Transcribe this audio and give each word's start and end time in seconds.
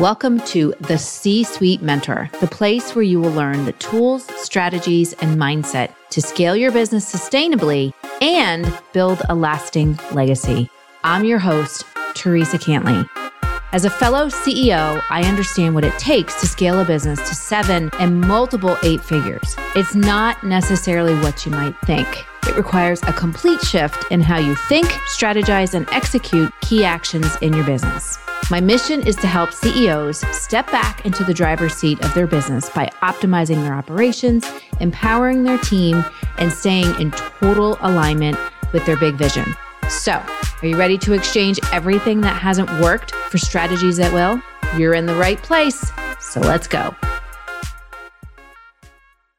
Welcome 0.00 0.40
to 0.46 0.72
the 0.80 0.96
C 0.96 1.44
Suite 1.44 1.82
Mentor, 1.82 2.30
the 2.40 2.46
place 2.46 2.94
where 2.94 3.02
you 3.02 3.20
will 3.20 3.32
learn 3.32 3.66
the 3.66 3.72
tools, 3.72 4.26
strategies, 4.42 5.12
and 5.12 5.38
mindset 5.38 5.92
to 6.08 6.22
scale 6.22 6.56
your 6.56 6.72
business 6.72 7.14
sustainably 7.14 7.92
and 8.22 8.72
build 8.94 9.20
a 9.28 9.34
lasting 9.34 9.98
legacy. 10.12 10.70
I'm 11.04 11.26
your 11.26 11.38
host, 11.38 11.84
Theresa 12.14 12.56
Cantley. 12.56 13.06
As 13.72 13.84
a 13.84 13.90
fellow 13.90 14.28
CEO, 14.28 15.02
I 15.10 15.28
understand 15.28 15.74
what 15.74 15.84
it 15.84 15.98
takes 15.98 16.40
to 16.40 16.46
scale 16.46 16.80
a 16.80 16.84
business 16.86 17.18
to 17.28 17.34
seven 17.34 17.90
and 17.98 18.22
multiple 18.22 18.78
eight 18.82 19.02
figures. 19.02 19.54
It's 19.76 19.94
not 19.94 20.42
necessarily 20.42 21.14
what 21.16 21.44
you 21.44 21.52
might 21.52 21.78
think. 21.84 22.08
It 22.48 22.56
requires 22.56 23.02
a 23.02 23.12
complete 23.12 23.60
shift 23.60 24.10
in 24.10 24.22
how 24.22 24.38
you 24.38 24.54
think, 24.54 24.86
strategize, 25.14 25.74
and 25.74 25.86
execute 25.90 26.50
key 26.62 26.86
actions 26.86 27.36
in 27.42 27.52
your 27.52 27.66
business. 27.66 28.16
My 28.48 28.60
mission 28.60 29.06
is 29.06 29.16
to 29.16 29.26
help 29.26 29.52
CEOs 29.52 30.18
step 30.36 30.70
back 30.72 31.04
into 31.04 31.22
the 31.24 31.34
driver's 31.34 31.74
seat 31.74 32.04
of 32.04 32.12
their 32.14 32.26
business 32.26 32.68
by 32.70 32.90
optimizing 33.02 33.62
their 33.62 33.74
operations, 33.74 34.44
empowering 34.80 35.44
their 35.44 35.58
team, 35.58 36.04
and 36.38 36.52
staying 36.52 37.00
in 37.00 37.10
total 37.12 37.76
alignment 37.80 38.36
with 38.72 38.84
their 38.86 38.96
big 38.96 39.14
vision. 39.14 39.54
So, 39.88 40.12
are 40.12 40.66
you 40.66 40.76
ready 40.76 40.98
to 40.98 41.12
exchange 41.12 41.58
everything 41.72 42.20
that 42.22 42.40
hasn't 42.40 42.70
worked 42.80 43.12
for 43.12 43.38
strategies 43.38 43.96
that 43.96 44.12
will? 44.12 44.40
You're 44.76 44.94
in 44.94 45.06
the 45.06 45.16
right 45.16 45.40
place. 45.42 45.90
So, 46.20 46.40
let's 46.40 46.66
go. 46.66 46.94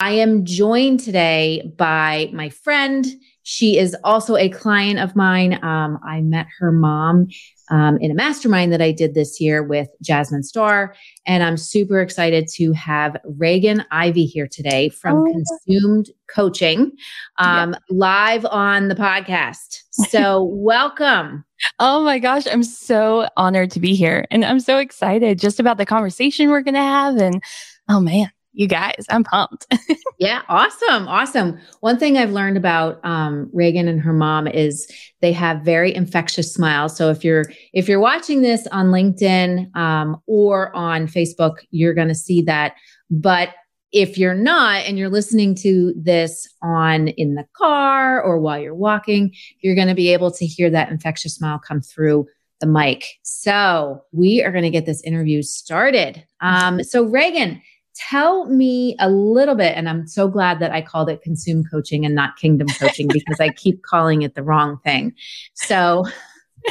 I 0.01 0.13
am 0.13 0.45
joined 0.45 1.01
today 1.01 1.73
by 1.77 2.31
my 2.33 2.49
friend. 2.49 3.05
She 3.43 3.77
is 3.77 3.95
also 4.03 4.35
a 4.35 4.49
client 4.49 4.99
of 4.99 5.15
mine. 5.15 5.63
Um, 5.63 5.99
I 6.05 6.21
met 6.21 6.47
her 6.59 6.71
mom 6.71 7.27
um, 7.69 7.97
in 7.99 8.11
a 8.11 8.13
mastermind 8.13 8.71
that 8.73 8.81
I 8.81 8.91
did 8.91 9.15
this 9.15 9.39
year 9.39 9.63
with 9.63 9.87
Jasmine 10.01 10.43
Star. 10.43 10.93
And 11.25 11.41
I'm 11.41 11.57
super 11.57 12.01
excited 12.01 12.47
to 12.55 12.71
have 12.73 13.17
Raegan 13.25 13.85
Ivey 13.91 14.25
here 14.25 14.48
today 14.48 14.89
from 14.89 15.20
oh. 15.20 15.31
Consumed 15.31 16.09
Coaching 16.27 16.91
um, 17.37 17.71
yeah. 17.71 17.77
live 17.89 18.45
on 18.45 18.89
the 18.89 18.95
podcast. 18.95 19.83
So, 19.91 20.43
welcome. 20.51 21.45
Oh 21.79 22.03
my 22.03 22.20
gosh, 22.20 22.48
I'm 22.48 22.63
so 22.63 23.27
honored 23.37 23.71
to 23.71 23.79
be 23.79 23.95
here. 23.95 24.26
And 24.31 24.43
I'm 24.43 24.59
so 24.59 24.77
excited 24.77 25.39
just 25.39 25.59
about 25.59 25.77
the 25.77 25.85
conversation 25.85 26.49
we're 26.49 26.61
going 26.61 26.76
to 26.76 26.79
have. 26.79 27.17
And 27.17 27.43
oh 27.89 27.99
man, 27.99 28.31
you 28.54 28.68
guys. 28.68 29.05
I'm 29.10 29.24
pumped. 29.24 29.66
yeah, 30.20 30.41
awesome. 30.49 31.07
Awesome. 31.07 31.60
One 31.80 31.98
thing 31.98 32.18
I've 32.18 32.32
learned 32.32 32.57
about 32.57 32.99
um, 33.04 33.49
Raegan 33.55 33.88
and 33.88 34.02
her 34.02 34.13
mom 34.13 34.48
is 34.48 34.91
they 35.21 35.32
have 35.32 35.62
very 35.62 35.94
infectious 35.94 36.54
smiles. 36.54 36.96
So 36.96 37.10
if 37.10 37.24
you're 37.24 37.46
if 37.74 37.88
you're 37.88 37.99
watching 37.99 38.41
this 38.41 38.68
on 38.68 38.88
LinkedIn 38.88 39.76
um, 39.76 40.22
or 40.27 40.76
on 40.76 41.07
Facebook, 41.07 41.55
you're 41.72 41.94
going 41.94 42.10
to 42.10 42.16
see 42.16 42.41
that. 42.44 42.76
But 43.10 43.49
if 43.91 44.18
you're 44.18 44.34
not 44.34 44.84
and 44.85 44.98
you're 44.98 45.10
listening 45.10 45.54
to 45.54 45.94
this 45.98 46.48
on 46.62 47.10
in 47.10 47.35
the 47.35 47.46
car 47.55 48.22
or 48.22 48.40
while 48.40 48.60
you're 48.60 48.76
walking, 48.76 49.34
you're 49.60 49.76
going 49.76 49.90
to 49.90 49.96
be 49.96 50.13
able 50.13 50.32
to 50.32 50.46
hear 50.46 50.70
that 50.70 50.90
infectious 50.90 51.35
smile 51.35 51.60
come 51.60 51.82
through 51.82 52.26
the 52.62 52.68
mic. 52.68 53.05
So 53.24 54.04
we 54.12 54.44
are 54.44 54.52
going 54.52 54.63
to 54.63 54.70
get 54.70 54.85
this 54.85 55.02
interview 55.04 55.41
started. 55.41 56.24
Um, 56.40 56.84
so 56.84 57.05
Raegan, 57.05 57.62
tell 58.10 58.46
me 58.46 58.96
a 58.99 59.10
little 59.10 59.55
bit 59.55 59.74
and 59.76 59.88
i'm 59.88 60.07
so 60.07 60.27
glad 60.27 60.60
that 60.60 60.71
i 60.71 60.82
called 60.82 61.10
it 61.10 61.21
consume 61.21 61.63
coaching 61.70 62.05
and 62.05 62.16
not 62.16 62.38
kingdom 62.38 62.68
coaching 62.80 63.07
because 63.13 63.40
i 63.40 63.49
keep 63.49 63.84
calling 63.84 64.22
it 64.22 64.35
the 64.35 64.44
wrong 64.44 64.78
thing. 64.84 65.13
So 65.53 66.06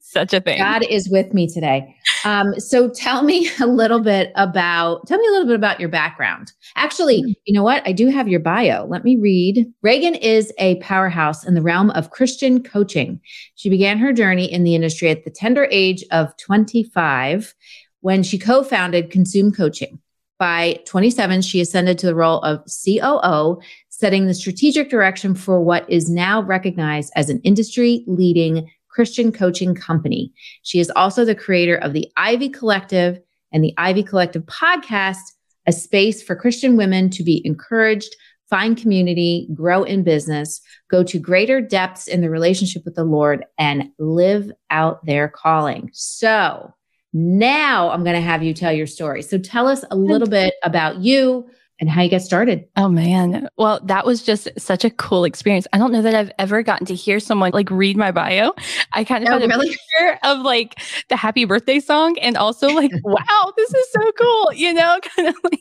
such 0.00 0.32
a 0.32 0.40
thing. 0.40 0.58
God 0.58 0.84
is 0.88 1.08
with 1.10 1.34
me 1.34 1.46
today. 1.46 1.94
Um, 2.24 2.58
so 2.58 2.88
tell 2.88 3.22
me 3.22 3.50
a 3.60 3.66
little 3.66 4.00
bit 4.00 4.32
about 4.36 5.06
tell 5.06 5.18
me 5.18 5.26
a 5.28 5.30
little 5.30 5.46
bit 5.46 5.56
about 5.56 5.80
your 5.80 5.88
background. 5.88 6.52
Actually 6.76 7.22
hmm. 7.22 7.32
you 7.44 7.54
know 7.54 7.62
what? 7.62 7.86
I 7.86 7.92
do 7.92 8.08
have 8.08 8.28
your 8.28 8.40
bio. 8.40 8.86
Let 8.86 9.04
me 9.04 9.16
read. 9.16 9.66
Raegan 9.84 10.18
is 10.20 10.52
a 10.58 10.76
powerhouse 10.76 11.46
in 11.46 11.54
the 11.54 11.62
realm 11.62 11.90
of 11.90 12.10
christian 12.10 12.62
coaching. 12.62 13.20
She 13.54 13.68
began 13.68 13.98
her 13.98 14.12
journey 14.12 14.50
in 14.50 14.64
the 14.64 14.74
industry 14.74 15.10
at 15.10 15.24
the 15.24 15.30
tender 15.30 15.68
age 15.70 16.04
of 16.10 16.36
25 16.38 17.54
when 18.00 18.22
she 18.22 18.38
co-founded 18.38 19.10
consume 19.10 19.52
coaching 19.52 19.98
by 20.38 20.80
27, 20.86 21.42
she 21.42 21.60
ascended 21.60 21.98
to 21.98 22.06
the 22.06 22.14
role 22.14 22.40
of 22.40 22.64
COO, 22.66 23.60
setting 23.88 24.26
the 24.26 24.34
strategic 24.34 24.88
direction 24.88 25.34
for 25.34 25.60
what 25.60 25.88
is 25.90 26.08
now 26.08 26.42
recognized 26.42 27.12
as 27.16 27.28
an 27.28 27.40
industry 27.42 28.04
leading 28.06 28.70
Christian 28.88 29.32
coaching 29.32 29.74
company. 29.74 30.32
She 30.62 30.80
is 30.80 30.90
also 30.94 31.24
the 31.24 31.34
creator 31.34 31.76
of 31.76 31.92
the 31.92 32.10
Ivey 32.16 32.48
Collective 32.48 33.20
and 33.52 33.64
the 33.64 33.74
Ivey 33.76 34.02
Collective 34.02 34.44
podcast, 34.44 35.32
a 35.66 35.72
space 35.72 36.22
for 36.22 36.36
Christian 36.36 36.76
women 36.76 37.10
to 37.10 37.22
be 37.22 37.42
encouraged, 37.44 38.14
find 38.48 38.76
community, 38.76 39.48
grow 39.54 39.82
in 39.82 40.02
business, 40.02 40.60
go 40.90 41.02
to 41.04 41.18
greater 41.18 41.60
depths 41.60 42.06
in 42.06 42.20
the 42.20 42.30
relationship 42.30 42.84
with 42.84 42.94
the 42.94 43.04
Lord, 43.04 43.44
and 43.58 43.90
live 43.98 44.50
out 44.70 45.04
their 45.04 45.28
calling. 45.28 45.90
So, 45.92 46.72
now 47.12 47.90
I'm 47.90 48.04
going 48.04 48.16
to 48.16 48.22
have 48.22 48.42
you 48.42 48.54
tell 48.54 48.72
your 48.72 48.86
story. 48.86 49.22
So 49.22 49.38
tell 49.38 49.66
us 49.66 49.84
a 49.90 49.96
little 49.96 50.28
bit 50.28 50.54
about 50.62 50.98
you 50.98 51.48
and 51.80 51.88
how 51.88 52.02
you 52.02 52.10
got 52.10 52.22
started. 52.22 52.66
Oh 52.76 52.88
man. 52.88 53.48
Well, 53.56 53.80
that 53.84 54.04
was 54.04 54.22
just 54.22 54.48
such 54.58 54.84
a 54.84 54.90
cool 54.90 55.24
experience. 55.24 55.66
I 55.72 55.78
don't 55.78 55.92
know 55.92 56.02
that 56.02 56.14
I've 56.14 56.32
ever 56.38 56.62
gotten 56.62 56.86
to 56.86 56.94
hear 56.94 57.20
someone 57.20 57.52
like 57.52 57.70
read 57.70 57.96
my 57.96 58.10
bio. 58.10 58.52
I 58.92 59.04
kind 59.04 59.24
of 59.24 59.30
oh, 59.30 59.32
had 59.34 59.42
a 59.42 59.48
really? 59.48 59.68
picture 59.68 60.18
of 60.24 60.40
like 60.40 60.80
the 61.08 61.16
happy 61.16 61.44
birthday 61.44 61.78
song 61.78 62.18
and 62.18 62.36
also 62.36 62.68
like, 62.68 62.90
wow, 63.04 63.52
this 63.56 63.72
is 63.72 63.92
so 63.92 64.12
cool, 64.12 64.52
you 64.54 64.74
know, 64.74 64.98
kind 65.16 65.28
of 65.28 65.36
like, 65.44 65.60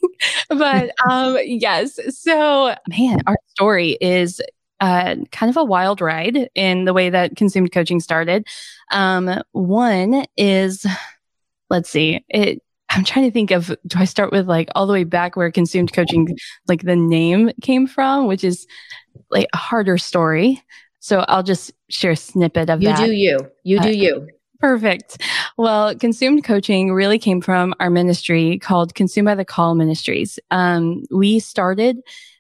but 0.50 0.92
um, 1.10 1.38
yes. 1.44 2.00
So 2.10 2.76
man, 2.90 3.20
our 3.28 3.38
story 3.50 3.98
is 4.02 4.42
uh, 4.80 5.16
kind 5.32 5.50
of 5.50 5.58
a 5.58 5.64
wild 5.64 6.02
ride 6.02 6.50
in 6.56 6.86
the 6.86 6.94
way 6.94 7.10
that 7.10 7.36
consumed 7.36 7.72
coaching 7.72 8.00
started. 8.00 8.48
Um, 8.92 9.42
one 9.52 10.26
is 10.36 10.86
let's 11.70 11.90
see 11.90 12.24
it 12.30 12.62
i'm 12.90 13.04
trying 13.04 13.26
to 13.26 13.32
think 13.32 13.52
of 13.52 13.76
do 13.86 13.98
i 13.98 14.06
start 14.06 14.32
with 14.32 14.48
like 14.48 14.70
all 14.76 14.88
the 14.88 14.94
way 14.94 15.04
back 15.04 15.36
where 15.36 15.52
consumed 15.52 15.94
coaching 15.94 16.28
like 16.68 16.84
the 16.84 16.96
name 16.96 17.52
came 17.62 17.88
from 17.88 18.28
which 18.28 18.44
is 18.44 18.68
like 19.30 19.48
a 19.54 19.58
harder 19.58 19.98
story 19.98 20.62
so 21.00 21.20
i'll 21.28 21.44
just 21.44 21.72
share 21.90 22.12
a 22.12 22.16
snippet 22.16 22.70
of 22.70 22.82
you 22.82 22.88
that 22.88 23.00
you 23.02 23.08
do 23.08 23.14
you 23.14 23.40
you 23.64 23.80
do 23.80 23.88
uh, 23.88 23.92
you 23.92 24.28
Perfect. 24.60 25.22
Well, 25.58 25.96
consumed 25.96 26.44
coaching 26.44 26.92
really 26.92 27.20
came 27.20 27.42
from 27.42 27.76
our 27.80 27.90
ministry 27.90 28.58
called 28.58 28.96
Consumed 28.96 29.28
by 29.28 29.36
the 29.36 29.46
Call 29.46 29.76
Ministries. 29.76 30.40
Um, 30.50 31.04
we 31.12 31.40
started 31.40 31.98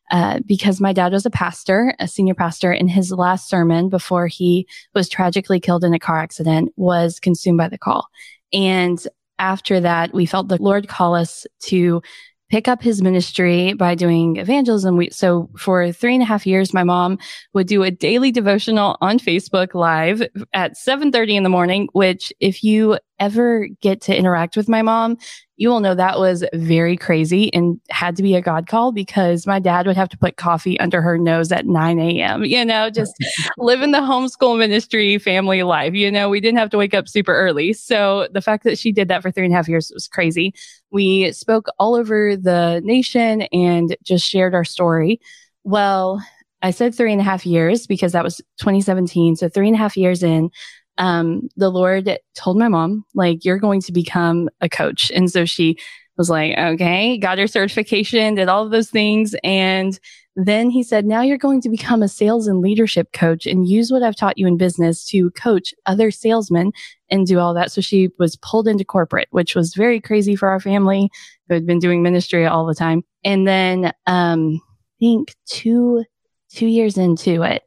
uh, 0.09 0.39
because 0.45 0.81
my 0.81 0.93
dad 0.93 1.11
was 1.11 1.25
a 1.25 1.29
pastor, 1.29 1.93
a 1.99 2.07
senior 2.07 2.33
pastor, 2.33 2.71
and 2.71 2.89
his 2.89 3.11
last 3.11 3.49
sermon 3.49 3.89
before 3.89 4.27
he 4.27 4.67
was 4.95 5.09
tragically 5.09 5.59
killed 5.59 5.83
in 5.83 5.93
a 5.93 5.99
car 5.99 6.17
accident 6.17 6.71
was 6.75 7.19
consumed 7.19 7.57
by 7.57 7.67
the 7.67 7.77
call. 7.77 8.07
And 8.53 9.05
after 9.39 9.79
that, 9.79 10.13
we 10.13 10.25
felt 10.25 10.47
the 10.47 10.61
Lord 10.61 10.87
call 10.87 11.15
us 11.15 11.45
to 11.63 12.01
pick 12.49 12.67
up 12.67 12.81
his 12.81 13.01
ministry 13.01 13.73
by 13.73 13.93
doing 13.93 14.37
evangelism. 14.37 14.95
We, 14.95 15.09
so 15.09 15.49
for 15.57 15.91
three 15.91 16.13
and 16.13 16.23
a 16.23 16.25
half 16.25 16.47
years, 16.47 16.73
my 16.73 16.83
mom 16.83 17.19
would 17.53 17.67
do 17.67 17.83
a 17.83 17.91
daily 17.91 18.31
devotional 18.31 18.97
on 19.01 19.19
Facebook 19.19 19.73
live 19.73 20.23
at 20.53 20.75
7.30 20.75 21.35
in 21.35 21.43
the 21.43 21.49
morning, 21.49 21.89
which 21.91 22.31
if 22.39 22.63
you 22.63 22.97
ever 23.19 23.67
get 23.81 24.01
to 24.01 24.15
interact 24.15 24.55
with 24.55 24.69
my 24.69 24.81
mom, 24.81 25.17
you 25.57 25.69
will 25.69 25.79
know 25.79 25.95
that 25.95 26.19
was 26.19 26.45
very 26.53 26.95
crazy 26.95 27.51
and 27.53 27.81
had 27.89 28.15
to 28.15 28.23
be 28.23 28.35
a 28.35 28.41
God 28.41 28.67
call 28.67 28.91
because 28.91 29.47
my 29.47 29.59
dad 29.59 29.87
would 29.87 29.97
have 29.97 30.09
to 30.09 30.17
put 30.17 30.37
coffee 30.37 30.79
under 30.79 31.01
her 31.01 31.17
nose 31.17 31.51
at 31.51 31.65
9 31.65 31.99
a.m., 31.99 32.45
you 32.45 32.63
know, 32.63 32.89
just 32.89 33.13
living 33.57 33.91
the 33.91 33.97
homeschool 33.97 34.57
ministry 34.57 35.17
family 35.17 35.63
life. 35.63 35.93
You 35.93 36.11
know, 36.11 36.29
we 36.29 36.39
didn't 36.39 36.59
have 36.59 36.69
to 36.69 36.77
wake 36.77 36.93
up 36.93 37.07
super 37.07 37.33
early. 37.33 37.73
So 37.73 38.27
the 38.31 38.41
fact 38.41 38.63
that 38.65 38.77
she 38.77 38.91
did 38.91 39.07
that 39.07 39.23
for 39.23 39.31
three 39.31 39.45
and 39.45 39.53
a 39.53 39.57
half 39.57 39.67
years 39.67 39.91
was 39.93 40.07
crazy. 40.07 40.53
We 40.91 41.31
spoke 41.31 41.67
all 41.79 41.95
over 41.95 42.35
the 42.35 42.81
nation 42.83 43.41
and 43.51 43.97
just 44.03 44.25
shared 44.25 44.53
our 44.53 44.65
story. 44.65 45.19
Well, 45.63 46.23
I 46.61 46.71
said 46.71 46.95
three 46.95 47.11
and 47.11 47.21
a 47.21 47.25
half 47.25 47.45
years 47.45 47.87
because 47.87 48.11
that 48.13 48.23
was 48.23 48.37
2017. 48.59 49.35
So 49.35 49.49
three 49.49 49.67
and 49.67 49.75
a 49.75 49.79
half 49.79 49.97
years 49.97 50.23
in, 50.23 50.49
um, 50.97 51.49
the 51.55 51.69
Lord 51.69 52.17
told 52.35 52.57
my 52.57 52.67
mom, 52.67 53.05
like, 53.13 53.45
you're 53.45 53.59
going 53.59 53.81
to 53.81 53.91
become 53.91 54.49
a 54.61 54.69
coach. 54.69 55.11
And 55.13 55.31
so 55.31 55.45
she 55.45 55.77
was 56.17 56.29
like, 56.29 56.57
okay, 56.57 57.17
got 57.17 57.37
her 57.37 57.47
certification, 57.47 58.35
did 58.35 58.49
all 58.49 58.65
of 58.65 58.71
those 58.71 58.89
things. 58.89 59.35
And 59.43 59.99
then 60.35 60.69
he 60.69 60.83
said, 60.83 61.05
now 61.05 61.21
you're 61.21 61.37
going 61.37 61.61
to 61.61 61.69
become 61.69 62.03
a 62.03 62.07
sales 62.07 62.47
and 62.47 62.61
leadership 62.61 63.11
coach 63.11 63.45
and 63.47 63.67
use 63.67 63.91
what 63.91 64.03
I've 64.03 64.15
taught 64.15 64.37
you 64.37 64.47
in 64.47 64.57
business 64.57 65.05
to 65.09 65.31
coach 65.31 65.73
other 65.85 66.11
salesmen 66.11 66.71
and 67.09 67.25
do 67.25 67.39
all 67.39 67.53
that. 67.55 67.71
So 67.71 67.81
she 67.81 68.09
was 68.19 68.35
pulled 68.37 68.67
into 68.67 68.85
corporate, 68.85 69.27
which 69.31 69.55
was 69.55 69.73
very 69.73 69.99
crazy 69.99 70.35
for 70.35 70.49
our 70.49 70.59
family 70.59 71.09
who 71.47 71.55
had 71.55 71.65
been 71.65 71.79
doing 71.79 72.03
ministry 72.03 72.45
all 72.45 72.65
the 72.65 72.75
time. 72.75 73.03
And 73.23 73.47
then, 73.47 73.91
um, 74.05 74.61
I 74.99 74.99
think 74.99 75.35
two, 75.45 76.03
two 76.49 76.67
years 76.67 76.97
into 76.97 77.43
it, 77.43 77.63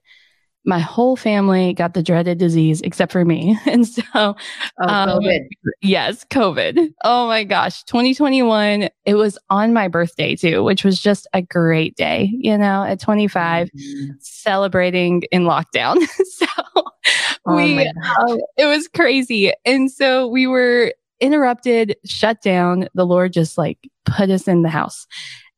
my 0.65 0.79
whole 0.79 1.17
family 1.17 1.73
got 1.73 1.95
the 1.95 2.03
dreaded 2.03 2.39
disease 2.39 2.81
except 2.83 3.13
for 3.13 3.25
me. 3.25 3.59
And 3.67 3.87
so, 3.87 4.03
oh, 4.15 4.35
um, 4.81 5.09
COVID. 5.09 5.41
Yes, 5.81 6.25
COVID. 6.25 6.93
Oh 7.05 7.27
my 7.29 7.45
gosh. 7.45 7.85
2021, 7.85 8.89
it 9.05 9.15
was 9.15 9.39
on 9.49 9.73
my 9.73 9.87
birthday 9.87 10.35
too, 10.35 10.65
which 10.65 10.85
was 10.85 11.01
just 11.01 11.29
a 11.33 11.41
great 11.41 11.97
day, 11.97 12.31
you 12.33 12.59
know, 12.59 12.83
at 12.83 13.01
25, 13.01 13.69
mm-hmm. 13.69 14.11
celebrating 14.19 15.23
in 15.31 15.45
lockdown. 15.45 15.99
so 16.25 16.47
oh 16.75 17.57
we, 17.57 17.87
uh, 17.87 18.37
it 18.57 18.67
was 18.67 18.89
crazy. 18.89 19.53
And 19.65 19.91
so 19.91 20.27
we 20.27 20.47
were 20.47 20.93
interrupted, 21.21 21.97
shut 22.05 22.43
down. 22.43 22.89
The 22.95 23.07
Lord 23.07 23.33
just 23.33 23.57
like 23.57 23.79
put 24.05 24.31
us 24.31 24.49
in 24.49 24.63
the 24.63 24.69
house. 24.69 25.07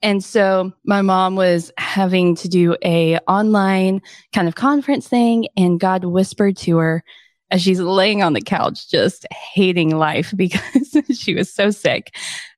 And 0.02 0.22
so 0.22 0.72
my 0.84 1.00
mom 1.00 1.36
was 1.36 1.70
having 1.78 2.34
to 2.36 2.48
do 2.48 2.76
a 2.84 3.18
online 3.28 4.02
kind 4.34 4.48
of 4.48 4.54
conference 4.54 5.08
thing 5.08 5.46
and 5.56 5.78
God 5.78 6.04
whispered 6.04 6.56
to 6.58 6.78
her 6.78 7.04
as 7.52 7.62
she's 7.62 7.80
laying 7.80 8.22
on 8.22 8.32
the 8.32 8.40
couch, 8.40 8.90
just 8.90 9.26
hating 9.30 9.96
life 9.96 10.32
because 10.36 10.96
she 11.14 11.34
was 11.34 11.52
so 11.52 11.70
sick. 11.70 12.14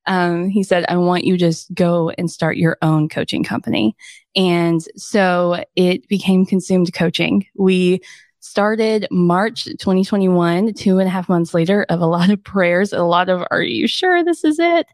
Um, 0.07 0.49
he 0.49 0.63
said, 0.63 0.85
I 0.87 0.97
want 0.97 1.25
you 1.25 1.37
just 1.37 1.73
go 1.73 2.11
and 2.17 2.31
start 2.31 2.57
your 2.57 2.77
own 2.81 3.09
coaching 3.09 3.43
company. 3.43 3.95
And 4.35 4.81
so 4.95 5.63
it 5.75 6.07
became 6.07 6.45
consumed 6.45 6.93
coaching. 6.93 7.45
We 7.55 8.01
started 8.45 9.07
March 9.09 9.65
2021, 9.65 10.73
two 10.75 10.99
and 10.99 11.07
a 11.07 11.11
half 11.11 11.27
months 11.27 11.53
later 11.53 11.85
of 11.89 11.99
a 11.99 12.05
lot 12.15 12.29
of 12.29 12.43
prayers, 12.43 12.93
a 12.93 13.03
lot 13.03 13.27
of, 13.27 13.43
are 13.51 13.63
you 13.63 13.87
sure 13.87 14.23
this 14.23 14.43
is 14.43 14.59
it? 14.59 14.87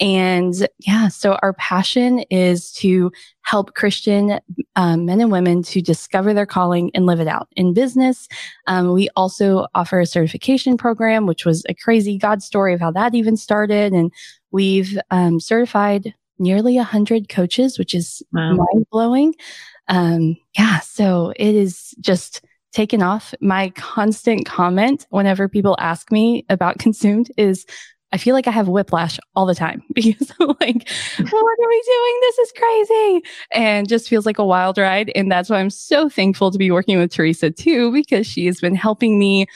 And 0.00 0.68
yeah, 0.80 1.08
so 1.08 1.38
our 1.42 1.52
passion 1.54 2.20
is 2.30 2.72
to 2.74 3.10
help 3.42 3.74
Christian 3.74 4.38
um, 4.76 5.06
men 5.06 5.20
and 5.20 5.32
women 5.32 5.62
to 5.64 5.80
discover 5.80 6.34
their 6.34 6.46
calling 6.46 6.90
and 6.94 7.06
live 7.06 7.20
it 7.20 7.26
out 7.26 7.48
in 7.56 7.72
business. 7.72 8.28
Um, 8.66 8.92
we 8.92 9.08
also 9.16 9.66
offer 9.74 10.00
a 10.00 10.06
certification 10.06 10.76
program, 10.76 11.26
which 11.26 11.44
was 11.44 11.64
a 11.68 11.74
crazy 11.74 12.18
God 12.18 12.42
story 12.42 12.74
of 12.74 12.80
how 12.80 12.90
that 12.92 13.14
even 13.14 13.36
started. 13.36 13.92
And 13.92 14.12
we've 14.50 14.98
um, 15.10 15.40
certified 15.40 16.14
nearly 16.38 16.76
100 16.76 17.28
coaches, 17.28 17.78
which 17.78 17.94
is 17.94 18.22
wow. 18.32 18.54
mind 18.54 18.86
blowing. 18.90 19.34
Um, 19.88 20.36
yeah, 20.56 20.80
so 20.80 21.32
it 21.36 21.54
is 21.54 21.94
just 22.00 22.44
taken 22.72 23.02
off. 23.02 23.34
My 23.40 23.70
constant 23.70 24.46
comment 24.46 25.06
whenever 25.10 25.48
people 25.48 25.76
ask 25.78 26.12
me 26.12 26.44
about 26.48 26.78
consumed 26.78 27.30
is, 27.36 27.66
I 28.12 28.16
feel 28.16 28.34
like 28.34 28.46
I 28.46 28.52
have 28.52 28.68
whiplash 28.68 29.18
all 29.34 29.46
the 29.46 29.54
time 29.54 29.82
because 29.94 30.32
I'm 30.40 30.48
like, 30.48 30.88
what 31.18 31.58
are 31.60 31.68
we 31.68 31.82
doing? 31.86 32.18
This 32.20 32.38
is 32.38 32.52
crazy. 32.56 33.22
And 33.52 33.88
just 33.88 34.08
feels 34.08 34.26
like 34.26 34.38
a 34.38 34.44
wild 34.44 34.78
ride. 34.78 35.12
And 35.14 35.30
that's 35.30 35.50
why 35.50 35.58
I'm 35.58 35.70
so 35.70 36.08
thankful 36.08 36.50
to 36.50 36.58
be 36.58 36.70
working 36.70 36.98
with 36.98 37.12
Theresa 37.12 37.50
too, 37.50 37.92
because 37.92 38.26
she 38.26 38.46
has 38.46 38.60
been 38.60 38.74
helping 38.74 39.18
me 39.18 39.46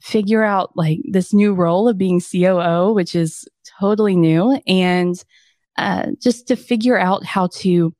figure 0.00 0.44
out 0.44 0.76
like 0.76 1.00
this 1.04 1.32
new 1.32 1.54
role 1.54 1.88
of 1.88 1.96
being 1.96 2.20
COO, 2.20 2.92
which 2.92 3.14
is 3.14 3.48
totally 3.80 4.16
new. 4.16 4.60
And 4.66 5.22
uh, 5.78 6.08
just 6.20 6.48
to 6.48 6.56
figure 6.56 6.98
out 6.98 7.24
how 7.24 7.48
to 7.48 7.94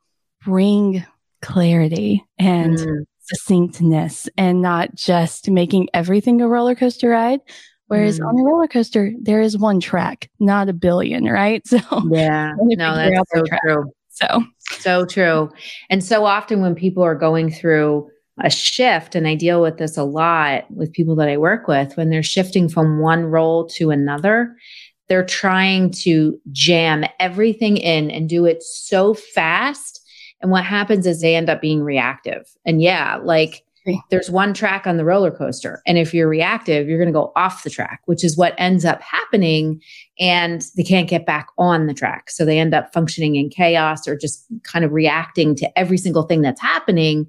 bring 0.45 1.05
clarity 1.41 2.25
and 2.39 2.77
mm. 2.77 3.05
Succinctness 3.27 4.29
and 4.37 4.63
not 4.63 4.95
just 4.95 5.51
making 5.51 5.89
everything 5.95 6.41
a 6.41 6.49
roller 6.49 6.75
coaster 6.75 7.11
ride, 7.11 7.41
Whereas 7.89 8.19
mm. 8.19 8.27
on 8.27 8.39
a 8.39 8.43
roller 8.43 8.67
coaster, 8.67 9.13
there 9.21 9.41
is 9.41 9.59
one 9.59 9.81
track, 9.81 10.31
not 10.41 10.69
a 10.69 10.73
billion, 10.73 11.25
right? 11.25 11.63
So 11.75 11.79
yeah, 12.11 12.53
no, 12.61 12.95
that's 12.95 13.31
so 13.33 13.43
true. 13.63 13.93
So 14.09 14.45
so 14.71 15.07
true. 15.07 15.51
And 15.91 16.03
so 16.03 16.25
often 16.25 16.61
when 16.61 16.75
people 16.75 17.03
are 17.03 17.15
going 17.15 17.51
through 17.51 18.09
a 18.43 18.51
shift, 18.51 19.15
and 19.15 19.29
I 19.29 19.35
deal 19.35 19.61
with 19.61 19.79
this 19.79 19.97
a 19.97 20.05
lot 20.05 20.71
with 20.71 20.93
people 20.93 21.17
that 21.17 21.29
I 21.29 21.37
work 21.37 21.69
with, 21.69 21.97
when 21.97 22.11
they're 22.11 22.23
shifting 22.23 22.69
from 22.69 23.01
one 23.01 23.25
role 23.25 23.67
to 23.71 23.91
another, 23.91 24.57
they're 25.09 25.27
trying 25.27 25.91
to 25.91 26.39
jam 26.53 27.05
everything 27.21 27.77
in 27.77 28.11
and 28.11 28.29
do 28.29 28.45
it 28.47 28.63
so 28.63 29.15
fast. 29.15 30.01
And 30.45 30.51
what 30.51 30.65
happens 30.67 31.07
is 31.07 31.23
they 31.23 31.37
end 31.37 31.49
up 31.49 31.63
being 31.63 31.83
reactive. 31.83 32.47
And 32.67 32.83
yeah, 32.83 33.17
like 33.17 33.65
there's 34.11 34.31
one 34.31 34.53
track 34.53 34.87
on 34.87 34.99
the 34.99 35.05
roller 35.07 35.31
coaster. 35.31 35.81
And 35.87 35.97
if 35.97 36.13
you're 36.13 36.29
reactive, 36.29 36.87
you're 36.87 36.99
going 36.99 37.09
to 37.09 37.19
go 37.19 37.33
off 37.35 37.65
the 37.65 37.71
track, 37.71 38.03
which 38.05 38.23
is 38.23 38.37
what 38.37 38.55
ends 38.59 38.85
up 38.85 39.01
happening. 39.01 39.81
And 40.21 40.63
they 40.77 40.83
can't 40.83 41.09
get 41.09 41.25
back 41.25 41.47
on 41.57 41.87
the 41.87 41.95
track. 41.95 42.29
So 42.29 42.45
they 42.45 42.59
end 42.59 42.75
up 42.75 42.93
functioning 42.93 43.37
in 43.37 43.49
chaos 43.49 44.07
or 44.07 44.19
just 44.19 44.45
kind 44.65 44.85
of 44.85 44.93
reacting 44.93 45.55
to 45.57 45.79
every 45.79 45.97
single 45.97 46.25
thing 46.25 46.43
that's 46.43 46.61
happening 46.61 47.27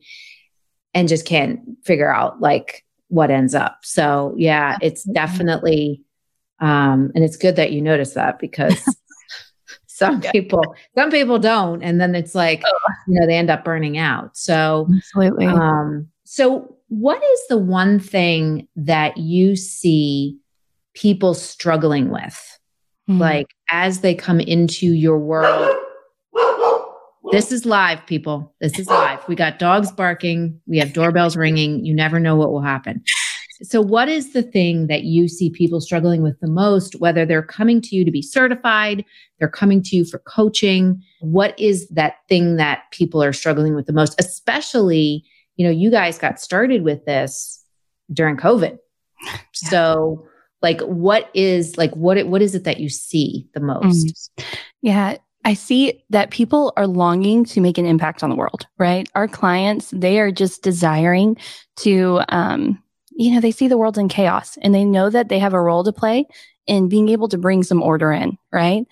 and 0.93 1.07
just 1.07 1.25
can't 1.25 1.61
figure 1.85 2.13
out 2.13 2.41
like 2.41 2.83
what 3.07 3.31
ends 3.31 3.55
up. 3.55 3.77
So 3.83 4.35
yeah, 4.35 4.77
it's 4.81 5.03
definitely, 5.03 6.01
um, 6.59 7.13
and 7.15 7.23
it's 7.23 7.37
good 7.37 7.55
that 7.55 7.71
you 7.71 7.81
notice 7.81 8.13
that 8.15 8.39
because 8.39 8.83
some 9.95 10.21
yeah. 10.21 10.31
people 10.31 10.61
some 10.95 11.09
people 11.09 11.39
don't 11.39 11.81
and 11.81 12.01
then 12.01 12.15
it's 12.15 12.35
like 12.35 12.61
you 13.07 13.19
know 13.19 13.25
they 13.25 13.35
end 13.35 13.49
up 13.49 13.63
burning 13.63 13.97
out 13.97 14.35
so 14.35 14.87
absolutely 14.93 15.45
um 15.45 16.07
so, 16.25 16.75
what 16.89 17.23
is 17.23 17.39
the 17.49 17.57
one 17.57 17.99
thing 17.99 18.67
that 18.75 19.17
you 19.17 19.55
see 19.55 20.37
people 20.93 21.35
struggling 21.35 22.09
with? 22.09 22.59
Mm-hmm. 23.07 23.21
Like 23.21 23.47
as 23.69 24.01
they 24.01 24.15
come 24.15 24.39
into 24.39 24.87
your 24.87 25.19
world? 25.19 25.75
This 27.31 27.51
is 27.51 27.65
live, 27.65 28.05
people. 28.05 28.53
This 28.59 28.77
is 28.77 28.87
live. 28.87 29.27
We 29.27 29.35
got 29.35 29.59
dogs 29.59 29.91
barking, 29.91 30.59
we 30.67 30.77
have 30.79 30.93
doorbells 30.93 31.35
ringing. 31.35 31.83
You 31.83 31.93
never 31.93 32.19
know 32.19 32.35
what 32.35 32.51
will 32.51 32.61
happen. 32.61 33.03
So, 33.63 33.81
what 33.81 34.09
is 34.09 34.33
the 34.33 34.43
thing 34.43 34.87
that 34.87 35.03
you 35.03 35.27
see 35.27 35.49
people 35.49 35.81
struggling 35.81 36.21
with 36.21 36.39
the 36.39 36.49
most, 36.49 36.95
whether 36.99 37.25
they're 37.25 37.43
coming 37.43 37.81
to 37.81 37.95
you 37.95 38.03
to 38.05 38.11
be 38.11 38.21
certified, 38.21 39.05
they're 39.39 39.47
coming 39.47 39.81
to 39.83 39.95
you 39.95 40.05
for 40.05 40.19
coaching? 40.19 41.01
What 41.21 41.57
is 41.59 41.87
that 41.89 42.15
thing 42.27 42.57
that 42.57 42.83
people 42.91 43.23
are 43.23 43.33
struggling 43.33 43.75
with 43.75 43.85
the 43.85 43.93
most, 43.93 44.19
especially 44.19 45.23
you 45.55 45.65
know, 45.65 45.71
you 45.71 45.89
guys 45.89 46.17
got 46.17 46.39
started 46.39 46.83
with 46.83 47.05
this 47.05 47.63
during 48.11 48.37
COVID. 48.37 48.77
Yeah. 49.23 49.37
So 49.53 50.27
like 50.61 50.81
what 50.81 51.29
is 51.33 51.77
like 51.77 51.95
what 51.95 52.21
what 52.27 52.41
is 52.41 52.55
it 52.55 52.63
that 52.63 52.79
you 52.79 52.89
see 52.89 53.47
the 53.53 53.59
most? 53.59 54.31
Mm. 54.37 54.45
Yeah, 54.81 55.17
I 55.43 55.53
see 55.53 56.03
that 56.09 56.31
people 56.31 56.73
are 56.75 56.87
longing 56.87 57.45
to 57.45 57.61
make 57.61 57.77
an 57.77 57.85
impact 57.85 58.23
on 58.23 58.29
the 58.29 58.35
world, 58.35 58.67
right? 58.77 59.07
Our 59.15 59.27
clients, 59.27 59.91
they 59.91 60.19
are 60.19 60.31
just 60.31 60.63
desiring 60.63 61.37
to 61.77 62.21
um 62.29 62.81
you 63.15 63.33
know, 63.33 63.39
they 63.39 63.51
see 63.51 63.67
the 63.67 63.77
world 63.77 63.97
in 63.97 64.09
chaos 64.09 64.57
and 64.61 64.75
they 64.75 64.85
know 64.85 65.09
that 65.09 65.29
they 65.29 65.39
have 65.39 65.53
a 65.53 65.61
role 65.61 65.83
to 65.83 65.93
play 65.93 66.27
in 66.67 66.89
being 66.89 67.09
able 67.09 67.27
to 67.29 67.37
bring 67.37 67.63
some 67.63 67.81
order 67.81 68.11
in, 68.11 68.37
right? 68.51 68.85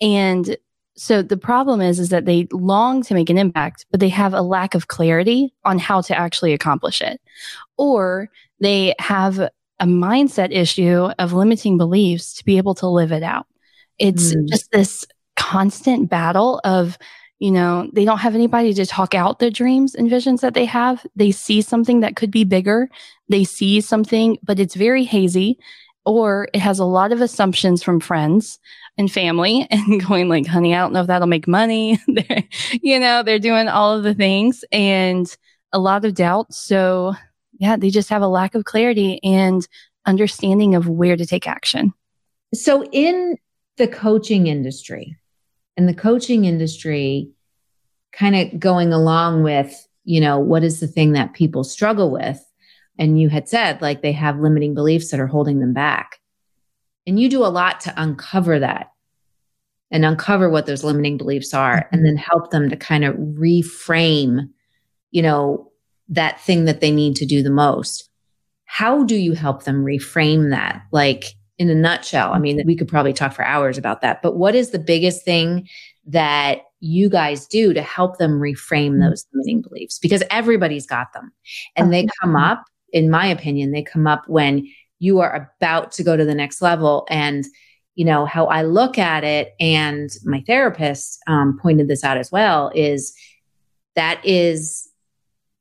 And 0.00 0.56
so 0.96 1.20
the 1.20 1.36
problem 1.36 1.82
is, 1.82 1.98
is 1.98 2.08
that 2.08 2.24
they 2.24 2.48
long 2.52 3.02
to 3.02 3.14
make 3.14 3.28
an 3.28 3.36
impact, 3.36 3.84
but 3.90 4.00
they 4.00 4.08
have 4.08 4.32
a 4.32 4.40
lack 4.40 4.74
of 4.74 4.88
clarity 4.88 5.52
on 5.64 5.78
how 5.78 6.00
to 6.00 6.16
actually 6.16 6.54
accomplish 6.54 7.02
it. 7.02 7.20
Or 7.76 8.30
they 8.60 8.94
have 8.98 9.38
a 9.38 9.84
mindset 9.84 10.52
issue 10.52 11.10
of 11.18 11.34
limiting 11.34 11.76
beliefs 11.76 12.32
to 12.34 12.44
be 12.44 12.56
able 12.56 12.74
to 12.76 12.88
live 12.88 13.12
it 13.12 13.22
out. 13.22 13.46
It's 13.98 14.34
mm. 14.34 14.48
just 14.48 14.70
this 14.70 15.04
constant 15.36 16.08
battle 16.08 16.60
of, 16.64 16.96
you 17.38 17.50
know, 17.50 17.90
they 17.92 18.04
don't 18.04 18.18
have 18.18 18.34
anybody 18.34 18.72
to 18.74 18.86
talk 18.86 19.14
out 19.14 19.38
the 19.38 19.50
dreams 19.50 19.94
and 19.94 20.08
visions 20.08 20.40
that 20.40 20.54
they 20.54 20.64
have. 20.64 21.06
They 21.16 21.32
see 21.32 21.60
something 21.60 22.00
that 22.00 22.16
could 22.16 22.30
be 22.30 22.44
bigger. 22.44 22.88
They 23.28 23.44
see 23.44 23.80
something, 23.80 24.38
but 24.42 24.58
it's 24.58 24.74
very 24.74 25.04
hazy 25.04 25.58
or 26.06 26.48
it 26.54 26.60
has 26.60 26.78
a 26.78 26.84
lot 26.84 27.12
of 27.12 27.20
assumptions 27.20 27.82
from 27.82 28.00
friends 28.00 28.58
and 28.96 29.10
family 29.10 29.66
and 29.70 30.04
going 30.06 30.28
like, 30.28 30.46
honey, 30.46 30.74
I 30.74 30.78
don't 30.78 30.92
know 30.92 31.02
if 31.02 31.08
that'll 31.08 31.26
make 31.26 31.48
money. 31.48 31.98
you 32.82 32.98
know, 32.98 33.22
they're 33.22 33.38
doing 33.38 33.68
all 33.68 33.96
of 33.96 34.04
the 34.04 34.14
things 34.14 34.64
and 34.72 35.36
a 35.72 35.78
lot 35.78 36.04
of 36.04 36.14
doubt. 36.14 36.54
So 36.54 37.14
yeah, 37.58 37.76
they 37.76 37.90
just 37.90 38.08
have 38.08 38.22
a 38.22 38.28
lack 38.28 38.54
of 38.54 38.64
clarity 38.64 39.20
and 39.22 39.66
understanding 40.06 40.74
of 40.74 40.88
where 40.88 41.16
to 41.16 41.26
take 41.26 41.46
action. 41.46 41.92
So 42.54 42.84
in 42.92 43.36
the 43.76 43.88
coaching 43.88 44.46
industry, 44.46 45.16
and 45.76 45.88
the 45.88 45.94
coaching 45.94 46.44
industry 46.44 47.30
kind 48.12 48.34
of 48.34 48.58
going 48.58 48.92
along 48.92 49.42
with, 49.42 49.86
you 50.04 50.20
know, 50.20 50.38
what 50.38 50.64
is 50.64 50.80
the 50.80 50.86
thing 50.86 51.12
that 51.12 51.34
people 51.34 51.64
struggle 51.64 52.10
with? 52.10 52.42
And 52.98 53.20
you 53.20 53.28
had 53.28 53.48
said 53.48 53.82
like 53.82 54.00
they 54.00 54.12
have 54.12 54.40
limiting 54.40 54.74
beliefs 54.74 55.10
that 55.10 55.20
are 55.20 55.26
holding 55.26 55.60
them 55.60 55.72
back. 55.72 56.20
And 57.06 57.20
you 57.20 57.28
do 57.28 57.44
a 57.44 57.48
lot 57.48 57.80
to 57.80 57.94
uncover 57.96 58.58
that 58.58 58.90
and 59.90 60.04
uncover 60.04 60.50
what 60.50 60.66
those 60.66 60.82
limiting 60.82 61.16
beliefs 61.16 61.54
are 61.54 61.76
mm-hmm. 61.76 61.94
and 61.94 62.06
then 62.06 62.16
help 62.16 62.50
them 62.50 62.70
to 62.70 62.76
kind 62.76 63.04
of 63.04 63.14
reframe, 63.14 64.48
you 65.10 65.22
know, 65.22 65.70
that 66.08 66.40
thing 66.40 66.64
that 66.64 66.80
they 66.80 66.90
need 66.90 67.16
to 67.16 67.26
do 67.26 67.42
the 67.42 67.50
most. 67.50 68.08
How 68.64 69.04
do 69.04 69.16
you 69.16 69.32
help 69.32 69.64
them 69.64 69.84
reframe 69.84 70.50
that? 70.50 70.82
Like 70.90 71.34
in 71.58 71.70
a 71.70 71.74
nutshell, 71.74 72.32
I 72.32 72.38
mean, 72.38 72.62
we 72.66 72.76
could 72.76 72.88
probably 72.88 73.12
talk 73.12 73.32
for 73.32 73.44
hours 73.44 73.78
about 73.78 74.02
that, 74.02 74.22
but 74.22 74.36
what 74.36 74.54
is 74.54 74.70
the 74.70 74.78
biggest 74.78 75.24
thing 75.24 75.68
that 76.06 76.62
you 76.80 77.08
guys 77.08 77.46
do 77.46 77.72
to 77.72 77.82
help 77.82 78.18
them 78.18 78.38
reframe 78.40 78.92
Mm-hmm. 78.92 79.08
those 79.08 79.26
limiting 79.32 79.62
beliefs 79.62 79.98
because 79.98 80.22
everybody's 80.30 80.86
got 80.86 81.12
them. 81.12 81.32
And 81.74 81.92
they 81.92 82.06
come 82.22 82.36
up, 82.36 82.64
in 82.92 83.10
my 83.10 83.26
opinion, 83.26 83.72
they 83.72 83.82
come 83.82 84.06
up 84.06 84.24
when 84.28 84.68
you 84.98 85.20
are 85.20 85.50
about 85.58 85.92
to 85.92 86.02
go 86.04 86.16
to 86.16 86.24
the 86.24 86.34
next 86.34 86.62
level. 86.62 87.06
And, 87.10 87.44
you 87.94 88.04
know, 88.04 88.26
how 88.26 88.46
I 88.46 88.62
look 88.62 88.98
at 88.98 89.24
it, 89.24 89.54
and 89.58 90.10
my 90.24 90.42
therapist 90.46 91.18
um, 91.26 91.58
pointed 91.60 91.88
this 91.88 92.04
out 92.04 92.18
as 92.18 92.30
well, 92.30 92.70
is 92.74 93.14
that 93.94 94.20
is 94.24 94.88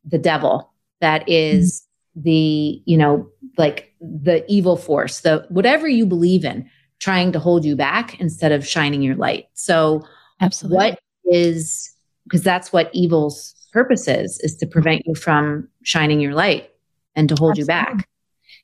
the 0.04 0.20
devil. 0.20 0.72
That 1.02 1.28
is 1.28 1.86
the, 2.16 2.82
you 2.86 2.98
know, 2.98 3.28
like 3.58 3.94
the 4.24 4.46
evil 4.48 4.78
force, 4.78 5.22
the 5.22 5.46
whatever 5.50 5.88
you 5.88 6.06
believe 6.06 6.46
in, 6.46 6.70
trying 7.00 7.32
to 7.32 7.40
hold 7.40 7.66
you 7.66 7.76
back 7.76 8.20
instead 8.20 8.52
of 8.52 8.68
shining 8.68 9.02
your 9.02 9.16
light. 9.16 9.48
So, 9.54 10.06
Absolutely. 10.42 10.76
what 10.78 11.00
is 11.26 11.92
because 12.26 12.44
that's 12.44 12.74
what 12.74 12.90
evil's 12.94 13.56
purpose 13.72 14.08
is 14.08 14.40
is 14.40 14.56
to 14.58 14.66
prevent 14.66 15.06
you 15.06 15.16
from 15.16 15.68
shining 15.84 16.20
your 16.20 16.34
light 16.34 16.70
and 17.16 17.30
to 17.30 17.36
hold 17.38 17.58
you 17.58 17.66
back 17.66 18.08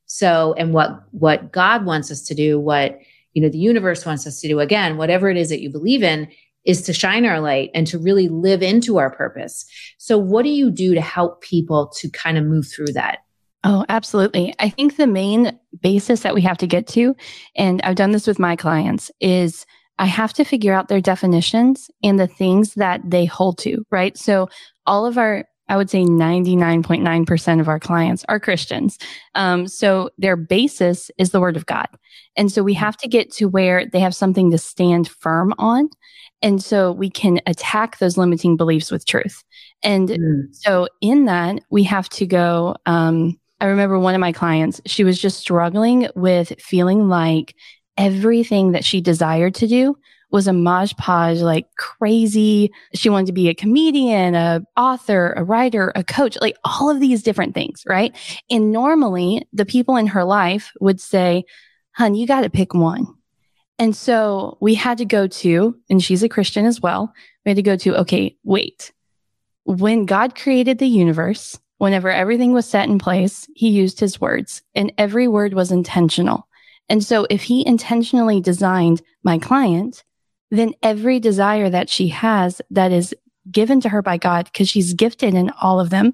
so 0.06 0.54
and 0.58 0.74
what 0.74 1.04
what 1.12 1.52
god 1.52 1.86
wants 1.86 2.12
us 2.12 2.22
to 2.22 2.36
do 2.36 2.60
what 2.60 3.00
you 3.34 3.42
know 3.42 3.50
the 3.50 3.58
universe 3.58 4.06
wants 4.06 4.26
us 4.28 4.40
to 4.40 4.48
do 4.48 4.60
again 4.60 4.98
whatever 4.98 5.30
it 5.30 5.38
is 5.38 5.50
that 5.50 5.62
you 5.62 5.70
believe 5.70 6.04
in 6.04 6.28
is 6.64 6.84
to 6.84 6.94
shine 6.94 7.26
our 7.26 7.40
light 7.40 7.72
and 7.74 7.88
to 7.88 7.98
really 7.98 8.30
live 8.30 8.62
into 8.62 8.98
our 8.98 9.10
purpose 9.10 9.66
so 9.98 10.18
what 10.18 10.44
do 10.44 10.50
you 10.50 10.72
do 10.72 10.94
to 10.94 11.02
help 11.02 11.42
people 11.42 11.88
to 11.88 12.10
kind 12.10 12.38
of 12.38 12.46
move 12.46 12.68
through 12.68 12.94
that 12.94 13.20
Oh, 13.64 13.86
absolutely. 13.90 14.56
I 14.60 14.70
think 14.70 14.96
the 14.98 15.06
main 15.08 15.58
basis 15.82 16.22
that 16.22 16.34
we 16.34 16.42
have 16.42 16.58
to 16.60 16.68
get 16.68 16.88
to, 16.88 17.16
and 17.56 17.82
I've 17.84 17.96
done 17.96 18.12
this 18.12 18.26
with 18.26 18.40
my 18.40 18.56
clients, 18.56 19.12
is 19.20 19.66
I 20.00 20.06
have 20.06 20.34
to 20.34 20.44
figure 20.44 20.74
out 20.74 20.88
their 20.88 21.02
definitions 21.02 21.92
and 22.02 22.20
the 22.20 22.26
things 22.28 22.74
that 22.76 23.02
they 23.06 23.26
hold 23.26 23.60
to, 23.60 23.86
right? 23.92 24.18
So, 24.18 24.50
all 24.88 25.06
of 25.06 25.18
our, 25.20 25.46
I 25.70 25.78
would 25.78 25.92
say 25.92 26.04
99.9% 26.04 27.60
of 27.60 27.68
our 27.68 27.80
clients 27.80 28.26
are 28.28 28.40
Christians. 28.40 28.98
Um, 29.36 29.68
so, 29.68 30.10
their 30.18 30.36
basis 30.36 31.12
is 31.20 31.30
the 31.30 31.40
word 31.40 31.56
of 31.56 31.68
God. 31.68 31.88
And 32.36 32.52
so, 32.52 32.64
we 32.64 32.74
have 32.74 32.98
to 32.98 33.08
get 33.08 33.32
to 33.34 33.46
where 33.46 33.86
they 33.86 34.00
have 34.00 34.16
something 34.16 34.50
to 34.50 34.58
stand 34.58 35.08
firm 35.08 35.54
on. 35.60 35.88
And 36.42 36.64
so, 36.64 36.92
we 36.92 37.12
can 37.12 37.40
attack 37.46 38.00
those 38.00 38.18
limiting 38.18 38.58
beliefs 38.58 38.90
with 38.90 39.06
truth. 39.06 39.44
And 39.84 40.10
Mm. 40.10 40.48
so 40.52 40.88
in 41.02 41.26
that, 41.26 41.60
we 41.70 41.84
have 41.84 42.10
to 42.10 42.26
go. 42.26 42.76
Um, 42.88 43.38
I 43.62 43.66
remember 43.68 44.00
one 44.00 44.16
of 44.16 44.20
my 44.20 44.32
clients, 44.32 44.82
she 44.88 45.04
was 45.04 45.22
just 45.22 45.40
struggling 45.40 46.10
with 46.16 46.54
feeling 46.60 47.08
like 47.08 47.56
everything 47.96 48.72
that 48.72 48.84
she 48.84 49.02
desired 49.02 49.54
to 49.56 49.68
do 49.68 49.98
was 50.32 50.48
a 50.48 50.54
Maj 50.54 50.98
Podge, 50.98 51.42
like 51.42 51.68
crazy. 51.78 52.72
She 52.96 53.10
wanted 53.10 53.28
to 53.28 53.34
be 53.34 53.50
a 53.50 53.54
comedian, 53.54 54.34
a 54.34 54.64
author, 54.76 55.34
a 55.38 55.44
writer, 55.44 55.92
a 55.96 56.04
coach, 56.04 56.38
like 56.42 56.58
all 56.64 56.90
of 56.90 57.00
these 57.00 57.22
different 57.22 57.54
things, 57.54 57.84
right? 57.86 58.16
And 58.50 58.72
normally 58.72 59.48
the 59.54 59.66
people 59.66 59.96
in 59.96 60.08
her 60.08 60.24
life 60.24 60.72
would 60.80 61.00
say, 61.00 61.44
hun, 61.92 62.16
you 62.16 62.26
got 62.26 62.42
to 62.42 62.50
pick 62.50 62.74
one. 62.74 63.06
And 63.78 63.96
so 63.96 64.58
we 64.60 64.74
had 64.74 64.98
to 65.00 65.06
go 65.06 65.28
to, 65.28 65.78
and 65.90 66.04
she's 66.04 66.24
a 66.24 66.30
Christian 66.30 66.66
as 66.66 66.82
well. 66.82 67.14
We 67.46 67.50
had 67.52 67.58
to 67.58 67.62
go 67.62 67.76
to, 67.76 67.98
okay, 67.98 68.38
wait. 68.44 68.92
When 69.66 70.06
God 70.06 70.34
created 70.34 70.80
the 70.80 70.88
universe, 70.88 71.60
whenever 71.82 72.12
everything 72.12 72.54
was 72.54 72.68
set 72.68 72.88
in 72.88 73.00
place, 73.00 73.48
he 73.56 73.68
used 73.68 74.00
his 74.00 74.22
words, 74.22 74.62
and 74.76 74.94
every 75.00 75.28
word 75.28 75.56
was 75.56 75.72
intentional. 75.72 76.48
And 76.90 77.04
so 77.04 77.26
if 77.32 77.42
he 77.42 77.66
intentionally 77.66 78.40
designed 78.40 79.02
my 79.24 79.40
client, 79.40 80.04
then 80.52 80.76
every 80.84 81.20
desire 81.20 81.72
that 81.72 81.90
she 81.90 82.10
has 82.10 82.62
that 82.70 82.92
is 82.92 83.16
given 83.50 83.82
to 83.82 83.90
her 83.90 84.04
by 84.04 84.18
God, 84.18 84.46
because 84.46 84.70
she's 84.70 84.94
gifted 84.94 85.34
in 85.34 85.50
all 85.60 85.80
of 85.80 85.90
them, 85.90 86.14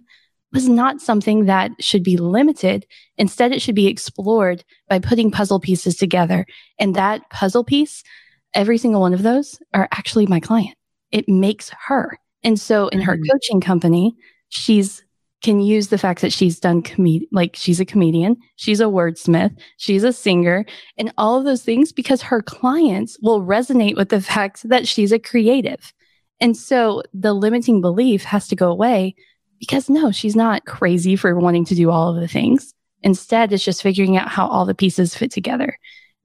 was 0.53 0.69
not 0.69 1.01
something 1.01 1.47
that 1.47 1.71
should 1.81 2.01
be 2.03 2.15
limited. 2.15 2.85
Instead, 3.17 3.51
it 3.51 3.61
should 3.61 3.75
be 3.75 3.87
explored 3.87 4.63
by 4.87 4.99
putting 4.99 5.31
puzzle 5.31 5.59
pieces 5.59 5.97
together. 5.97 6.45
And 6.79 6.95
that 6.95 7.29
puzzle 7.29 7.65
piece, 7.65 8.05
every 8.53 8.77
single 8.77 9.01
one 9.01 9.13
of 9.13 9.21
those 9.21 9.59
are 9.73 9.89
actually 9.91 10.27
my 10.27 10.39
client. 10.39 10.77
It 11.11 11.27
makes 11.27 11.71
her. 11.87 12.17
And 12.41 12.57
so 12.57 12.87
in 12.87 13.01
her 13.01 13.17
Mhm. 13.17 13.29
coaching 13.29 13.59
company, 13.59 14.15
she's 14.47 15.03
can 15.43 15.59
use 15.59 15.89
the 15.89 15.97
fact 15.97 16.21
that 16.21 16.33
she's 16.33 16.59
done 16.59 16.81
comed 16.81 17.23
like 17.31 17.55
she's 17.55 17.79
a 17.79 17.85
comedian, 17.85 18.37
she's 18.55 18.79
a 18.79 18.85
wordsmith, 18.85 19.55
she's 19.77 20.03
a 20.03 20.11
singer, 20.11 20.65
and 20.97 21.13
all 21.17 21.37
of 21.37 21.45
those 21.45 21.61
things 21.63 21.91
because 21.91 22.21
her 22.23 22.41
clients 22.41 23.17
will 23.21 23.41
resonate 23.41 23.95
with 23.95 24.09
the 24.09 24.21
fact 24.21 24.67
that 24.67 24.87
she's 24.87 25.11
a 25.11 25.19
creative. 25.19 25.93
And 26.39 26.57
so 26.57 27.03
the 27.13 27.33
limiting 27.33 27.81
belief 27.81 28.23
has 28.23 28.47
to 28.47 28.55
go 28.55 28.71
away 28.71 29.15
because 29.59 29.89
no, 29.89 30.11
she's 30.11 30.35
not 30.35 30.65
crazy 30.65 31.15
for 31.15 31.35
wanting 31.35 31.65
to 31.65 31.75
do 31.75 31.89
all 31.91 32.13
of 32.15 32.21
the 32.21 32.27
things. 32.27 32.73
Instead, 33.03 33.53
it's 33.53 33.63
just 33.63 33.81
figuring 33.83 34.17
out 34.17 34.27
how 34.27 34.47
all 34.47 34.65
the 34.65 34.75
pieces 34.75 35.15
fit 35.15 35.31
together. 35.31 35.77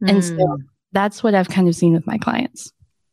And 0.07 0.25
so 0.25 0.35
Mm. 0.35 0.57
that's 0.93 1.23
what 1.23 1.35
I've 1.35 1.49
kind 1.49 1.69
of 1.69 1.77
seen 1.77 1.93
with 1.93 2.07
my 2.07 2.19
clients. 2.19 2.73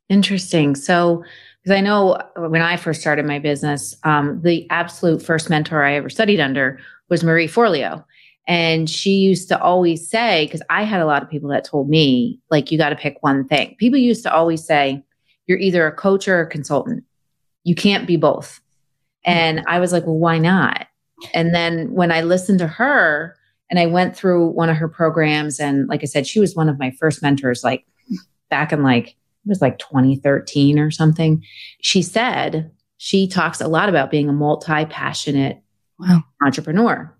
Interesting. 0.09 0.75
So, 0.75 1.23
because 1.63 1.77
I 1.77 1.81
know 1.81 2.17
when 2.35 2.61
I 2.61 2.77
first 2.77 3.01
started 3.01 3.25
my 3.25 3.39
business, 3.39 3.95
um, 4.03 4.41
the 4.41 4.69
absolute 4.69 5.21
first 5.21 5.49
mentor 5.49 5.83
I 5.83 5.95
ever 5.95 6.09
studied 6.09 6.39
under 6.39 6.79
was 7.09 7.23
Marie 7.23 7.47
Forleo. 7.47 8.03
And 8.47 8.89
she 8.89 9.11
used 9.11 9.47
to 9.49 9.61
always 9.61 10.09
say, 10.09 10.45
because 10.45 10.63
I 10.69 10.83
had 10.83 11.01
a 11.01 11.05
lot 11.05 11.21
of 11.21 11.29
people 11.29 11.49
that 11.49 11.65
told 11.65 11.87
me, 11.87 12.39
like, 12.49 12.71
you 12.71 12.77
got 12.77 12.89
to 12.89 12.95
pick 12.95 13.17
one 13.21 13.47
thing. 13.47 13.75
People 13.77 13.99
used 13.99 14.23
to 14.23 14.33
always 14.33 14.65
say, 14.65 15.03
you're 15.45 15.59
either 15.59 15.85
a 15.85 15.91
coach 15.91 16.27
or 16.27 16.41
a 16.41 16.49
consultant. 16.49 17.03
You 17.63 17.75
can't 17.75 18.07
be 18.07 18.17
both. 18.17 18.59
And 19.23 19.63
I 19.67 19.79
was 19.79 19.91
like, 19.91 20.05
well, 20.05 20.17
why 20.17 20.39
not? 20.39 20.87
And 21.33 21.53
then 21.53 21.91
when 21.93 22.11
I 22.11 22.21
listened 22.21 22.59
to 22.59 22.67
her 22.67 23.35
and 23.69 23.77
I 23.77 23.85
went 23.85 24.15
through 24.15 24.47
one 24.47 24.69
of 24.69 24.77
her 24.77 24.87
programs, 24.87 25.59
and 25.59 25.87
like 25.87 26.01
I 26.01 26.05
said, 26.05 26.25
she 26.25 26.39
was 26.39 26.55
one 26.55 26.69
of 26.69 26.79
my 26.79 26.91
first 26.91 27.21
mentors, 27.21 27.63
like 27.63 27.85
back 28.49 28.71
in 28.71 28.81
like, 28.81 29.15
was 29.49 29.61
like 29.61 29.79
2013 29.79 30.79
or 30.79 30.91
something. 30.91 31.43
She 31.81 32.01
said 32.01 32.71
she 32.97 33.27
talks 33.27 33.59
a 33.59 33.67
lot 33.67 33.89
about 33.89 34.11
being 34.11 34.29
a 34.29 34.33
multi 34.33 34.85
passionate 34.85 35.61
Wow. 35.99 36.23
entrepreneur. 36.41 37.13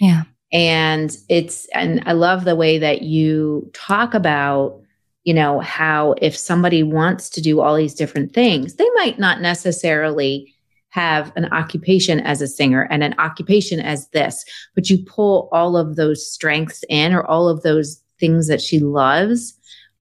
Yeah. 0.00 0.22
And 0.52 1.14
it's, 1.28 1.66
and 1.74 2.02
I 2.06 2.12
love 2.12 2.44
the 2.44 2.56
way 2.56 2.78
that 2.78 3.02
you 3.02 3.70
talk 3.74 4.14
about, 4.14 4.80
you 5.24 5.34
know, 5.34 5.60
how 5.60 6.14
if 6.20 6.36
somebody 6.36 6.82
wants 6.82 7.28
to 7.30 7.40
do 7.42 7.60
all 7.60 7.76
these 7.76 7.94
different 7.94 8.32
things, 8.32 8.76
they 8.76 8.88
might 8.94 9.18
not 9.18 9.40
necessarily 9.40 10.54
have 10.90 11.32
an 11.36 11.46
occupation 11.52 12.20
as 12.20 12.42
a 12.42 12.46
singer 12.46 12.86
and 12.90 13.02
an 13.02 13.14
occupation 13.18 13.80
as 13.80 14.08
this, 14.08 14.44
but 14.74 14.90
you 14.90 14.98
pull 15.04 15.48
all 15.50 15.76
of 15.76 15.96
those 15.96 16.26
strengths 16.30 16.84
in 16.88 17.14
or 17.14 17.24
all 17.24 17.48
of 17.48 17.62
those 17.62 18.02
things 18.20 18.46
that 18.48 18.60
she 18.60 18.78
loves 18.78 19.54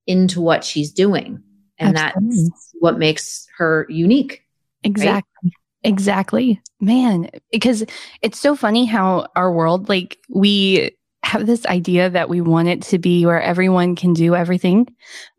into 0.06 0.42
what 0.42 0.64
she's 0.66 0.92
doing. 0.92 1.42
And 1.82 1.98
Absolutely. 1.98 2.44
that's 2.44 2.76
what 2.80 3.00
makes 3.00 3.48
her 3.58 3.86
unique. 3.90 4.44
Exactly. 4.84 5.52
Exactly. 5.84 6.62
Man, 6.80 7.30
because 7.52 7.84
it's 8.22 8.40
so 8.40 8.56
funny 8.56 8.86
how 8.86 9.28
our 9.36 9.52
world, 9.52 9.90
like, 9.90 10.20
we 10.30 10.96
have 11.24 11.46
this 11.46 11.66
idea 11.66 12.10
that 12.10 12.30
we 12.30 12.42
want 12.42 12.68
it 12.68 12.82
to 12.82 13.00
be 13.00 13.26
where 13.26 13.42
everyone 13.42 13.96
can 13.96 14.14
do 14.14 14.36
everything, 14.36 14.88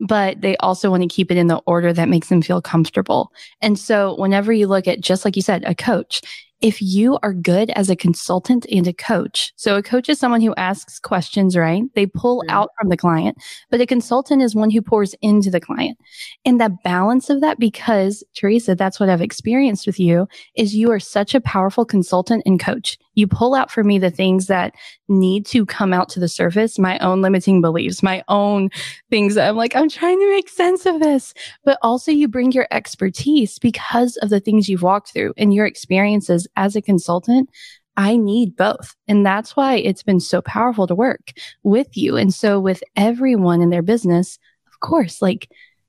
but 0.01 0.41
they 0.41 0.57
also 0.59 0.91
want 0.91 1.03
to 1.03 1.09
keep 1.09 1.31
it 1.31 1.37
in 1.37 1.47
the 1.47 1.59
order 1.67 1.93
that 1.93 2.09
makes 2.09 2.29
them 2.29 2.43
feel 2.43 2.61
comfortable. 2.61 3.33
And 3.61 3.79
so, 3.79 4.17
whenever 4.17 4.53
you 4.53 4.67
look 4.67 4.89
at, 4.89 5.01
just 5.01 5.25
like 5.25 5.37
you 5.37 5.43
said, 5.43 5.63
a 5.65 5.75
coach, 5.75 6.23
if 6.63 6.81
you 6.81 7.19
are 7.25 7.35
good 7.35 7.71
as 7.71 7.91
a 7.91 7.97
consultant 7.97 8.65
and 8.71 8.87
a 8.87 8.93
coach, 8.93 9.53
so 9.57 9.77
a 9.77 9.83
coach 9.83 10.09
is 10.09 10.19
someone 10.19 10.41
who 10.41 10.55
asks 10.55 11.01
questions, 11.01 11.57
right? 11.57 11.83
They 11.97 12.07
pull 12.07 12.45
out 12.49 12.71
from 12.79 12.89
the 12.89 12.97
client, 12.97 13.37
but 13.69 13.81
a 13.81 13.87
consultant 13.87 14.43
is 14.43 14.55
one 14.55 14.71
who 14.71 14.81
pours 14.81 15.15
into 15.21 15.51
the 15.51 15.61
client. 15.61 15.99
And 16.45 16.61
the 16.61 16.75
balance 16.85 17.29
of 17.31 17.41
that, 17.41 17.59
because 17.59 18.23
Theresa, 18.35 18.77
that's 18.77 19.01
what 19.01 19.09
I've 19.09 19.21
experienced 19.21 19.87
with 19.87 19.99
you, 19.99 20.29
is 20.55 20.75
you 20.75 20.91
are 20.93 21.01
such 21.01 21.35
a 21.35 21.41
powerful 21.41 21.85
consultant 21.85 22.45
and 22.47 22.61
coach. 22.61 22.97
You 23.15 23.27
pull 23.27 23.55
out 23.55 23.71
for 23.71 23.83
me 23.83 23.99
the 23.99 24.11
things 24.11 24.47
that 24.47 24.73
need 25.13 25.47
to 25.47 25.65
come 25.65 25.93
out 25.93 26.09
to 26.11 26.21
the 26.21 26.29
surface, 26.29 26.79
my 26.79 26.99
own 26.99 27.23
limiting 27.23 27.61
beliefs, 27.61 28.03
my 28.03 28.25
own 28.29 28.71
things 29.11 29.37
I'm 29.37 29.57
like, 29.57 29.77
I'm 29.77 29.89
trying 29.89 30.19
to 30.19 30.31
make 30.31 30.49
sense 30.49 30.87
of 30.87 31.01
this. 31.01 31.35
But 31.65 31.79
also, 31.83 32.11
you 32.11 32.29
bring 32.29 32.53
your 32.53 32.67
expertise 32.71 33.59
because 33.59 34.17
of 34.19 34.31
the 34.31 34.41
things 34.41 34.69
you've 34.69 34.83
walked 34.83 35.13
through 35.13 35.35
and 35.37 35.55
your 35.55 35.67
experiences 35.67 36.49
as 36.57 36.75
a 36.75 36.83
consultant. 36.83 37.49
I 37.97 38.17
need 38.17 38.57
both. 38.57 38.97
And 39.07 39.25
that's 39.25 39.55
why 39.55 39.77
it's 39.77 40.03
been 40.03 40.21
so 40.21 40.41
powerful 40.41 40.87
to 40.87 40.95
work 40.95 41.33
with 41.63 41.95
you. 41.97 42.17
And 42.17 42.33
so, 42.33 42.59
with 42.59 42.83
everyone 42.97 43.61
in 43.61 43.71
their 43.71 43.83
business, 43.83 44.39
of 44.67 44.81
course, 44.81 45.21
like 45.21 45.49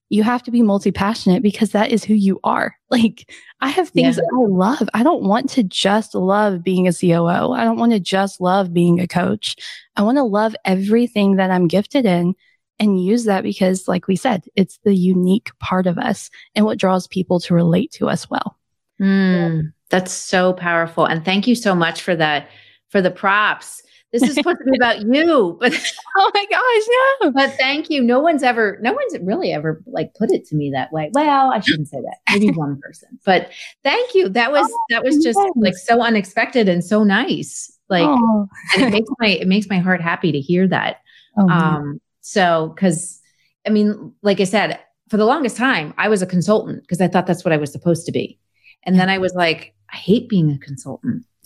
you 0.10 0.22
have 0.22 0.44
to 0.44 0.52
be 0.52 0.62
multi 0.62 0.92
passionate 0.92 1.42
because 1.42 1.72
that 1.72 1.92
is 1.92 2.04
who 2.04 2.14
you 2.14 2.40
are. 2.44 2.76
Like, 2.94 3.32
I 3.60 3.70
have 3.70 3.90
things 3.90 4.18
Yeah. 4.18 4.22
that 4.22 4.40
I 4.40 4.46
love. 4.48 4.88
I 4.94 5.02
don't 5.02 5.24
want 5.24 5.50
to 5.52 5.64
just 5.64 6.14
love 6.14 6.64
being 6.64 6.88
a 6.88 6.94
COO. 6.94 7.52
I 7.52 7.64
don't 7.64 7.80
want 7.80 7.92
to 7.92 8.00
just 8.00 8.40
love 8.40 8.72
being 8.72 9.00
a 9.00 9.08
coach. 9.08 9.56
I 9.96 10.04
want 10.04 10.18
to 10.18 10.24
love 10.24 10.56
everything 10.64 11.38
that 11.38 11.50
I'm 11.50 11.68
gifted 11.68 12.06
in 12.06 12.36
and 12.80 13.04
use 13.04 13.24
that 13.24 13.42
because, 13.44 13.88
like 13.88 14.08
we 14.08 14.16
said, 14.16 14.44
it's 14.56 14.78
the 14.84 14.94
unique 14.94 15.50
part 15.60 15.88
of 15.88 15.98
us 15.98 16.30
and 16.54 16.66
what 16.66 16.78
draws 16.78 17.08
people 17.08 17.40
to 17.40 17.56
relate 17.56 17.92
to 17.94 18.10
us 18.10 18.30
well. 18.30 18.58
Mm, 19.02 19.74
that's 19.90 20.12
so 20.12 20.54
powerful. 20.54 21.06
And 21.06 21.26
thank 21.26 21.48
you 21.48 21.56
so 21.56 21.74
much 21.74 22.02
for 22.04 22.16
that, 22.16 22.50
for 22.90 23.02
the 23.02 23.12
props. 23.12 23.82
This 24.14 24.22
is 24.22 24.36
supposed 24.36 24.60
to 24.60 24.72
be 24.72 24.78
about 24.78 25.02
you, 25.02 25.58
but 25.60 25.74
oh 26.18 26.32
my 26.36 26.46
gosh, 26.50 27.22
no. 27.24 27.32
But 27.32 27.58
thank 27.58 27.90
you. 27.90 28.04
No 28.04 28.20
one's 28.20 28.44
ever, 28.44 28.78
no 28.80 28.94
one's 28.94 29.18
really 29.22 29.52
ever 29.52 29.82
like 29.88 30.14
put 30.14 30.32
it 30.32 30.46
to 30.50 30.56
me 30.56 30.70
that 30.70 30.94
way. 30.94 31.10
Well, 31.14 31.52
I 31.52 31.60
shouldn't 31.60 31.88
say 31.88 32.00
that. 32.00 32.18
Maybe 32.32 32.52
one 32.56 32.80
person. 32.80 33.20
But 33.26 33.50
thank 33.84 34.14
you. 34.14 34.30
That 34.30 34.52
was 34.52 34.70
oh, 34.72 34.80
that 34.92 35.04
was 35.04 35.18
just 35.24 35.40
yes. 35.40 35.52
like 35.56 35.76
so 35.76 36.00
unexpected 36.02 36.70
and 36.70 36.86
so 36.86 37.04
nice. 37.04 37.76
Like 37.90 38.08
oh. 38.08 38.48
and 38.76 38.84
it 38.84 38.92
makes 38.92 39.10
my 39.20 39.28
it 39.30 39.48
makes 39.48 39.68
my 39.68 39.80
heart 39.80 40.00
happy 40.00 40.32
to 40.32 40.40
hear 40.40 40.68
that. 40.68 40.98
Oh, 41.36 41.50
um 41.50 42.00
so 42.22 42.76
cuz 42.78 43.20
I 43.66 43.72
mean, 43.72 44.14
like 44.22 44.40
I 44.40 44.44
said, 44.44 44.80
for 45.10 45.18
the 45.18 45.26
longest 45.26 45.58
time, 45.58 45.94
I 45.98 46.08
was 46.08 46.22
a 46.22 46.28
consultant 46.28 46.82
because 46.82 47.02
I 47.02 47.08
thought 47.08 47.26
that's 47.26 47.44
what 47.44 47.52
I 47.52 47.58
was 47.58 47.72
supposed 47.72 48.06
to 48.06 48.12
be. 48.12 48.40
And 48.84 49.00
then 49.00 49.10
I 49.10 49.18
was 49.18 49.34
like, 49.34 49.74
I 49.92 49.96
hate 49.96 50.30
being 50.30 50.52
a 50.52 50.58
consultant. 50.60 51.26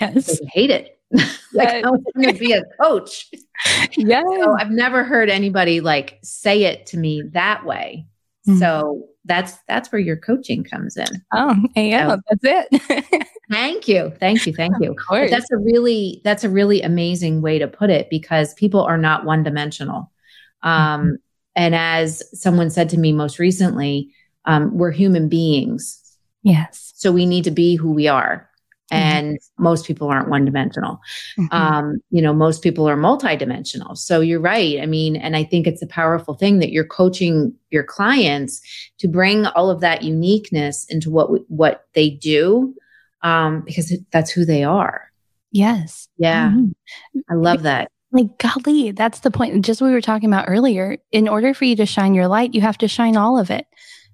yes. 0.00 0.40
I 0.40 0.46
hate 0.52 0.70
it. 0.70 0.95
like 1.52 1.68
I 1.68 1.80
want 1.82 2.04
to 2.22 2.32
be 2.34 2.52
a 2.52 2.62
coach. 2.80 3.30
Yeah. 3.96 4.22
So 4.22 4.54
I've 4.58 4.70
never 4.70 5.02
heard 5.02 5.30
anybody 5.30 5.80
like 5.80 6.18
say 6.22 6.64
it 6.64 6.84
to 6.86 6.98
me 6.98 7.22
that 7.32 7.64
way. 7.64 8.06
Mm-hmm. 8.46 8.58
So 8.58 9.08
that's 9.24 9.56
that's 9.66 9.90
where 9.90 9.98
your 9.98 10.16
coaching 10.16 10.62
comes 10.62 10.96
in. 10.96 11.24
Oh, 11.32 11.56
yeah, 11.74 12.10
so, 12.10 12.20
that's 12.28 12.70
it. 12.70 13.28
thank 13.50 13.88
you. 13.88 14.12
Thank 14.20 14.46
you. 14.46 14.52
Thank 14.52 14.74
you. 14.80 14.94
that's 15.10 15.50
a 15.50 15.56
really 15.56 16.20
that's 16.22 16.44
a 16.44 16.50
really 16.50 16.82
amazing 16.82 17.40
way 17.40 17.58
to 17.58 17.66
put 17.66 17.90
it 17.90 18.08
because 18.10 18.54
people 18.54 18.82
are 18.82 18.98
not 18.98 19.24
one 19.24 19.42
dimensional. 19.42 20.12
Um, 20.62 20.72
mm-hmm. 20.72 21.14
and 21.56 21.74
as 21.74 22.22
someone 22.38 22.70
said 22.70 22.90
to 22.90 22.98
me 22.98 23.12
most 23.12 23.38
recently, 23.38 24.10
um, 24.44 24.76
we're 24.76 24.92
human 24.92 25.28
beings. 25.28 26.00
Yes. 26.42 26.92
So 26.94 27.10
we 27.10 27.26
need 27.26 27.44
to 27.44 27.50
be 27.50 27.74
who 27.74 27.90
we 27.90 28.06
are. 28.06 28.45
Mm-hmm. 28.92 29.02
and 29.02 29.36
mm-hmm. 29.38 29.64
most 29.64 29.84
people 29.84 30.06
aren't 30.08 30.28
one 30.28 30.44
dimensional 30.44 31.00
mm-hmm. 31.36 31.46
um, 31.50 31.98
you 32.10 32.22
know 32.22 32.32
most 32.32 32.62
people 32.62 32.88
are 32.88 32.96
multidimensional 32.96 33.98
so 33.98 34.20
you're 34.20 34.38
right 34.38 34.80
i 34.80 34.86
mean 34.86 35.16
and 35.16 35.34
i 35.34 35.42
think 35.42 35.66
it's 35.66 35.82
a 35.82 35.88
powerful 35.88 36.34
thing 36.34 36.60
that 36.60 36.70
you're 36.70 36.86
coaching 36.86 37.52
your 37.70 37.82
clients 37.82 38.60
to 38.98 39.08
bring 39.08 39.44
all 39.44 39.70
of 39.70 39.80
that 39.80 40.04
uniqueness 40.04 40.86
into 40.88 41.10
what 41.10 41.50
what 41.50 41.88
they 41.94 42.10
do 42.10 42.76
um, 43.22 43.62
because 43.62 43.92
that's 44.12 44.30
who 44.30 44.44
they 44.44 44.62
are 44.62 45.10
yes 45.50 46.06
yeah 46.16 46.50
mm-hmm. 46.50 47.18
i 47.28 47.34
love 47.34 47.64
that 47.64 47.90
like 48.12 48.38
golly 48.38 48.92
that's 48.92 49.18
the 49.20 49.32
point 49.32 49.64
just 49.64 49.80
what 49.80 49.88
we 49.88 49.94
were 49.94 50.00
talking 50.00 50.28
about 50.28 50.44
earlier 50.46 50.96
in 51.10 51.26
order 51.26 51.52
for 51.52 51.64
you 51.64 51.74
to 51.74 51.86
shine 51.86 52.14
your 52.14 52.28
light 52.28 52.54
you 52.54 52.60
have 52.60 52.78
to 52.78 52.86
shine 52.86 53.16
all 53.16 53.36
of 53.36 53.50
it 53.50 53.66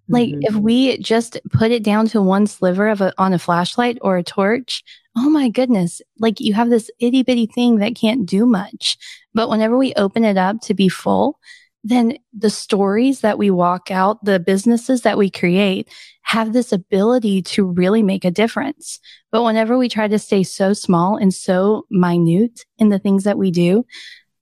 like 0.09 0.31
mm-hmm. 0.31 0.41
if 0.43 0.55
we 0.55 0.99
just 0.99 1.39
put 1.53 1.71
it 1.71 1.83
down 1.83 2.07
to 2.09 2.23
one 2.23 2.47
sliver 2.47 2.89
of 2.89 3.01
a, 3.01 3.13
on 3.19 3.33
a 3.33 3.39
flashlight 3.39 3.99
or 4.03 4.17
a 4.17 4.23
torch, 4.23 4.83
oh 5.17 5.31
my 5.31 5.49
goodness, 5.49 6.01
like 6.19 6.41
you 6.41 6.55
have 6.55 6.71
this 6.71 6.91
itty 6.99 7.23
bitty 7.23 7.47
thing 7.47 7.79
that 7.79 7.95
can't 7.95 8.27
do 8.27 8.47
much. 8.47 8.97
But 9.35 9.49
whenever 9.49 9.77
we 9.77 9.95
open 9.95 10.25
it 10.25 10.37
up 10.37 10.61
to 10.63 10.75
be 10.75 10.89
full, 10.89 11.39
then 11.85 12.17
the 12.37 12.51
stories 12.51 13.21
that 13.21 13.39
we 13.39 13.51
walk 13.51 13.91
out, 13.91 14.25
the 14.25 14.39
businesses 14.39 15.03
that 15.03 15.19
we 15.19 15.31
create 15.31 15.89
have 16.23 16.53
this 16.53 16.73
ability 16.73 17.43
to 17.43 17.65
really 17.65 18.03
make 18.03 18.25
a 18.25 18.31
difference. 18.31 19.01
But 19.33 19.43
whenever 19.43 19.77
we 19.77 19.89
try 19.89 20.07
to 20.09 20.19
stay 20.19 20.45
so 20.45 20.73
small 20.73 21.17
and 21.17 21.35
so 21.35 21.87
minute 21.91 22.65
in 22.79 22.91
the 22.91 23.01
things 23.01 23.25
that 23.25 23.39
we 23.39 23.51
do, 23.51 23.85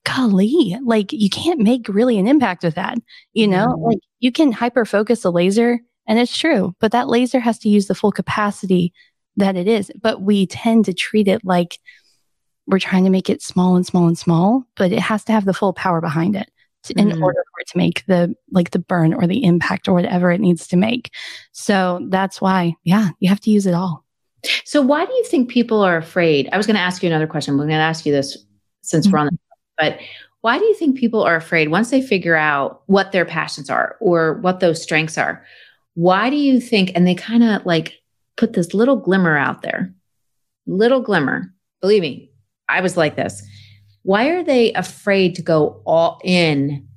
golly, 0.04 0.76
like 0.85 1.12
you 1.12 1.30
can't 1.30 1.61
make 1.61 1.88
really 1.88 2.19
an 2.19 2.26
impact 2.26 2.62
with 2.62 2.75
that. 2.75 2.99
You 3.33 3.49
know, 3.49 3.69
mm-hmm. 3.69 3.85
like 3.85 3.99
you 4.21 4.33
can 4.33 4.52
hyper 4.52 4.85
focus 4.85 5.25
a 5.25 5.30
laser 5.30 5.80
and 6.07 6.19
it's 6.19 6.37
true, 6.37 6.75
but 6.80 6.92
that 6.92 7.09
laser 7.09 7.40
has 7.40 7.59
to 7.61 7.69
use 7.69 7.87
the 7.87 7.95
full 7.95 8.12
capacity 8.12 8.92
that 9.37 9.57
it 9.57 9.69
is. 9.69 9.92
But 10.00 10.23
we 10.23 10.47
tend 10.47 10.87
to 10.87 10.92
treat 10.92 11.28
it 11.28 11.45
like 11.45 11.78
we're 12.66 12.78
trying 12.78 13.04
to 13.04 13.11
make 13.11 13.28
it 13.28 13.42
small 13.42 13.76
and 13.76 13.87
small 13.87 14.07
and 14.07 14.19
small, 14.19 14.64
but 14.76 14.92
it 14.92 15.00
has 15.00 15.25
to 15.25 15.33
have 15.33 15.45
the 15.45 15.54
full 15.54 15.73
power 15.73 16.00
behind 16.00 16.37
it 16.37 16.50
to, 16.85 16.95
mm-hmm. 16.95 17.11
in 17.11 17.23
order 17.23 17.38
for 17.52 17.61
it 17.61 17.69
to 17.69 17.78
make 17.78 18.04
the 18.07 18.35
like 18.50 18.71
the 18.71 18.78
burn 18.78 19.14
or 19.14 19.26
the 19.26 19.45
impact 19.45 19.88
or 19.88 19.92
whatever 19.92 20.30
it 20.30 20.40
needs 20.40 20.66
to 20.69 20.76
make. 20.76 21.12
So 21.52 22.07
that's 22.11 22.40
why, 22.40 22.74
yeah, 22.85 23.11
you 23.20 23.29
have 23.29 23.40
to 23.40 23.51
use 23.51 23.66
it 23.66 23.74
all. 23.74 24.05
So 24.64 24.81
why 24.81 25.05
do 25.05 25.12
you 25.12 25.24
think 25.24 25.51
people 25.51 25.83
are 25.83 25.96
afraid? 25.96 26.48
I 26.53 26.57
was 26.57 26.66
going 26.66 26.77
to 26.77 26.81
ask 26.81 27.03
you 27.03 27.09
another 27.09 27.27
question. 27.27 27.53
I'm 27.53 27.59
going 27.59 27.68
to 27.68 27.74
ask 27.74 28.07
you 28.07 28.12
this 28.12 28.38
since 28.83 29.07
mm-hmm. 29.07 29.12
we're 29.12 29.18
on 29.18 29.27
the 29.27 29.38
but 29.81 29.99
why 30.43 30.59
do 30.59 30.64
you 30.64 30.75
think 30.75 30.99
people 30.99 31.23
are 31.23 31.37
afraid 31.37 31.69
once 31.69 31.90
they 31.90 32.03
figure 32.03 32.37
out 32.37 32.83
what 32.87 33.12
their 33.12 33.25
passions 33.25 33.69
are 33.69 33.97
or 34.01 34.35
what 34.35 34.61
those 34.61 34.83
strengths 34.83 35.19
are? 35.19 35.45
Why 35.95 36.31
do 36.31 36.37
you 36.37 36.61
think, 36.61 36.93
and 36.95 37.07
they 37.07 37.14
kind 37.14 37.43
of 37.43 37.66
like 37.66 38.01
put 38.37 38.55
this 38.55 38.73
little 38.73 38.97
glimmer 38.97 39.37
out 39.37 39.62
there, 39.62 39.95
little 40.66 41.01
glimmer. 41.01 41.53
Believe 41.83 42.03
me, 42.03 42.31
I 42.69 42.81
was 42.81 42.97
like 42.97 43.16
this. 43.16 43.43
Why 44.03 44.29
are 44.29 44.43
they 44.43 44.73
afraid 44.73 45.35
to 45.35 45.43
go 45.43 45.83
all 45.85 46.21
in 46.25 46.88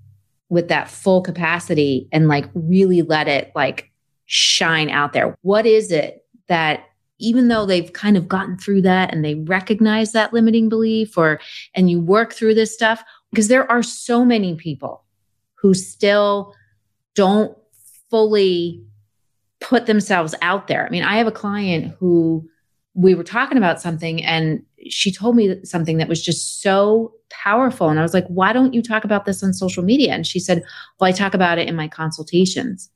with 0.48 0.70
that 0.70 0.90
full 0.90 1.22
capacity 1.22 2.08
and 2.14 2.30
like 2.30 2.46
really 2.54 3.02
let 3.02 3.28
it 3.28 3.52
like 3.56 3.92
shine 4.26 4.90
out 4.90 5.12
there? 5.12 5.38
What 5.42 5.66
is 5.66 5.92
it 5.92 6.26
that 6.48 6.86
even 7.20 7.48
though 7.48 7.66
they've 7.66 7.94
kind 7.94 8.18
of 8.18 8.28
gotten 8.28 8.58
through 8.58 8.82
that 8.82 9.14
and 9.14 9.24
they 9.24 9.36
recognize 9.36 10.12
that 10.12 10.34
limiting 10.34 10.70
belief 10.70 11.18
or 11.18 11.40
and 11.76 11.90
you 11.90 12.00
work 12.00 12.34
through 12.34 12.54
this 12.54 12.74
stuff 12.74 13.04
because 13.32 13.48
there 13.48 13.70
are 13.72 13.84
so 13.84 14.26
many 14.26 14.56
people 14.56 15.04
who 15.56 15.74
still 15.74 16.54
don't 17.16 17.58
fully 18.10 18.84
put 19.60 19.86
themselves 19.86 20.36
out 20.42 20.68
there. 20.68 20.86
I 20.86 20.90
mean, 20.90 21.04
I 21.04 21.18
have 21.18 21.28
a 21.28 21.32
client 21.32 21.96
who 22.00 22.48
we 22.96 23.16
were 23.16 23.24
talking 23.24 23.58
about 23.58 23.82
something 23.82 24.24
and 24.24 24.64
she 24.90 25.12
told 25.12 25.36
me 25.36 25.64
something 25.64 25.98
that 25.98 26.10
was 26.10 26.22
just 26.22 26.62
so 26.62 27.14
powerful 27.30 27.90
and 27.90 28.00
I 28.00 28.04
was 28.04 28.14
like, 28.14 28.28
"Why 28.28 28.54
don't 28.54 28.74
you 28.74 28.84
talk 28.84 29.04
about 29.04 29.26
this 29.26 29.42
on 29.42 29.54
social 29.54 29.84
media?" 29.84 30.14
And 30.14 30.28
she 30.28 30.40
said, 30.40 30.64
"Well, 31.00 31.08
I 31.08 31.12
talk 31.12 31.34
about 31.34 31.58
it 31.58 31.68
in 31.68 31.76
my 31.76 31.88
consultations." 31.88 32.90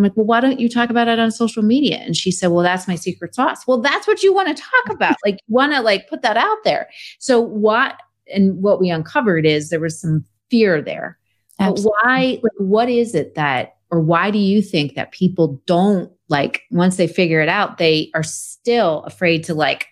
I'm 0.00 0.04
like, 0.04 0.16
well, 0.16 0.24
why 0.24 0.40
don't 0.40 0.58
you 0.58 0.70
talk 0.70 0.88
about 0.88 1.08
it 1.08 1.18
on 1.18 1.30
social 1.30 1.62
media? 1.62 1.98
And 1.98 2.16
she 2.16 2.30
said, 2.30 2.48
well, 2.48 2.62
that's 2.62 2.88
my 2.88 2.94
secret 2.94 3.34
sauce. 3.34 3.66
Well, 3.66 3.82
that's 3.82 4.06
what 4.06 4.22
you 4.22 4.32
want 4.32 4.48
to 4.48 4.54
talk 4.54 4.94
about. 4.94 5.16
like, 5.24 5.36
want 5.48 5.74
to 5.74 5.82
like 5.82 6.08
put 6.08 6.22
that 6.22 6.38
out 6.38 6.56
there. 6.64 6.88
So 7.18 7.38
what, 7.38 8.00
and 8.32 8.62
what 8.62 8.80
we 8.80 8.88
uncovered 8.88 9.44
is 9.44 9.68
there 9.68 9.78
was 9.78 10.00
some 10.00 10.24
fear 10.50 10.80
there. 10.80 11.18
But 11.58 11.80
why, 11.80 12.40
like, 12.42 12.52
what 12.56 12.88
is 12.88 13.14
it 13.14 13.34
that, 13.34 13.76
or 13.90 14.00
why 14.00 14.30
do 14.30 14.38
you 14.38 14.62
think 14.62 14.94
that 14.94 15.12
people 15.12 15.60
don't 15.66 16.10
like, 16.28 16.62
once 16.70 16.96
they 16.96 17.06
figure 17.06 17.42
it 17.42 17.50
out, 17.50 17.76
they 17.76 18.10
are 18.14 18.22
still 18.22 19.02
afraid 19.02 19.44
to 19.44 19.54
like 19.54 19.88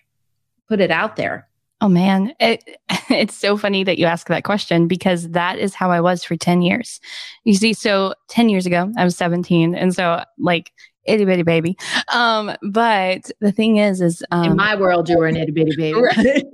put 0.67 0.79
it 0.79 0.89
out 0.89 1.17
there? 1.17 1.47
Oh 1.81 1.87
man, 1.87 2.33
it, 2.39 2.63
it's 3.09 3.35
so 3.35 3.57
funny 3.57 3.83
that 3.83 3.97
you 3.97 4.05
ask 4.05 4.27
that 4.27 4.43
question 4.43 4.87
because 4.87 5.29
that 5.29 5.57
is 5.57 5.73
how 5.73 5.91
I 5.91 6.01
was 6.01 6.23
for 6.23 6.35
10 6.35 6.61
years. 6.61 6.99
You 7.45 7.53
see, 7.53 7.73
so 7.73 8.13
10 8.29 8.49
years 8.49 8.65
ago, 8.65 8.91
I 8.97 9.05
was 9.05 9.15
17. 9.15 9.75
And 9.75 9.93
so, 9.93 10.23
like, 10.37 10.71
itty 11.05 11.25
bitty 11.25 11.43
baby. 11.43 11.77
Um, 12.13 12.55
but 12.61 13.31
the 13.39 13.51
thing 13.51 13.77
is, 13.77 14.01
is 14.01 14.23
um, 14.31 14.51
in 14.51 14.55
my 14.57 14.75
world, 14.75 15.09
you 15.09 15.17
were 15.17 15.27
an 15.27 15.37
itty 15.37 15.51
bitty 15.51 15.75
baby. 15.75 16.01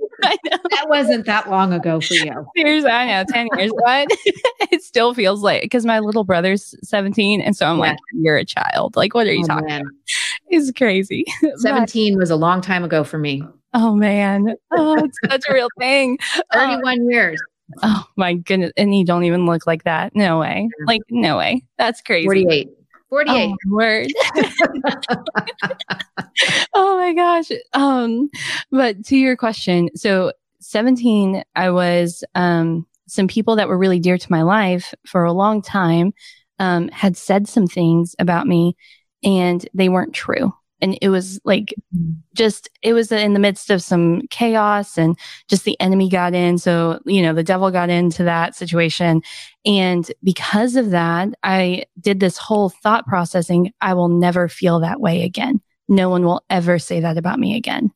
Right. 0.22 0.38
that 0.70 0.86
wasn't 0.88 1.26
that 1.26 1.50
long 1.50 1.74
ago 1.74 2.00
for 2.00 2.14
you. 2.14 2.46
Seriously, 2.56 2.90
I 2.90 3.06
know, 3.06 3.24
10 3.28 3.48
years, 3.54 3.70
but 3.84 4.06
it 4.72 4.82
still 4.82 5.12
feels 5.12 5.42
like 5.42 5.60
because 5.60 5.84
my 5.84 5.98
little 5.98 6.24
brother's 6.24 6.74
17. 6.82 7.42
And 7.42 7.54
so 7.54 7.66
I'm 7.66 7.76
yeah. 7.76 7.82
like, 7.82 7.98
you're 8.14 8.38
a 8.38 8.44
child. 8.44 8.96
Like, 8.96 9.14
what 9.14 9.26
are 9.26 9.32
you 9.34 9.44
oh, 9.44 9.46
talking 9.46 9.66
man. 9.66 9.82
about? 9.82 9.92
It's 10.48 10.72
crazy. 10.72 11.26
17 11.56 12.14
but, 12.14 12.20
was 12.20 12.30
a 12.30 12.36
long 12.36 12.62
time 12.62 12.82
ago 12.82 13.04
for 13.04 13.18
me. 13.18 13.42
Oh 13.78 13.94
man. 13.94 14.56
Oh, 14.70 15.04
it's 15.04 15.18
such 15.30 15.42
a 15.50 15.52
real 15.52 15.68
thing. 15.78 16.18
31 16.54 17.10
years. 17.10 17.38
Oh 17.82 18.06
my 18.16 18.32
goodness. 18.32 18.72
And 18.78 18.96
you 18.96 19.04
don't 19.04 19.24
even 19.24 19.44
look 19.44 19.66
like 19.66 19.84
that. 19.84 20.16
No 20.16 20.40
way. 20.40 20.70
Like, 20.86 21.02
no 21.10 21.36
way. 21.36 21.62
That's 21.76 22.00
crazy. 22.00 22.24
48. 22.26 22.70
48. 23.10 23.50
Oh, 23.50 23.56
word. 23.68 24.08
oh 26.72 26.96
my 26.96 27.12
gosh. 27.12 27.50
Um, 27.74 28.30
but 28.70 29.04
to 29.06 29.16
your 29.16 29.36
question, 29.36 29.90
so 29.94 30.32
17, 30.60 31.44
I 31.54 31.70
was 31.70 32.24
um 32.34 32.86
some 33.08 33.28
people 33.28 33.56
that 33.56 33.68
were 33.68 33.76
really 33.76 34.00
dear 34.00 34.16
to 34.16 34.32
my 34.32 34.40
life 34.40 34.94
for 35.06 35.24
a 35.24 35.32
long 35.32 35.60
time 35.60 36.14
um 36.58 36.88
had 36.88 37.14
said 37.14 37.46
some 37.46 37.66
things 37.66 38.16
about 38.18 38.46
me 38.46 38.74
and 39.22 39.68
they 39.74 39.90
weren't 39.90 40.14
true 40.14 40.52
and 40.80 40.98
it 41.00 41.08
was 41.08 41.40
like 41.44 41.74
mm-hmm. 41.94 42.12
just 42.34 42.68
it 42.82 42.92
was 42.92 43.10
in 43.10 43.32
the 43.32 43.40
midst 43.40 43.70
of 43.70 43.82
some 43.82 44.22
chaos 44.30 44.98
and 44.98 45.18
just 45.48 45.64
the 45.64 45.78
enemy 45.80 46.08
got 46.08 46.34
in. 46.34 46.58
So 46.58 47.00
you 47.06 47.22
know 47.22 47.32
the 47.32 47.42
devil 47.42 47.70
got 47.70 47.90
into 47.90 48.24
that 48.24 48.54
situation. 48.54 49.22
And 49.64 50.10
because 50.22 50.76
of 50.76 50.90
that 50.90 51.28
i 51.42 51.84
did 52.00 52.20
this 52.20 52.38
whole 52.38 52.68
thought 52.68 53.06
processing 53.06 53.72
i 53.80 53.94
will 53.94 54.08
never 54.08 54.48
feel 54.48 54.80
that 54.80 55.00
way 55.00 55.22
again. 55.22 55.60
No 55.88 56.10
one 56.10 56.24
will 56.24 56.44
ever 56.50 56.78
say 56.78 57.00
that 57.00 57.16
about 57.16 57.38
me 57.38 57.56
again. 57.56 57.92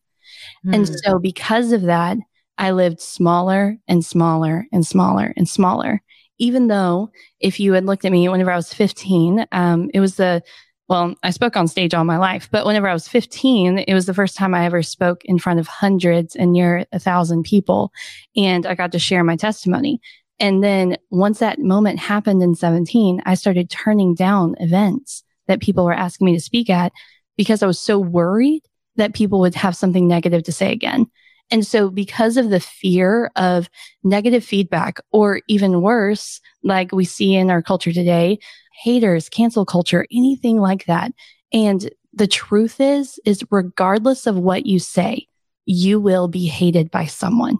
Mm. 0.64 0.74
and 0.74 0.88
so 0.88 1.18
because 1.18 1.72
of 1.72 1.82
that 1.82 2.16
i 2.58 2.70
lived 2.70 3.00
smaller 3.00 3.76
and 3.88 4.04
smaller 4.04 4.66
and 4.72 4.86
smaller 4.86 5.32
and 5.36 5.48
smaller. 5.48 6.02
Even 6.38 6.68
though 6.68 7.10
if 7.38 7.60
you 7.60 7.74
had 7.74 7.84
looked 7.84 8.06
at 8.06 8.12
me 8.12 8.26
whenever 8.26 8.50
I 8.50 8.56
was 8.56 8.72
15, 8.72 9.44
um, 9.52 9.90
it 9.92 10.00
was 10.00 10.16
the 10.16 10.42
well, 10.90 11.14
I 11.22 11.30
spoke 11.30 11.56
on 11.56 11.68
stage 11.68 11.94
all 11.94 12.02
my 12.02 12.16
life, 12.16 12.48
but 12.50 12.66
whenever 12.66 12.88
I 12.88 12.92
was 12.92 13.06
15, 13.06 13.78
it 13.78 13.94
was 13.94 14.06
the 14.06 14.12
first 14.12 14.36
time 14.36 14.52
I 14.52 14.64
ever 14.64 14.82
spoke 14.82 15.24
in 15.24 15.38
front 15.38 15.60
of 15.60 15.68
hundreds 15.68 16.34
and 16.34 16.50
near 16.50 16.84
a 16.90 16.98
thousand 16.98 17.44
people. 17.44 17.92
And 18.36 18.66
I 18.66 18.74
got 18.74 18.90
to 18.92 18.98
share 18.98 19.22
my 19.22 19.36
testimony. 19.36 20.00
And 20.40 20.64
then 20.64 20.96
once 21.10 21.38
that 21.38 21.60
moment 21.60 22.00
happened 22.00 22.42
in 22.42 22.56
17, 22.56 23.22
I 23.24 23.34
started 23.34 23.70
turning 23.70 24.16
down 24.16 24.56
events 24.58 25.22
that 25.46 25.60
people 25.60 25.84
were 25.84 25.94
asking 25.94 26.24
me 26.24 26.34
to 26.34 26.40
speak 26.40 26.68
at 26.68 26.90
because 27.36 27.62
I 27.62 27.68
was 27.68 27.78
so 27.78 27.96
worried 28.00 28.62
that 28.96 29.14
people 29.14 29.38
would 29.38 29.54
have 29.54 29.76
something 29.76 30.08
negative 30.08 30.42
to 30.42 30.52
say 30.52 30.72
again. 30.72 31.06
And 31.50 31.66
so 31.66 31.90
because 31.90 32.36
of 32.36 32.50
the 32.50 32.60
fear 32.60 33.30
of 33.36 33.68
negative 34.04 34.44
feedback 34.44 35.00
or 35.10 35.40
even 35.48 35.82
worse, 35.82 36.40
like 36.62 36.92
we 36.92 37.04
see 37.04 37.34
in 37.34 37.50
our 37.50 37.62
culture 37.62 37.92
today, 37.92 38.38
haters, 38.72 39.28
cancel 39.28 39.66
culture, 39.66 40.06
anything 40.12 40.58
like 40.58 40.86
that. 40.86 41.12
And 41.52 41.90
the 42.12 42.26
truth 42.26 42.80
is, 42.80 43.20
is 43.24 43.44
regardless 43.50 44.26
of 44.26 44.36
what 44.38 44.66
you 44.66 44.78
say, 44.78 45.26
you 45.66 46.00
will 46.00 46.28
be 46.28 46.46
hated 46.46 46.90
by 46.90 47.06
someone. 47.06 47.58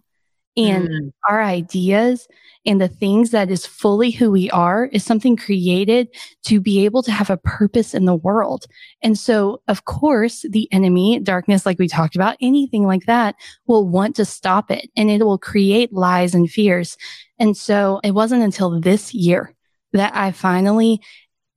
And 0.56 0.88
mm. 0.88 1.12
our 1.28 1.42
ideas 1.42 2.26
and 2.66 2.80
the 2.80 2.88
things 2.88 3.30
that 3.30 3.50
is 3.50 3.64
fully 3.64 4.10
who 4.10 4.30
we 4.30 4.50
are 4.50 4.86
is 4.86 5.04
something 5.04 5.36
created 5.36 6.08
to 6.44 6.60
be 6.60 6.84
able 6.84 7.02
to 7.04 7.12
have 7.12 7.30
a 7.30 7.36
purpose 7.38 7.94
in 7.94 8.04
the 8.04 8.16
world. 8.16 8.66
And 9.02 9.18
so, 9.18 9.62
of 9.68 9.84
course, 9.84 10.44
the 10.50 10.70
enemy, 10.72 11.20
darkness, 11.20 11.64
like 11.64 11.78
we 11.78 11.88
talked 11.88 12.16
about, 12.16 12.36
anything 12.40 12.84
like 12.84 13.06
that 13.06 13.36
will 13.66 13.88
want 13.88 14.16
to 14.16 14.24
stop 14.24 14.70
it 14.70 14.90
and 14.96 15.10
it 15.10 15.24
will 15.24 15.38
create 15.38 15.92
lies 15.92 16.34
and 16.34 16.50
fears. 16.50 16.96
And 17.38 17.56
so 17.56 18.00
it 18.04 18.10
wasn't 18.10 18.42
until 18.42 18.80
this 18.80 19.14
year 19.14 19.54
that 19.92 20.14
I 20.14 20.32
finally 20.32 21.00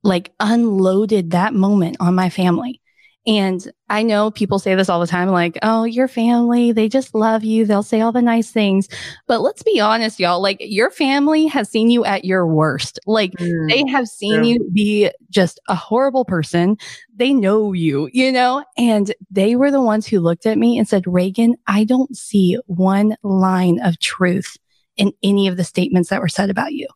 like 0.02 0.32
unloaded 0.40 1.30
that 1.30 1.54
moment 1.54 1.96
on 2.00 2.14
my 2.14 2.30
family. 2.30 2.80
And 3.26 3.72
I 3.88 4.02
know 4.02 4.30
people 4.30 4.58
say 4.58 4.74
this 4.74 4.90
all 4.90 5.00
the 5.00 5.06
time, 5.06 5.28
like, 5.28 5.58
oh, 5.62 5.84
your 5.84 6.08
family, 6.08 6.72
they 6.72 6.90
just 6.90 7.14
love 7.14 7.42
you. 7.42 7.64
They'll 7.64 7.82
say 7.82 8.02
all 8.02 8.12
the 8.12 8.20
nice 8.20 8.50
things. 8.50 8.86
But 9.26 9.40
let's 9.40 9.62
be 9.62 9.80
honest, 9.80 10.20
y'all, 10.20 10.42
like 10.42 10.58
your 10.60 10.90
family 10.90 11.46
has 11.46 11.70
seen 11.70 11.88
you 11.88 12.04
at 12.04 12.26
your 12.26 12.46
worst. 12.46 12.98
Like 13.06 13.32
mm, 13.32 13.68
they 13.70 13.86
have 13.90 14.08
seen 14.08 14.44
yeah. 14.44 14.54
you 14.54 14.70
be 14.72 15.10
just 15.30 15.58
a 15.68 15.74
horrible 15.74 16.26
person. 16.26 16.76
They 17.16 17.32
know 17.32 17.72
you, 17.72 18.10
you 18.12 18.30
know, 18.30 18.62
and 18.76 19.14
they 19.30 19.56
were 19.56 19.70
the 19.70 19.80
ones 19.80 20.06
who 20.06 20.20
looked 20.20 20.44
at 20.44 20.58
me 20.58 20.76
and 20.76 20.86
said, 20.86 21.04
Raegan, 21.04 21.54
I 21.66 21.84
don't 21.84 22.14
see 22.14 22.58
one 22.66 23.16
line 23.22 23.80
of 23.80 23.98
truth 24.00 24.58
in 24.96 25.12
any 25.22 25.48
of 25.48 25.56
the 25.56 25.64
statements 25.64 26.10
that 26.10 26.20
were 26.20 26.28
said 26.28 26.50
about 26.50 26.72
you. 26.74 26.88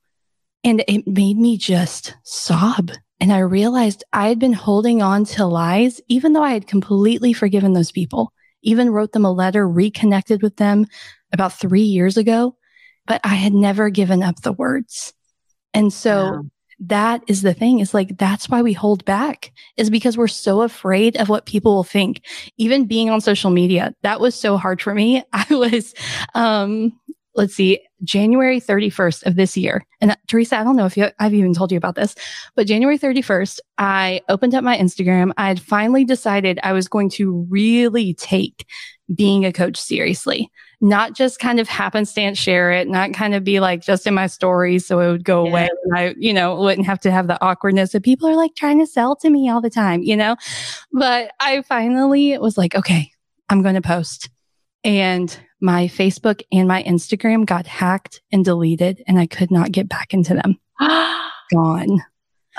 And 0.63 0.85
it 0.89 1.07
made 1.07 1.39
me 1.39 1.57
just 1.57 2.17
sob. 2.23 2.91
And 3.21 3.33
I 3.33 3.39
realized 3.39 4.05
I 4.13 4.29
had 4.29 4.39
been 4.39 4.53
holding 4.53 5.03
on 5.03 5.25
to 5.27 5.47
lies, 5.47 6.01
even 6.09 6.33
though 6.33 6.43
I 6.43 6.53
had 6.53 6.67
completely 6.67 7.33
forgiven 7.33 7.73
those 7.73 7.91
people, 7.91 8.33
even 8.63 8.91
wrote 8.91 9.13
them 9.13 9.25
a 9.25 9.33
letter, 9.33 9.69
reconnected 9.69 10.43
with 10.43 10.57
them 10.57 10.87
about 11.33 11.53
three 11.53 11.83
years 11.83 12.17
ago, 12.17 12.57
but 13.07 13.21
I 13.25 13.35
had 13.35 13.55
never 13.55 13.91
given 13.91 14.23
up 14.23 14.43
the 14.43 14.53
words. 14.53 15.13
And 15.75 15.93
so 15.93 16.49
that 16.81 17.23
is 17.27 17.43
the 17.43 17.55
thing 17.55 17.81
is 17.81 17.93
like, 17.93 18.17
that's 18.19 18.49
why 18.49 18.63
we 18.63 18.73
hold 18.73 19.05
back 19.05 19.53
is 19.77 19.91
because 19.91 20.17
we're 20.17 20.29
so 20.29 20.63
afraid 20.63 21.17
of 21.17 21.29
what 21.29 21.47
people 21.47 21.75
will 21.75 21.85
think. 21.85 22.23
Even 22.57 22.87
being 22.87 23.11
on 23.11 23.21
social 23.21 23.51
media, 23.51 23.95
that 24.03 24.21
was 24.21 24.35
so 24.35 24.57
hard 24.57 24.81
for 24.81 24.95
me. 24.95 25.25
I 25.33 25.47
was, 25.51 25.95
um, 26.35 26.99
let's 27.35 27.55
see, 27.55 27.81
January 28.05 28.61
31st 28.61 29.27
of 29.27 29.37
this 29.37 29.57
year. 29.57 29.85
And 30.01 30.13
uh, 30.13 30.17
Theresa, 30.29 30.57
I 30.57 30.65
don't 30.65 30.77
know 30.77 30.87
if 30.87 30.97
you, 30.97 31.09
I've 31.19 31.35
even 31.35 31.55
told 31.55 31.73
you 31.73 31.79
about 31.79 31.95
this, 31.95 32.15
but 32.55 32.67
January 32.67 32.99
31st, 32.99 33.59
I 33.79 34.21
opened 34.29 34.55
up 34.55 34.65
my 34.65 34.77
Instagram. 34.77 35.33
I 35.37 35.49
had 35.49 35.61
finally 35.61 36.05
decided 36.05 36.59
I 36.63 36.73
was 36.73 36.89
going 36.89 37.11
to 37.11 37.47
really 37.51 38.15
take 38.15 38.67
being 39.15 39.45
a 39.45 39.53
coach 39.53 39.77
seriously, 39.79 40.51
not 40.81 41.15
just 41.15 41.39
kind 41.39 41.59
of 41.59 41.69
happenstance 41.69 42.39
share 42.39 42.71
it, 42.73 42.89
not 42.89 43.15
kind 43.15 43.35
of 43.35 43.43
be 43.43 43.59
like 43.59 43.83
just 43.83 44.07
in 44.07 44.15
my 44.15 44.27
stories 44.27 44.87
so 44.87 45.01
it 45.01 45.11
would 45.11 45.25
go 45.25 45.45
yeah. 45.45 45.51
away. 45.51 45.69
And 45.85 45.99
I, 45.99 46.15
you 46.19 46.33
know, 46.33 46.57
wouldn't 46.57 46.87
have 46.87 47.01
to 47.01 47.11
have 47.11 47.27
the 47.27 47.43
awkwardness 47.43 47.93
that 47.93 48.03
people 48.03 48.29
are 48.29 48.37
like 48.37 48.55
trying 48.55 48.79
to 48.81 48.87
sell 48.87 49.17
to 49.17 49.31
me 49.31 49.49
all 49.49 49.61
the 49.61 49.71
time, 49.71 50.03
you 50.03 50.17
know? 50.17 50.37
But 50.93 51.33
I 51.41 51.63
finally 51.63 52.37
was 52.39 52.59
like, 52.59 52.75
okay, 52.75 53.11
I'm 53.49 53.63
going 53.63 53.77
to 53.77 53.83
post. 53.83 54.29
And 54.85 55.37
my 55.61 55.87
Facebook 55.87 56.43
and 56.53 56.69
my 56.69 56.83
Instagram 56.85 57.47
got 57.47 57.67
hacked 57.67 58.21
and 58.31 58.45
deleted, 58.45 59.03
and 59.07 59.19
I 59.19 59.27
could 59.27 59.51
not 59.51 59.73
get 59.73 59.89
back 59.89 60.15
into 60.15 60.35
them. 60.35 60.59
gone. 61.51 62.03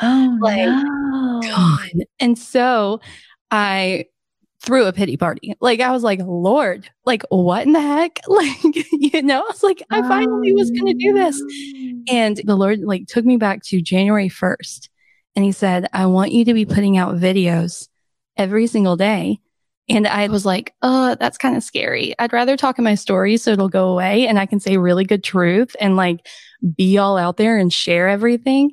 Oh, 0.01 0.38
like, 0.41 0.67
no. 0.67 1.41
gone. 1.43 2.01
And 2.19 2.38
so 2.38 3.01
I 3.51 4.05
threw 4.62 4.85
a 4.85 4.93
pity 4.93 5.17
party. 5.17 5.55
Like 5.62 5.79
I 5.79 5.91
was 5.91 6.03
like, 6.03 6.19
Lord, 6.23 6.89
like 7.05 7.23
what 7.29 7.65
in 7.65 7.73
the 7.73 7.81
heck? 7.81 8.19
Like, 8.27 8.57
you 8.91 9.21
know, 9.21 9.39
I 9.39 9.47
was 9.47 9.63
like, 9.63 9.81
I 9.89 10.01
finally 10.01 10.53
was 10.53 10.71
gonna 10.71 10.93
do 10.93 11.13
this. 11.13 11.41
Oh, 11.41 12.13
and 12.13 12.38
the 12.43 12.55
Lord 12.55 12.79
like 12.81 13.07
took 13.07 13.25
me 13.25 13.38
back 13.38 13.63
to 13.65 13.81
January 13.81 14.29
1st. 14.29 14.89
And 15.35 15.45
he 15.45 15.51
said, 15.51 15.88
I 15.93 16.07
want 16.07 16.31
you 16.31 16.43
to 16.45 16.53
be 16.53 16.65
putting 16.65 16.97
out 16.97 17.15
videos 17.15 17.88
every 18.35 18.67
single 18.67 18.97
day 18.97 19.39
and 19.89 20.08
I 20.08 20.28
was 20.28 20.45
like, 20.45 20.73
oh, 20.82 21.15
that's 21.19 21.38
kind 21.38 21.58
of 21.58 21.63
scary. 21.63 22.13
I'd 22.19 22.32
rather 22.32 22.56
talk 22.56 22.78
in 22.78 22.84
my 22.84 22.95
story 22.95 23.38
so 23.38 23.52
it'll 23.52 23.69
go 23.69 23.89
away 23.89 24.28
and 24.28 24.38
I 24.38 24.45
can 24.45 24.60
say 24.60 24.78
really 24.78 25.04
good 25.04 25.23
truth 25.23 25.75
and 25.80 25.95
like 25.95 26.25
be 26.78 26.97
all 26.97 27.17
out 27.17 27.38
there 27.38 27.58
and 27.58 27.73
share 27.73 28.08
everything 28.08 28.71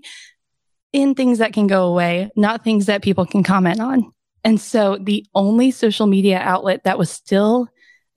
in 0.92 1.14
things 1.14 1.38
that 1.38 1.52
can 1.52 1.66
go 1.66 1.86
away, 1.86 2.30
not 2.36 2.64
things 2.64 2.86
that 2.86 3.02
people 3.02 3.24
can 3.24 3.42
comment 3.42 3.80
on. 3.80 4.12
And 4.44 4.60
so 4.60 4.98
the 4.98 5.26
only 5.34 5.70
social 5.70 6.06
media 6.06 6.38
outlet 6.38 6.84
that 6.84 6.98
was 6.98 7.10
still 7.10 7.68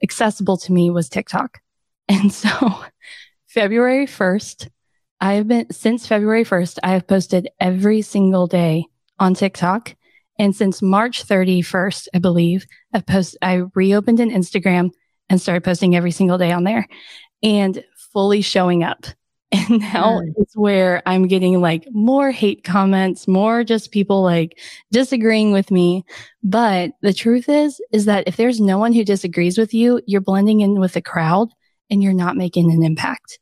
accessible 0.03 0.57
to 0.57 0.71
me 0.71 0.89
was 0.89 1.09
TikTok. 1.09 1.59
And 2.11 2.33
so 2.33 2.49
February 3.47 4.07
1st, 4.07 4.67
I 5.21 5.33
have 5.33 5.47
been 5.47 5.71
since 5.71 6.07
February 6.07 6.43
1st, 6.43 6.79
I 6.81 6.89
have 6.93 7.05
posted 7.05 7.49
every 7.59 8.01
single 8.01 8.47
day 8.47 8.85
on 9.19 9.35
TikTok 9.35 9.95
and 10.39 10.55
since 10.55 10.81
March 10.81 11.27
31st, 11.27 12.07
I 12.15 12.19
believe, 12.19 12.65
I 12.93 13.01
post, 13.01 13.37
I 13.41 13.63
reopened 13.75 14.21
an 14.21 14.31
Instagram 14.31 14.89
and 15.29 15.39
started 15.39 15.65
posting 15.65 15.95
every 15.95 16.11
single 16.11 16.37
day 16.37 16.53
on 16.53 16.63
there 16.63 16.87
and 17.43 17.83
fully 18.13 18.41
showing 18.41 18.83
up. 18.83 19.05
And 19.51 19.79
now 19.79 20.21
mm. 20.21 20.31
it's 20.37 20.55
where 20.55 21.01
I'm 21.07 21.27
getting 21.27 21.59
like 21.59 21.87
more 21.89 22.29
hate 22.29 22.63
comments, 22.63 23.27
more 23.27 23.63
just 23.63 23.91
people 23.91 24.21
like 24.21 24.59
disagreeing 24.91 25.51
with 25.51 25.71
me. 25.71 26.05
But 26.43 26.91
the 27.01 27.13
truth 27.13 27.49
is, 27.49 27.81
is 27.91 28.05
that 28.05 28.27
if 28.27 28.37
there's 28.37 28.61
no 28.61 28.77
one 28.77 28.93
who 28.93 29.03
disagrees 29.03 29.57
with 29.57 29.73
you, 29.73 30.01
you're 30.05 30.21
blending 30.21 30.61
in 30.61 30.79
with 30.79 30.93
the 30.93 31.01
crowd 31.01 31.49
and 31.89 32.03
you're 32.03 32.13
not 32.13 32.37
making 32.37 32.71
an 32.71 32.83
impact. 32.83 33.39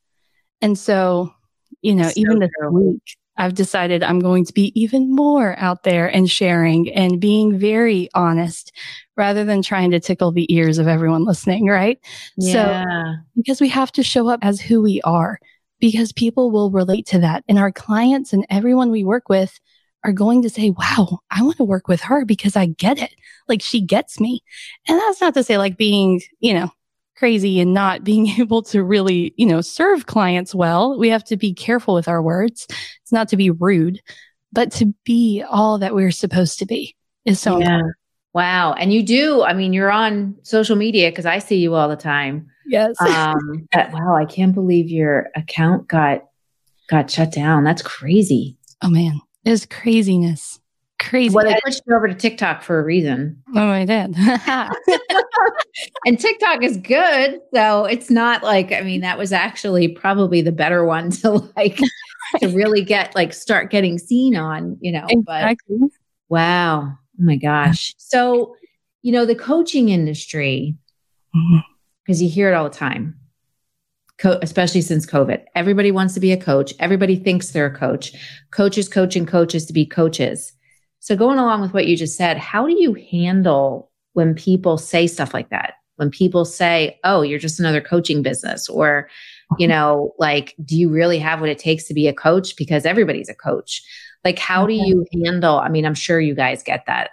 And 0.62 0.80
so, 0.80 1.34
you 1.82 1.94
know, 1.94 2.08
so 2.08 2.14
even 2.16 2.40
this 2.40 2.52
week, 2.72 3.02
I've 3.38 3.54
decided 3.54 4.04
I'm 4.04 4.19
going 4.19 4.45
to 4.45 4.54
be 4.54 4.71
even 4.80 5.13
more 5.13 5.58
out 5.60 5.84
there 5.84 6.08
and 6.08 6.30
sharing 6.30 6.91
and 6.91 7.19
being 7.19 7.58
very 7.58 8.10
honest 8.13 8.71
rather 9.15 9.43
than 9.43 9.62
trying 9.62 9.91
to 9.91 10.00
tickle 10.00 10.32
the 10.32 10.52
ears 10.54 10.78
of 10.78 10.88
everyone 10.88 11.26
listening, 11.26 11.67
right? 11.67 12.00
Yeah. 12.38 12.84
So, 12.84 13.15
because 13.36 13.62
we 13.62 13.69
have 13.69 13.91
to 13.93 14.04
show 14.04 14.30
up 14.30 14.39
as 14.43 14.62
who 14.62 14.82
we 14.82 15.02
are, 15.02 15.39
because 15.80 16.12
people 16.12 16.52
will 16.52 16.71
relate 16.71 17.06
to 17.08 17.19
that. 17.19 17.43
And 17.47 17.60
our 17.60 17.71
clients 17.71 18.34
and 18.34 18.45
everyone 18.50 18.91
we 18.91 19.04
work 19.04 19.30
with 19.30 19.60
are 20.04 20.13
going 20.13 20.41
to 20.43 20.50
say, 20.50 20.69
wow, 20.69 21.19
I 21.32 21.41
want 21.41 21.58
to 21.58 21.63
work 21.63 21.88
with 21.88 22.02
her 22.02 22.26
because 22.26 22.56
I 22.56 22.67
get 22.67 23.00
it. 23.00 23.13
Like 23.47 23.62
she 23.62 23.82
gets 23.82 24.19
me. 24.19 24.41
And 24.88 25.00
that's 25.00 25.21
not 25.21 25.34
to 25.34 25.43
say 25.43 25.58
like 25.58 25.78
being, 25.78 26.21
you 26.39 26.54
know, 26.54 26.71
crazy 27.17 27.60
and 27.60 27.73
not 27.73 28.03
being 28.03 28.27
able 28.39 28.62
to 28.63 28.84
really, 28.84 29.34
you 29.38 29.45
know, 29.45 29.62
serve 29.62 30.06
clients 30.06 30.53
well. 30.56 30.97
We 30.97 31.10
have 31.10 31.23
to 31.25 31.38
be 31.38 31.53
careful 31.53 31.93
with 31.93 32.08
our 32.08 32.21
words. 32.21 32.67
It's 32.69 33.12
not 33.12 33.30
to 33.30 33.38
be 33.38 33.49
rude, 33.49 34.01
but 34.51 34.71
to 34.73 34.93
be 35.03 35.43
all 35.47 35.80
that 35.80 35.95
we're 35.95 36.12
supposed 36.12 36.60
to 36.60 36.65
be 36.65 36.95
is 37.25 37.39
so 37.39 37.60
yeah. 37.60 37.65
important. 37.65 37.95
Wow. 38.34 38.73
And 38.73 38.93
you 38.93 39.01
do, 39.01 39.43
I 39.43 39.53
mean, 39.53 39.73
you're 39.73 39.91
on 39.91 40.36
social 40.43 40.75
media 40.75 41.10
because 41.10 41.25
I 41.25 41.39
see 41.39 41.58
you 41.58 41.73
all 41.73 41.89
the 41.89 41.95
time. 41.95 42.47
Yes. 42.67 42.99
um, 43.01 43.67
but, 43.71 43.91
wow, 43.91 44.15
I 44.15 44.25
can't 44.25 44.53
believe 44.53 44.89
your 44.89 45.30
account 45.36 45.88
got 45.88 46.23
got 46.88 47.10
shut 47.10 47.32
down. 47.32 47.63
That's 47.63 47.82
crazy. 47.82 48.58
Oh 48.82 48.89
man. 48.89 49.19
It's 49.43 49.65
craziness 49.65 50.60
crazy. 51.00 51.34
Well, 51.34 51.46
they 51.46 51.58
switched 51.62 51.84
over 51.94 52.08
to 52.08 52.14
TikTok 52.14 52.62
for 52.62 52.80
a 52.80 52.84
reason. 52.84 53.42
Oh, 53.56 53.68
I 53.68 53.86
did. 53.86 54.16
and 56.06 56.20
TikTok 56.20 56.64
is 56.64 56.78
good. 56.78 57.40
So 57.54 57.86
it's 57.86 58.10
not 58.10 58.44
like, 58.44 58.72
I 58.72 58.82
mean, 58.82 59.02
that 59.02 59.18
was 59.18 59.32
actually 59.32 59.88
probably 59.90 60.42
the 60.42 60.52
better 60.52 60.86
one 60.86 61.12
to 61.22 61.50
like, 61.56 61.80
to 62.40 62.48
really 62.50 62.84
get 62.84 63.16
like 63.16 63.34
start 63.34 63.72
getting 63.72 63.98
seen 63.98 64.36
on, 64.36 64.78
you 64.82 64.92
know. 64.92 65.06
Exactly. 65.10 65.78
But 65.80 65.90
wow. 66.30 66.94
Oh 66.94 67.24
my 67.24 67.36
gosh. 67.36 67.94
So, 67.98 68.56
you 69.02 69.12
know, 69.12 69.26
the 69.26 69.36
coaching 69.36 69.90
industry, 69.90 70.76
because 71.32 72.20
mm-hmm. 72.20 72.24
you 72.24 72.30
hear 72.30 72.52
it 72.52 72.56
all 72.56 72.66
the 72.66 72.70
time. 72.76 73.18
co- 74.18 74.40
especially 74.42 74.82
since 74.82 75.06
COVID. 75.06 75.44
Everybody 75.56 75.92
wants 75.92 76.14
to 76.16 76.20
be 76.20 76.32
a 76.32 76.38
coach. 76.38 76.74
Everybody 76.80 77.16
thinks 77.16 77.52
they're 77.52 77.68
a 77.68 77.76
coach. 77.76 78.14
Coaches 78.52 78.90
coaching 78.90 79.26
coaches 79.26 79.66
to 79.68 79.74
be 79.74 79.86
coaches. 79.86 80.54
So 81.00 81.16
going 81.16 81.40
along 81.40 81.62
with 81.62 81.74
what 81.74 81.88
you 81.88 81.96
just 81.96 82.18
said, 82.18 82.38
how 82.38 82.68
do 82.68 82.74
you 82.74 82.94
handle 83.12 83.92
when 84.14 84.34
people 84.34 84.78
say 84.78 85.08
stuff 85.08 85.34
like 85.34 85.50
that? 85.50 85.76
When 85.98 86.12
people 86.12 86.46
say, 86.46 87.00
"Oh, 87.04 87.22
you're 87.22 87.40
just 87.40 87.60
another 87.60 87.82
coaching 87.82 88.22
business," 88.22 88.70
or 88.70 89.10
you 89.58 89.68
mm-hmm. 89.68 89.72
know, 89.72 90.16
like, 90.20 90.54
do 90.64 90.78
you 90.78 90.90
really 90.90 91.18
have 91.18 91.40
what 91.40 91.50
it 91.50 91.58
takes 91.58 91.86
to 91.86 91.94
be 91.94 92.08
a 92.08 92.14
coach? 92.14 92.56
Because 92.56 92.86
everybody's 92.86 93.30
a 93.30 93.36
coach. 93.36 93.82
Like, 94.24 94.38
how 94.38 94.68
do 94.68 94.74
you 94.74 95.06
handle? 95.24 95.58
I 95.58 95.70
mean, 95.70 95.86
I'm 95.86 95.96
sure 95.96 96.20
you 96.20 96.36
guys 96.36 96.62
get 96.62 96.86
that 96.86 97.12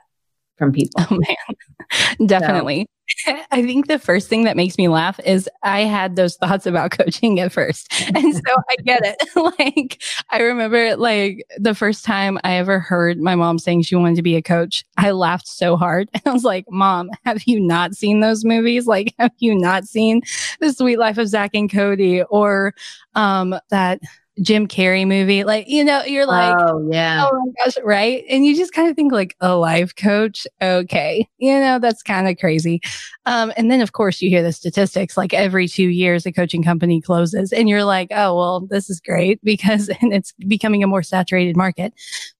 from 0.57 0.73
people. 0.73 1.05
Oh 1.11 1.19
man, 1.19 2.27
definitely. 2.27 2.87
I 3.51 3.63
think 3.63 3.87
the 3.87 3.99
first 3.99 4.29
thing 4.29 4.45
that 4.45 4.57
makes 4.57 4.79
me 4.79 4.89
laugh 4.89 5.21
is 5.25 5.49
I 5.63 5.81
had 5.81 6.17
those 6.17 6.37
thoughts 6.37 6.67
about 6.67 6.91
coaching 6.99 7.39
at 7.41 7.53
first. 7.53 7.93
And 8.15 8.35
so 8.35 8.43
I 8.71 8.77
get 8.83 9.03
it. 9.05 9.17
like 9.59 10.03
I 10.31 10.41
remember 10.41 10.97
like 10.97 11.45
the 11.59 11.75
first 11.75 12.05
time 12.05 12.39
I 12.45 12.55
ever 12.55 12.81
heard 12.81 13.19
my 13.19 13.35
mom 13.35 13.59
saying 13.59 13.83
she 13.83 13.97
wanted 13.97 14.17
to 14.17 14.23
be 14.23 14.37
a 14.37 14.43
coach, 14.43 14.85
I 14.97 15.11
laughed 15.11 15.49
so 15.49 15.77
hard. 15.77 16.09
And 16.15 16.23
I 16.27 16.33
was 16.33 16.45
like, 16.45 16.65
"Mom, 16.71 17.11
have 17.25 17.43
you 17.45 17.61
not 17.61 17.95
seen 17.95 18.21
those 18.21 18.45
movies? 18.45 18.87
Like 18.87 19.15
have 19.19 19.33
you 19.39 19.55
not 19.55 19.85
seen 19.85 20.23
The 20.61 20.73
Suite 20.73 20.99
Life 20.99 21.19
of 21.19 21.29
Zack 21.29 21.51
and 21.55 21.71
Cody 21.71 22.23
or 22.23 22.75
um 23.15 23.55
that 23.71 24.01
Jim 24.43 24.67
Carrey 24.67 25.07
movie. 25.07 25.45
Like, 25.45 25.69
you 25.69 25.85
know, 25.85 26.03
you're 26.05 26.27
like, 26.27 26.57
oh, 26.59 26.89
yeah. 26.91 27.29
Oh 27.31 27.39
my 27.45 27.53
gosh, 27.65 27.77
right? 27.85 28.25
And 28.29 28.45
you 28.45 28.57
just 28.57 28.73
kind 28.73 28.89
of 28.89 28.97
think 28.97 29.13
like 29.13 29.37
a 29.41 29.55
life 29.57 29.95
coach. 29.95 30.47
Okay. 30.61 31.29
You 31.39 31.61
know, 31.61 31.79
that's 31.79 32.03
kind 32.03 32.29
of 32.29 32.37
crazy. 32.39 32.81
Um, 33.27 33.53
and 33.57 33.71
then 33.71 33.81
of 33.81 33.93
course 33.93 34.21
you 34.21 34.29
hear 34.29 34.43
the 34.43 34.53
statistics 34.53 35.17
like 35.17 35.33
every 35.33 35.69
two 35.69 35.89
years 35.89 36.27
a 36.27 36.33
coaching 36.33 36.63
company 36.63 37.01
closes 37.01 37.53
and 37.53 37.69
you're 37.69 37.85
like, 37.85 38.09
oh, 38.11 38.37
well, 38.37 38.61
this 38.61 38.91
is 38.91 39.01
great 39.01 39.41
because 39.45 39.89
and 40.01 40.13
it's 40.13 40.33
becoming 40.47 40.83
a 40.83 40.89
more 40.89 41.03
saturated 41.03 41.57
market. 41.57 41.93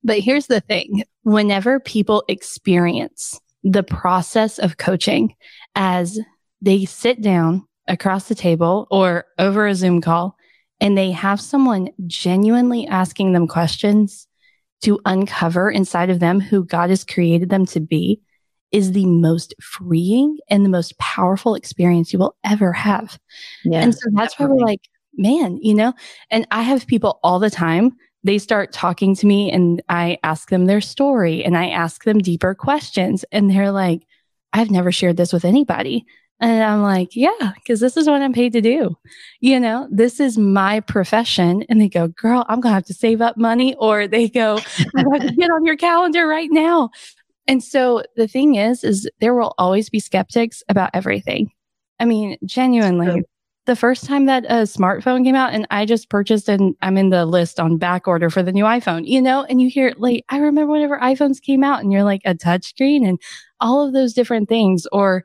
But 0.03 0.19
here's 0.19 0.47
the 0.47 0.61
thing. 0.61 1.05
Whenever 1.23 1.81
people 1.81 2.25
experience 2.29 3.41
the 3.63 3.83
process 3.83 4.59
of 4.59 4.77
coaching 4.77 5.35
as 5.75 6.19
they 6.61 6.85
sit 6.85 7.23
down 7.23 7.67
across 7.89 8.29
the 8.29 8.35
table 8.35 8.87
or 8.91 9.25
over 9.39 9.67
a 9.67 9.75
Zoom 9.75 10.01
call 10.01 10.37
and 10.81 10.97
they 10.97 11.13
have 11.13 11.41
someone 11.41 11.89
genuinely 12.07 12.87
asking 12.87 13.33
them 13.33 13.47
questions 13.47 14.27
to 14.83 15.01
uncover 15.07 15.71
inside 15.71 16.11
of 16.11 16.21
them 16.21 16.41
who 16.41 16.65
God 16.65 16.91
has 16.91 17.05
created 17.05 17.49
them 17.49 17.65
to 17.67 17.81
be 17.81 18.21
is 18.71 18.93
the 18.93 19.07
most 19.07 19.55
freeing 19.63 20.39
and 20.51 20.65
the 20.65 20.69
most 20.69 20.99
powerful 20.99 21.55
experience 21.55 22.13
you 22.13 22.19
will 22.19 22.37
ever 22.45 22.73
have. 22.73 23.19
Yeah, 23.65 23.81
and 23.81 23.95
so 23.95 24.11
that's 24.13 24.35
definitely. 24.35 24.57
why 24.57 24.61
we're 24.61 24.67
like, 24.67 24.81
man, 25.17 25.59
you 25.63 25.75
know, 25.75 25.95
and 26.31 26.47
I 26.51 26.63
have 26.63 26.87
people 26.87 27.21
all 27.23 27.39
the 27.39 27.51
time. 27.51 27.93
They 28.25 28.39
start 28.39 28.73
talking 28.73 29.15
to 29.17 29.27
me 29.27 29.53
and 29.53 29.83
I 29.89 30.19
ask 30.23 30.51
them 30.51 30.67
their 30.67 30.81
story 30.81 31.45
and 31.45 31.57
I 31.57 31.69
ask 31.69 32.05
them 32.05 32.19
deeper 32.19 32.55
questions. 32.55 33.25
And 33.31 33.51
they're 33.51 33.71
like, 33.71 34.03
I've 34.53 34.71
never 34.71 34.91
shared 34.91 35.17
this 35.17 35.33
with 35.33 35.45
anybody. 35.45 36.05
And 36.41 36.63
I'm 36.65 36.83
like, 36.83 37.15
yeah, 37.15 37.53
because 37.55 37.81
this 37.81 37.97
is 37.97 38.09
what 38.09 38.21
I'm 38.21 38.33
paid 38.33 38.53
to 38.55 38.61
do. 38.61 38.97
You 39.41 39.61
know, 39.61 39.89
this 39.91 40.19
is 40.19 40.37
my 40.37 40.81
profession. 40.81 41.65
And 41.69 41.81
they 41.81 41.89
go, 41.89 42.09
girl, 42.09 42.45
I'm 42.49 42.61
going 42.61 42.73
to 42.73 42.75
have 42.75 42.85
to 42.87 42.95
save 42.95 43.21
up 43.21 43.37
money. 43.37 43.75
Or 43.77 44.09
they 44.09 44.29
go, 44.29 44.59
I'm 44.97 45.05
going 45.05 45.21
to 45.21 45.33
get 45.33 45.51
on 45.51 45.65
your 45.65 45.77
calendar 45.77 46.27
right 46.27 46.49
now. 46.51 46.91
And 47.47 47.63
so 47.63 48.03
the 48.17 48.27
thing 48.27 48.57
is, 48.57 48.83
is 48.83 49.09
there 49.21 49.35
will 49.35 49.55
always 49.59 49.89
be 49.89 50.01
skeptics 50.01 50.63
about 50.69 50.91
everything. 50.93 51.51
I 52.01 52.05
mean, 52.05 52.37
genuinely, 52.45 53.23
the 53.67 53.77
first 53.77 54.05
time 54.05 54.27
that 54.27 54.45
a 54.47 54.65
smartphone 54.65 55.25
came 55.25 55.37
out 55.37 55.55
and 55.55 55.67
I 55.71 55.87
just 55.87 56.11
purchased 56.11 56.49
and 56.49 56.75
I'm 56.83 56.99
in 56.99 57.11
the 57.11 57.25
list 57.25 57.61
on 57.61 57.79
back 57.79 58.09
order 58.09 58.29
for 58.29 58.43
the 58.43 58.53
new 58.53 58.65
iPhone, 58.65 59.07
you 59.07 59.23
know, 59.23 59.45
and 59.45 59.63
you 59.63 59.71
hear 59.71 59.95
like, 59.97 60.25
I 60.29 60.39
remember 60.39 60.73
whenever 60.73 60.99
iPhones 60.99 61.41
came 61.41 61.63
out 61.63 61.81
and 61.81 61.93
you're 61.93 62.03
like 62.03 62.23
a 62.25 62.35
touchscreen 62.35 63.09
and 63.09 63.21
all 63.61 63.87
of 63.87 63.93
those 63.95 64.13
different 64.13 64.49
things 64.49 64.87
or, 64.91 65.25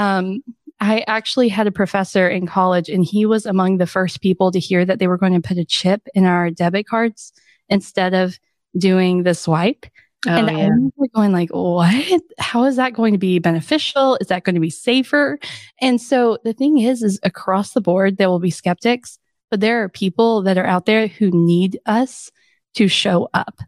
um, 0.00 0.42
I 0.80 1.04
actually 1.06 1.48
had 1.48 1.66
a 1.66 1.72
professor 1.72 2.26
in 2.26 2.46
college, 2.46 2.88
and 2.88 3.04
he 3.04 3.26
was 3.26 3.44
among 3.44 3.76
the 3.76 3.86
first 3.86 4.22
people 4.22 4.50
to 4.50 4.58
hear 4.58 4.84
that 4.86 4.98
they 4.98 5.06
were 5.06 5.18
going 5.18 5.34
to 5.34 5.46
put 5.46 5.58
a 5.58 5.64
chip 5.64 6.08
in 6.14 6.24
our 6.24 6.50
debit 6.50 6.86
cards 6.86 7.34
instead 7.68 8.14
of 8.14 8.38
doing 8.78 9.24
the 9.24 9.34
swipe. 9.34 9.84
Oh, 10.26 10.30
and 10.30 10.48
yeah. 10.48 10.56
I 10.56 10.62
remember 10.68 11.06
going 11.14 11.32
like, 11.32 11.50
what? 11.50 12.22
How 12.38 12.64
is 12.64 12.76
that 12.76 12.94
going 12.94 13.12
to 13.12 13.18
be 13.18 13.38
beneficial? 13.38 14.16
Is 14.22 14.28
that 14.28 14.44
going 14.44 14.54
to 14.54 14.60
be 14.60 14.70
safer? 14.70 15.38
And 15.82 16.00
so 16.00 16.38
the 16.44 16.54
thing 16.54 16.78
is, 16.78 17.02
is 17.02 17.20
across 17.22 17.72
the 17.72 17.80
board, 17.82 18.16
there 18.16 18.30
will 18.30 18.38
be 18.38 18.50
skeptics, 18.50 19.18
but 19.50 19.60
there 19.60 19.82
are 19.82 19.88
people 19.90 20.42
that 20.42 20.56
are 20.56 20.66
out 20.66 20.86
there 20.86 21.08
who 21.08 21.30
need 21.30 21.78
us 21.84 22.30
to 22.74 22.88
show 22.88 23.28
up. 23.34 23.60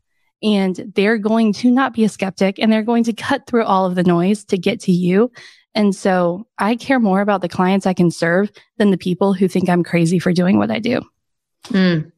And 0.43 0.93
they're 0.95 1.19
going 1.19 1.53
to 1.55 1.71
not 1.71 1.95
be 1.95 2.05
a 2.05 2.09
skeptic 2.09 2.59
and 2.59 2.73
they're 2.73 2.83
going 2.83 3.05
to 3.05 3.13
cut 3.13 3.47
through 3.47 3.65
all 3.65 3.87
of 3.87 3.95
the 3.95 4.03
noise 4.03 4.45
to 4.47 4.59
get 4.59 4.81
to 4.81 4.93
you. 4.93 5.31
And 5.75 5.95
so 5.95 6.47
I 6.59 6.77
care 6.77 7.01
more 7.01 7.21
about 7.21 7.41
the 7.41 7.49
clients 7.49 7.87
I 7.87 7.95
can 7.95 8.11
serve 8.11 8.51
than 8.79 8.91
the 8.91 8.99
people 8.99 9.33
who 9.33 9.49
think 9.49 9.69
I'm 9.69 9.83
crazy 9.83 10.19
for 10.19 10.33
doing 10.33 10.59
what 10.59 10.71
I 10.71 10.79
do. 10.79 11.01
Mm. 11.69 12.13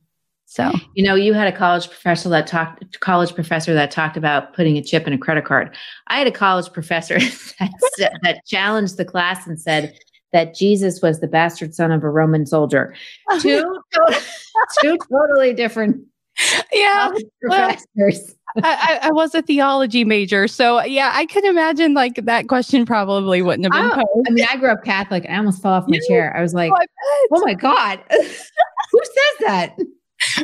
So, 0.46 0.70
you 0.94 1.04
know, 1.04 1.14
you 1.14 1.34
had 1.34 1.52
a 1.52 1.56
college 1.56 1.88
professor 1.88 2.28
that 2.28 2.46
talked 2.46 3.00
college 3.00 3.34
professor 3.34 3.74
that 3.74 3.90
talked 3.90 4.16
about 4.16 4.54
putting 4.54 4.76
a 4.76 4.82
chip 4.82 5.06
in 5.06 5.12
a 5.12 5.18
credit 5.18 5.44
card. 5.44 5.74
I 6.06 6.18
had 6.18 6.26
a 6.26 6.32
college 6.32 6.72
professor 6.72 7.18
that, 7.58 8.18
that 8.22 8.46
challenged 8.46 8.96
the 8.96 9.04
class 9.04 9.46
and 9.46 9.60
said 9.60 9.96
that 10.32 10.54
Jesus 10.54 11.00
was 11.00 11.20
the 11.20 11.26
bastard 11.26 11.74
son 11.74 11.90
of 11.92 12.04
a 12.04 12.08
Roman 12.08 12.46
soldier. 12.46 12.94
Two, 13.40 13.80
two 14.80 14.98
totally 15.10 15.54
different 15.54 16.04
yeah 16.72 17.12
professors. 17.40 18.34
I, 18.62 18.98
I, 19.02 19.10
was 19.10 19.34
a 19.34 19.42
theology 19.42 20.04
major, 20.04 20.46
so 20.46 20.82
yeah, 20.84 21.10
I 21.14 21.26
can 21.26 21.44
imagine 21.44 21.94
like 21.94 22.16
that 22.24 22.46
question 22.48 22.86
probably 22.86 23.42
wouldn't 23.42 23.64
have 23.64 23.72
been 23.72 23.90
I, 23.90 24.02
posed. 24.02 24.28
I 24.28 24.30
mean, 24.30 24.46
I 24.48 24.56
grew 24.56 24.70
up 24.70 24.84
Catholic. 24.84 25.26
I 25.28 25.36
almost 25.36 25.60
fell 25.60 25.72
off 25.72 25.84
my 25.88 25.98
chair. 26.06 26.34
I 26.36 26.40
was 26.40 26.54
like, 26.54 26.70
oh, 26.72 27.28
oh 27.32 27.42
my 27.44 27.54
god, 27.54 28.00
who 28.10 29.00
says 29.02 29.38
that? 29.40 29.76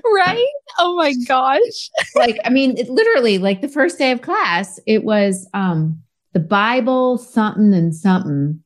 Right? 0.05 0.53
Oh 0.79 0.97
my 0.97 1.15
gosh! 1.27 1.91
like, 2.17 2.39
I 2.45 2.51
mean, 2.51 2.77
it 2.77 2.89
literally, 2.89 3.39
like 3.39 3.61
the 3.61 3.69
first 3.69 3.99
day 3.99 4.11
of 4.11 4.23
class, 4.23 4.81
it 4.87 5.05
was 5.05 5.49
um 5.55 6.03
the 6.33 6.41
Bible, 6.41 7.17
something 7.19 7.73
and 7.75 7.95
something, 7.95 8.63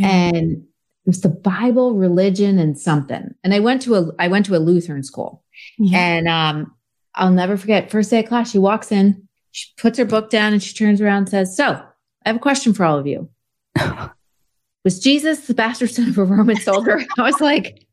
and 0.00 0.52
it 0.52 1.06
was 1.06 1.20
the 1.20 1.28
Bible, 1.28 1.94
religion, 1.94 2.58
and 2.58 2.78
something. 2.78 3.32
And 3.44 3.54
I 3.54 3.60
went 3.60 3.82
to 3.82 3.94
a 3.94 4.10
I 4.18 4.26
went 4.26 4.46
to 4.46 4.56
a 4.56 4.58
Lutheran 4.58 5.04
school, 5.04 5.44
yeah. 5.78 5.98
and 5.98 6.28
um 6.28 6.74
I'll 7.14 7.32
never 7.32 7.56
forget. 7.56 7.90
First 7.90 8.10
day 8.10 8.20
of 8.20 8.26
class, 8.26 8.50
she 8.50 8.58
walks 8.58 8.92
in, 8.92 9.28
she 9.52 9.68
puts 9.76 9.98
her 9.98 10.04
book 10.04 10.30
down, 10.30 10.52
and 10.52 10.62
she 10.62 10.74
turns 10.74 11.00
around 11.00 11.18
and 11.18 11.28
says, 11.28 11.56
So, 11.56 11.64
I 11.64 12.28
have 12.28 12.36
a 12.36 12.40
question 12.40 12.72
for 12.72 12.84
all 12.84 12.98
of 12.98 13.06
you. 13.06 13.28
Was 14.84 15.00
Jesus 15.00 15.46
the 15.46 15.54
bastard 15.54 15.90
son 15.90 16.08
of 16.08 16.18
a 16.18 16.24
Roman 16.24 16.56
soldier? 16.56 17.00
I 17.18 17.22
was 17.22 17.40
like, 17.40 17.84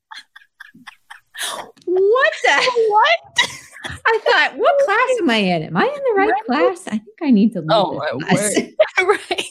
What 1.85 2.31
the 2.43 2.71
what? 2.89 3.19
I 4.07 4.19
thought, 4.23 4.57
what 4.57 4.75
class 4.85 5.09
am 5.21 5.29
I 5.29 5.35
in? 5.35 5.63
Am 5.63 5.77
I 5.77 5.83
in 5.83 5.89
the 5.89 6.13
right, 6.15 6.29
right. 6.29 6.45
class? 6.45 6.87
I 6.87 6.97
think 6.97 7.17
I 7.21 7.29
need 7.29 7.53
to 7.53 7.59
leave. 7.59 7.67
Oh, 7.69 7.97
right. 7.97 9.45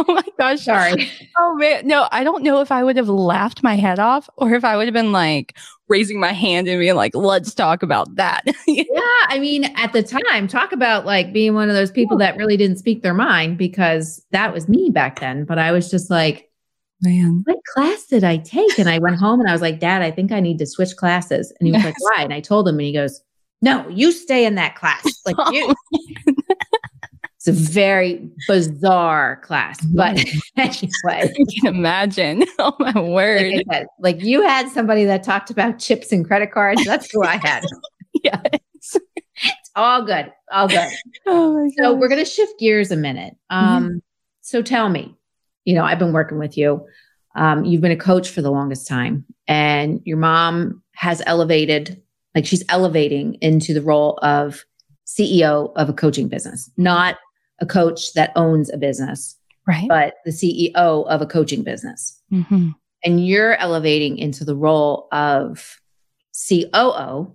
Oh 0.08 0.14
my 0.14 0.24
gosh. 0.38 0.64
Sorry. 0.64 1.10
Oh 1.38 1.54
man. 1.56 1.86
No, 1.86 2.08
I 2.10 2.24
don't 2.24 2.42
know 2.42 2.60
if 2.60 2.72
I 2.72 2.82
would 2.82 2.96
have 2.96 3.08
laughed 3.08 3.62
my 3.62 3.76
head 3.76 3.98
off 3.98 4.30
or 4.36 4.54
if 4.54 4.64
I 4.64 4.76
would 4.76 4.86
have 4.86 4.94
been 4.94 5.12
like 5.12 5.56
raising 5.88 6.18
my 6.18 6.32
hand 6.32 6.68
and 6.68 6.80
being 6.80 6.94
like, 6.94 7.14
let's 7.14 7.54
talk 7.54 7.82
about 7.82 8.14
that. 8.16 8.42
yeah. 8.66 8.84
I 9.28 9.38
mean, 9.38 9.64
at 9.76 9.92
the 9.92 10.02
time, 10.02 10.48
talk 10.48 10.72
about 10.72 11.04
like 11.04 11.32
being 11.32 11.54
one 11.54 11.68
of 11.68 11.74
those 11.74 11.90
people 11.90 12.16
that 12.18 12.36
really 12.36 12.56
didn't 12.56 12.78
speak 12.78 13.02
their 13.02 13.14
mind 13.14 13.58
because 13.58 14.24
that 14.30 14.54
was 14.54 14.68
me 14.68 14.90
back 14.90 15.20
then. 15.20 15.44
But 15.44 15.58
I 15.58 15.72
was 15.72 15.90
just 15.90 16.10
like, 16.10 16.46
Man, 17.02 17.42
what 17.44 17.58
class 17.74 18.06
did 18.06 18.24
I 18.24 18.36
take? 18.36 18.78
And 18.78 18.88
I 18.88 18.98
went 18.98 19.16
home 19.16 19.40
and 19.40 19.48
I 19.48 19.52
was 19.52 19.62
like, 19.62 19.80
Dad, 19.80 20.02
I 20.02 20.10
think 20.10 20.32
I 20.32 20.40
need 20.40 20.58
to 20.58 20.66
switch 20.66 20.96
classes. 20.96 21.52
And 21.58 21.66
he 21.66 21.72
was 21.72 21.82
yes. 21.82 21.86
like, 21.86 22.16
Why? 22.16 22.24
And 22.24 22.32
I 22.34 22.40
told 22.40 22.68
him, 22.68 22.74
and 22.74 22.82
he 22.82 22.92
goes, 22.92 23.22
no, 23.62 23.86
you 23.88 24.12
stay 24.12 24.46
in 24.46 24.54
that 24.54 24.74
class. 24.74 25.04
Like 25.26 25.36
you. 25.52 25.74
Oh 25.94 26.39
it's 27.40 27.48
a 27.48 27.52
very 27.52 28.28
bizarre 28.46 29.36
class, 29.42 29.80
but 29.86 30.22
anyway, 30.58 31.32
you 31.34 31.46
can 31.60 31.74
imagine. 31.74 32.44
Oh 32.58 32.76
my 32.78 33.00
word! 33.00 33.54
Like, 33.54 33.66
said, 33.72 33.86
like, 34.00 34.22
you 34.22 34.42
had 34.42 34.68
somebody 34.68 35.06
that 35.06 35.22
talked 35.22 35.50
about 35.50 35.78
chips 35.78 36.12
and 36.12 36.26
credit 36.26 36.52
cards. 36.52 36.84
That's 36.84 37.10
who 37.10 37.24
I 37.24 37.38
had. 37.38 37.64
yes, 38.22 38.42
it's 38.82 39.70
all 39.74 40.04
good, 40.04 40.30
all 40.52 40.68
good. 40.68 40.90
Oh 41.26 41.70
so 41.78 41.94
we're 41.94 42.08
gonna 42.08 42.26
shift 42.26 42.58
gears 42.58 42.90
a 42.90 42.96
minute. 42.96 43.34
Um, 43.48 43.84
mm-hmm. 43.84 43.98
so 44.42 44.60
tell 44.60 44.90
me, 44.90 45.16
you 45.64 45.74
know, 45.74 45.84
I've 45.84 45.98
been 45.98 46.12
working 46.12 46.38
with 46.38 46.58
you. 46.58 46.86
Um, 47.34 47.64
you've 47.64 47.80
been 47.80 47.92
a 47.92 47.96
coach 47.96 48.28
for 48.28 48.42
the 48.42 48.50
longest 48.50 48.86
time, 48.86 49.24
and 49.48 50.02
your 50.04 50.18
mom 50.18 50.82
has 50.96 51.22
elevated 51.24 52.02
like 52.34 52.44
she's 52.44 52.64
elevating 52.68 53.38
into 53.40 53.72
the 53.72 53.82
role 53.82 54.18
of 54.20 54.66
CEO 55.06 55.72
of 55.76 55.88
a 55.88 55.94
coaching 55.94 56.28
business, 56.28 56.70
not 56.76 57.16
a 57.60 57.66
coach 57.66 58.12
that 58.14 58.32
owns 58.36 58.70
a 58.70 58.76
business, 58.76 59.36
right? 59.66 59.88
But 59.88 60.14
the 60.24 60.30
CEO 60.30 60.72
of 60.74 61.20
a 61.20 61.26
coaching 61.26 61.62
business. 61.62 62.16
Mm-hmm. 62.32 62.70
and 63.02 63.26
you're 63.26 63.56
elevating 63.56 64.18
into 64.18 64.44
the 64.44 64.54
role 64.54 65.08
of 65.10 65.80
COO, 66.48 67.34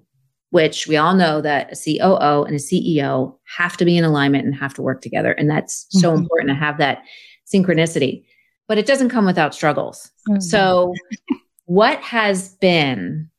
which 0.52 0.88
we 0.88 0.96
all 0.96 1.16
know 1.16 1.42
that 1.42 1.72
a 1.72 1.76
COO 1.76 2.44
and 2.44 2.56
a 2.56 2.60
CEO 2.60 3.38
have 3.58 3.76
to 3.78 3.86
be 3.86 3.98
in 3.98 4.04
alignment 4.04 4.46
and 4.46 4.56
have 4.56 4.74
to 4.76 4.82
work 4.82 5.02
together. 5.02 5.34
And 5.34 5.50
that's 5.50 5.86
so 5.90 6.12
mm-hmm. 6.12 6.22
important 6.22 6.50
to 6.50 6.56
have 6.56 6.78
that 6.78 7.04
synchronicity. 7.52 8.26
But 8.68 8.78
it 8.78 8.86
doesn't 8.86 9.10
come 9.10 9.26
without 9.26 9.54
struggles. 9.54 10.12
Mm-hmm. 10.30 10.40
So, 10.40 10.94
what 11.66 12.00
has 12.00 12.56
been 12.56 13.30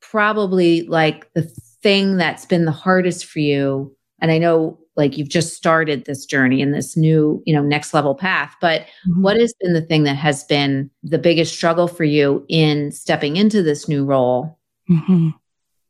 probably 0.00 0.82
like 0.82 1.32
the 1.34 1.42
thing 1.82 2.16
that's 2.16 2.44
been 2.44 2.64
the 2.64 2.72
hardest 2.72 3.24
for 3.26 3.38
you? 3.38 3.96
And 4.20 4.30
I 4.30 4.38
know 4.38 4.78
like 4.96 5.18
you've 5.18 5.28
just 5.28 5.54
started 5.54 6.04
this 6.04 6.24
journey 6.24 6.60
in 6.60 6.70
this 6.70 6.96
new, 6.96 7.42
you 7.44 7.54
know, 7.54 7.62
next 7.62 7.94
level 7.94 8.14
path, 8.14 8.54
but 8.60 8.82
mm-hmm. 8.82 9.22
what 9.22 9.36
has 9.36 9.52
been 9.60 9.72
the 9.72 9.82
thing 9.82 10.04
that 10.04 10.16
has 10.16 10.44
been 10.44 10.90
the 11.02 11.18
biggest 11.18 11.54
struggle 11.54 11.88
for 11.88 12.04
you 12.04 12.44
in 12.48 12.92
stepping 12.92 13.36
into 13.36 13.62
this 13.62 13.88
new 13.88 14.04
role? 14.04 14.58
Mm-hmm. 14.88 15.30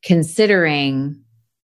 Considering, 0.02 1.22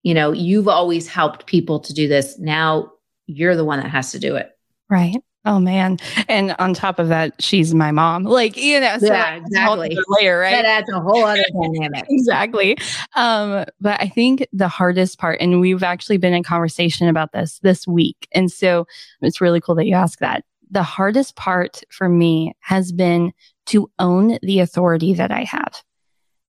you 0.03 0.13
know, 0.13 0.31
you've 0.31 0.67
always 0.67 1.07
helped 1.07 1.45
people 1.45 1.79
to 1.79 1.93
do 1.93 2.07
this. 2.07 2.37
Now 2.39 2.91
you're 3.27 3.55
the 3.55 3.65
one 3.65 3.79
that 3.79 3.89
has 3.89 4.11
to 4.11 4.19
do 4.19 4.35
it. 4.35 4.51
Right. 4.89 5.17
Oh 5.45 5.59
man. 5.59 5.97
And 6.27 6.55
on 6.57 6.73
top 6.73 6.97
of 6.97 7.07
that, 7.09 7.41
she's 7.41 7.73
my 7.75 7.91
mom. 7.91 8.23
Like, 8.23 8.57
you 8.57 8.79
know, 8.79 8.97
so 8.97 9.07
yeah, 9.07 9.35
exactly. 9.35 9.97
Layer, 10.07 10.39
right? 10.39 10.51
That 10.51 10.65
adds 10.65 10.89
a 10.89 10.99
whole 10.99 11.23
other 11.23 11.43
dynamic. 11.61 12.05
exactly. 12.09 12.77
Um, 13.15 13.65
but 13.79 14.01
I 14.01 14.07
think 14.07 14.47
the 14.51 14.67
hardest 14.67 15.19
part, 15.19 15.39
and 15.39 15.59
we've 15.59 15.83
actually 15.83 16.17
been 16.17 16.33
in 16.33 16.43
conversation 16.43 17.07
about 17.07 17.31
this 17.31 17.59
this 17.59 17.87
week. 17.87 18.27
And 18.31 18.51
so 18.51 18.87
it's 19.21 19.39
really 19.39 19.61
cool 19.61 19.75
that 19.75 19.85
you 19.85 19.95
ask 19.95 20.19
that. 20.19 20.43
The 20.71 20.83
hardest 20.83 21.35
part 21.35 21.83
for 21.91 22.09
me 22.09 22.53
has 22.61 22.91
been 22.91 23.31
to 23.67 23.89
own 23.99 24.39
the 24.41 24.59
authority 24.59 25.13
that 25.13 25.31
I 25.31 25.43
have 25.43 25.83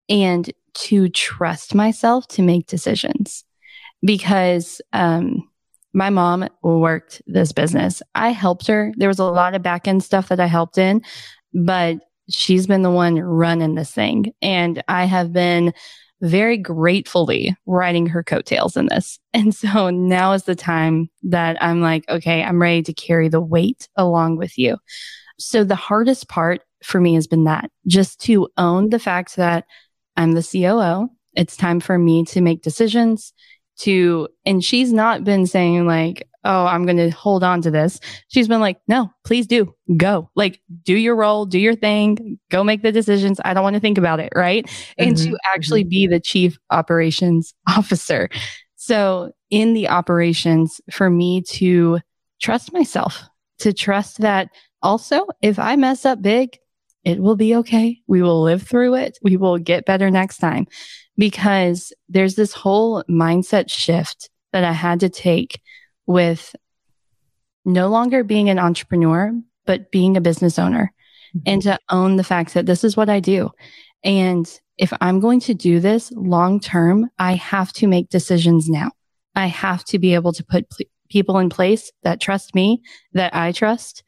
and 0.09 0.51
to 0.75 1.09
trust 1.11 1.75
myself 1.75 2.27
to 2.29 2.43
make 2.43 2.67
decisions 2.67 3.45
because 4.03 4.81
um 4.93 5.49
my 5.97 6.11
mom 6.11 6.47
worked 6.63 7.23
this 7.27 7.53
business. 7.53 8.03
I 8.15 8.29
helped 8.29 8.67
her. 8.67 8.93
There 8.99 9.09
was 9.09 9.19
a 9.19 9.25
lot 9.25 9.55
of 9.55 9.63
back 9.63 9.89
end 9.89 10.05
stuff 10.05 10.29
that 10.29 10.39
I 10.39 10.47
helped 10.47 10.77
in, 10.77 11.01
but 11.55 11.97
she's 12.29 12.67
been 12.67 12.83
the 12.83 12.91
one 12.91 13.19
running 13.19 13.77
this 13.77 13.93
thing. 13.93 14.35
And 14.43 14.85
I 14.89 15.07
have 15.07 15.33
been 15.33 15.73
very 16.21 16.59
gratefully 16.59 17.57
riding 17.65 18.07
her 18.09 18.23
coattails 18.23 18.77
in 18.77 18.87
this. 18.87 19.19
And 19.33 19.55
so 19.55 19.91
now 19.91 20.33
is 20.33 20.45
the 20.45 20.55
time 20.55 21.09
that 21.23 21.63
I'm 21.63 21.81
like, 21.81 22.05
okay, 22.11 22.43
I'm 22.43 22.61
ready 22.61 22.83
to 22.85 22.93
carry 22.93 23.29
the 23.29 23.41
weight 23.41 23.89
along 23.97 24.37
with 24.37 24.59
you. 24.59 24.77
So 25.39 25.65
the 25.65 25.75
hardest 25.77 26.29
part 26.29 26.63
for 26.83 27.01
me 27.01 27.15
has 27.15 27.27
been 27.27 27.45
that 27.45 27.71
just 27.87 28.21
to 28.23 28.49
own 28.59 28.91
the 28.91 28.99
fact 28.99 29.37
that 29.37 29.65
I'm 30.17 30.33
the 30.33 30.43
COO. 30.43 31.09
It's 31.35 31.57
time 31.57 31.81
for 31.81 31.99
me 31.99 32.25
to 32.27 32.41
make 32.41 32.63
decisions 32.63 33.33
to, 33.79 34.29
and 34.45 34.65
she's 34.65 34.93
not 34.93 35.25
been 35.25 35.47
saying 35.47 35.87
like, 35.87 36.29
oh, 36.47 36.67
I'm 36.67 36.85
going 36.85 36.97
to 36.97 37.11
hold 37.11 37.43
on 37.43 37.61
to 37.62 37.71
this. 37.71 37.99
She's 38.29 38.49
been 38.49 38.61
like, 38.61 38.79
no, 38.87 39.11
please 39.25 39.47
do 39.47 39.75
go. 39.97 40.31
Like, 40.37 40.61
do 40.85 40.95
your 40.95 41.17
role, 41.17 41.45
do 41.45 41.59
your 41.59 41.75
thing, 41.75 42.39
go 42.51 42.62
make 42.62 42.83
the 42.83 42.93
decisions. 42.93 43.41
I 43.45 43.53
don't 43.53 43.65
want 43.65 43.75
to 43.75 43.81
think 43.81 43.99
about 43.99 44.21
it. 44.21 44.33
Right. 44.35 44.65
Mm-hmm. 44.65 45.09
And 45.09 45.17
to 45.17 45.25
mm-hmm. 45.25 45.35
actually 45.55 45.83
mm-hmm. 45.83 45.91
be 45.91 46.07
the 46.07 46.21
chief 46.21 46.57
operations 46.71 47.53
officer. 47.69 48.31
So, 48.77 49.33
in 49.51 49.75
the 49.75 49.89
operations, 49.89 50.81
for 50.91 51.11
me 51.11 51.43
to 51.43 52.01
trust 52.41 52.73
myself, 52.73 53.23
to 53.59 53.73
trust 53.73 54.19
that 54.19 54.49
also, 54.83 55.27
if 55.43 55.59
I 55.59 55.77
mess 55.77 56.05
up 56.05 56.23
big, 56.23 56.59
it 57.05 57.21
will 57.21 57.37
be 57.37 57.55
okay. 57.57 57.99
We 58.07 58.23
will 58.23 58.43
live 58.43 58.62
through 58.62 58.95
it. 58.97 59.19
We 59.23 59.37
will 59.37 59.59
get 59.59 59.87
better 59.87 60.11
next 60.11 60.39
time 60.39 60.67
because 61.17 61.93
there's 62.09 62.35
this 62.35 62.53
whole 62.53 63.03
mindset 63.05 63.71
shift 63.71 64.31
that 64.53 64.65
I 64.65 64.73
had 64.73 65.01
to 65.01 65.09
take 65.09 65.61
with 66.07 66.55
no 67.65 67.89
longer 67.89 68.23
being 68.23 68.49
an 68.49 68.59
entrepreneur, 68.59 69.33
but 69.65 69.91
being 69.91 70.17
a 70.17 70.21
business 70.21 70.59
owner 70.59 70.93
mm-hmm. 71.37 71.43
and 71.47 71.63
to 71.63 71.79
own 71.91 72.17
the 72.17 72.25
fact 72.25 72.55
that 72.55 72.67
this 72.67 72.85
is 72.85 72.97
what 72.97 73.11
I 73.11 73.21
do. 73.21 73.51
And 74.05 74.49
if 74.79 74.93
I'm 75.01 75.21
going 75.21 75.41
to 75.41 75.55
do 75.55 75.81
this 75.81 76.13
long 76.13 76.61
term, 76.61 77.11
I 77.19 77.35
have 77.35 77.73
to 77.75 77.87
make 77.87 78.09
decisions 78.09 78.69
now. 78.69 78.93
I 79.35 79.47
have 79.47 79.85
to 79.87 79.99
be 79.99 80.15
able 80.15 80.33
to 80.35 80.45
put 80.45 80.69
pl- 80.71 80.87
people 81.09 81.39
in 81.39 81.49
place 81.49 81.91
that 82.03 82.21
trust 82.21 82.55
me, 82.55 82.83
that 83.13 83.35
I 83.35 83.53
trust, 83.53 84.03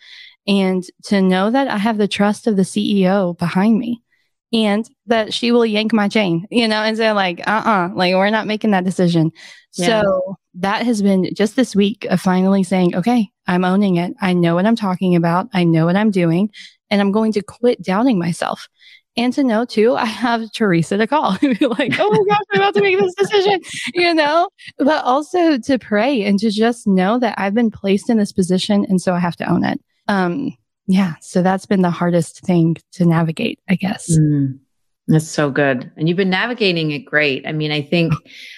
and 0.46 0.84
to 1.04 1.20
know 1.20 1.50
that 1.50 1.68
I 1.68 1.78
have 1.78 1.98
the 1.98 2.08
trust 2.08 2.46
of 2.46 2.56
the 2.56 2.62
CEO 2.62 3.36
behind 3.36 3.78
me 3.78 4.02
and 4.52 4.88
that 5.06 5.34
she 5.34 5.52
will 5.52 5.66
yank 5.66 5.92
my 5.92 6.08
chain, 6.08 6.46
you 6.50 6.66
know, 6.66 6.82
and 6.82 6.96
say 6.96 7.12
like, 7.12 7.40
uh-uh, 7.46 7.90
like 7.94 8.14
we're 8.14 8.30
not 8.30 8.46
making 8.46 8.70
that 8.70 8.84
decision. 8.84 9.30
Yeah. 9.74 10.02
So 10.02 10.36
that 10.54 10.84
has 10.86 11.02
been 11.02 11.34
just 11.34 11.56
this 11.56 11.76
week 11.76 12.06
of 12.06 12.20
finally 12.20 12.62
saying, 12.62 12.96
okay, 12.96 13.28
I'm 13.46 13.64
owning 13.64 13.96
it. 13.96 14.14
I 14.20 14.32
know 14.32 14.54
what 14.54 14.66
I'm 14.66 14.76
talking 14.76 15.16
about. 15.16 15.48
I 15.52 15.64
know 15.64 15.86
what 15.86 15.96
I'm 15.96 16.10
doing 16.10 16.50
and 16.90 17.00
I'm 17.00 17.12
going 17.12 17.32
to 17.32 17.42
quit 17.42 17.82
doubting 17.82 18.18
myself. 18.18 18.68
And 19.16 19.32
to 19.32 19.42
know 19.42 19.64
too, 19.64 19.96
I 19.96 20.04
have 20.04 20.50
Theresa 20.52 20.96
to 20.96 21.06
call 21.06 21.36
and 21.42 21.58
be 21.58 21.66
like, 21.66 21.98
oh 21.98 22.10
my 22.10 22.24
gosh, 22.28 22.42
I'm 22.52 22.60
about 22.60 22.74
to 22.74 22.82
make 22.82 22.98
this 22.98 23.14
decision, 23.14 23.60
you 23.94 24.14
know, 24.14 24.48
but 24.78 25.04
also 25.04 25.58
to 25.58 25.78
pray 25.78 26.22
and 26.22 26.38
to 26.38 26.50
just 26.50 26.86
know 26.86 27.18
that 27.18 27.34
I've 27.36 27.54
been 27.54 27.70
placed 27.70 28.08
in 28.08 28.16
this 28.16 28.32
position. 28.32 28.86
And 28.88 29.00
so 29.00 29.14
I 29.14 29.18
have 29.18 29.36
to 29.36 29.50
own 29.50 29.64
it. 29.64 29.80
Um, 30.06 30.56
yeah. 30.88 31.14
So 31.20 31.42
that's 31.42 31.66
been 31.66 31.82
the 31.82 31.90
hardest 31.90 32.40
thing 32.40 32.76
to 32.92 33.04
navigate, 33.04 33.60
I 33.68 33.74
guess. 33.74 34.10
Mm, 34.10 34.58
that's 35.06 35.28
so 35.28 35.50
good. 35.50 35.92
And 35.96 36.08
you've 36.08 36.16
been 36.16 36.30
navigating 36.30 36.90
it 36.92 37.00
great. 37.00 37.46
I 37.46 37.52
mean, 37.52 37.70
I 37.70 37.82
think 37.82 38.14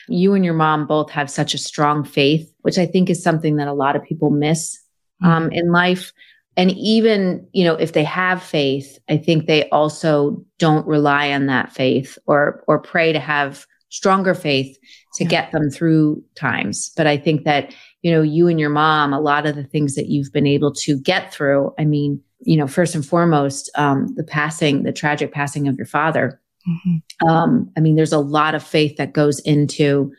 you 0.09 0.35
and 0.35 0.45
your 0.45 0.55
mom 0.55 0.87
both 0.87 1.11
have 1.11 1.29
such 1.29 1.55
a 1.55 1.59
strong 1.59 2.05
faith, 2.05 2.51
which 2.61 2.79
I 2.79 2.87
think 2.87 3.11
is 3.11 3.21
something 3.23 3.57
that 3.57 3.67
a 3.67 3.73
lot 3.73 3.97
of 3.97 4.05
people 4.05 4.31
miss 4.31 4.79
um, 5.23 5.45
mm-hmm. 5.45 5.53
in 5.53 5.73
life. 5.73 6.13
And 6.57 6.71
even, 6.73 7.49
you 7.53 7.65
know, 7.65 7.75
if 7.75 7.95
they 7.95 8.05
have 8.05 8.43
faith, 8.43 8.99
I 9.09 9.17
think 9.17 9.47
they 9.47 9.69
also 9.71 10.45
don't 10.59 10.87
rely 10.87 11.33
on 11.33 11.47
that 11.47 11.73
faith 11.73 12.17
or 12.27 12.63
or 12.69 12.79
pray 12.79 13.13
to 13.13 13.21
have 13.21 13.67
stronger 13.89 14.35
faith 14.35 14.79
to 15.15 15.25
yeah. 15.25 15.31
get 15.31 15.53
them 15.53 15.69
through 15.69 16.23
times. 16.37 16.93
But 16.97 17.09
I 17.09 17.17
think 17.17 17.45
that 17.45 17.75
you 18.03 18.11
know, 18.11 18.23
you 18.23 18.49
and 18.49 18.59
your 18.59 18.71
mom, 18.71 19.13
a 19.13 19.21
lot 19.21 19.47
of 19.47 19.57
the 19.57 19.65
things 19.65 19.95
that 19.95 20.07
you've 20.07 20.33
been 20.33 20.47
able 20.47 20.73
to 20.73 20.99
get 20.99 21.33
through. 21.33 21.73
I 21.79 21.85
mean, 21.85 22.21
you 22.41 22.57
know, 22.57 22.67
first 22.67 22.95
and 22.95 23.05
foremost, 23.05 23.71
um, 23.75 24.07
the 24.17 24.25
passing, 24.25 24.83
the 24.83 24.93
tragic 24.93 25.33
passing 25.33 25.69
of 25.69 25.77
your 25.77 25.87
father. 25.87 26.41
Mm-hmm. 26.69 27.29
Um, 27.29 27.71
I 27.77 27.81
mean, 27.81 27.97
there's 27.97 28.13
a 28.13 28.19
lot 28.19 28.55
of 28.55 28.63
faith 28.63 28.97
that 28.97 29.13
goes 29.13 29.41
into 29.41 30.13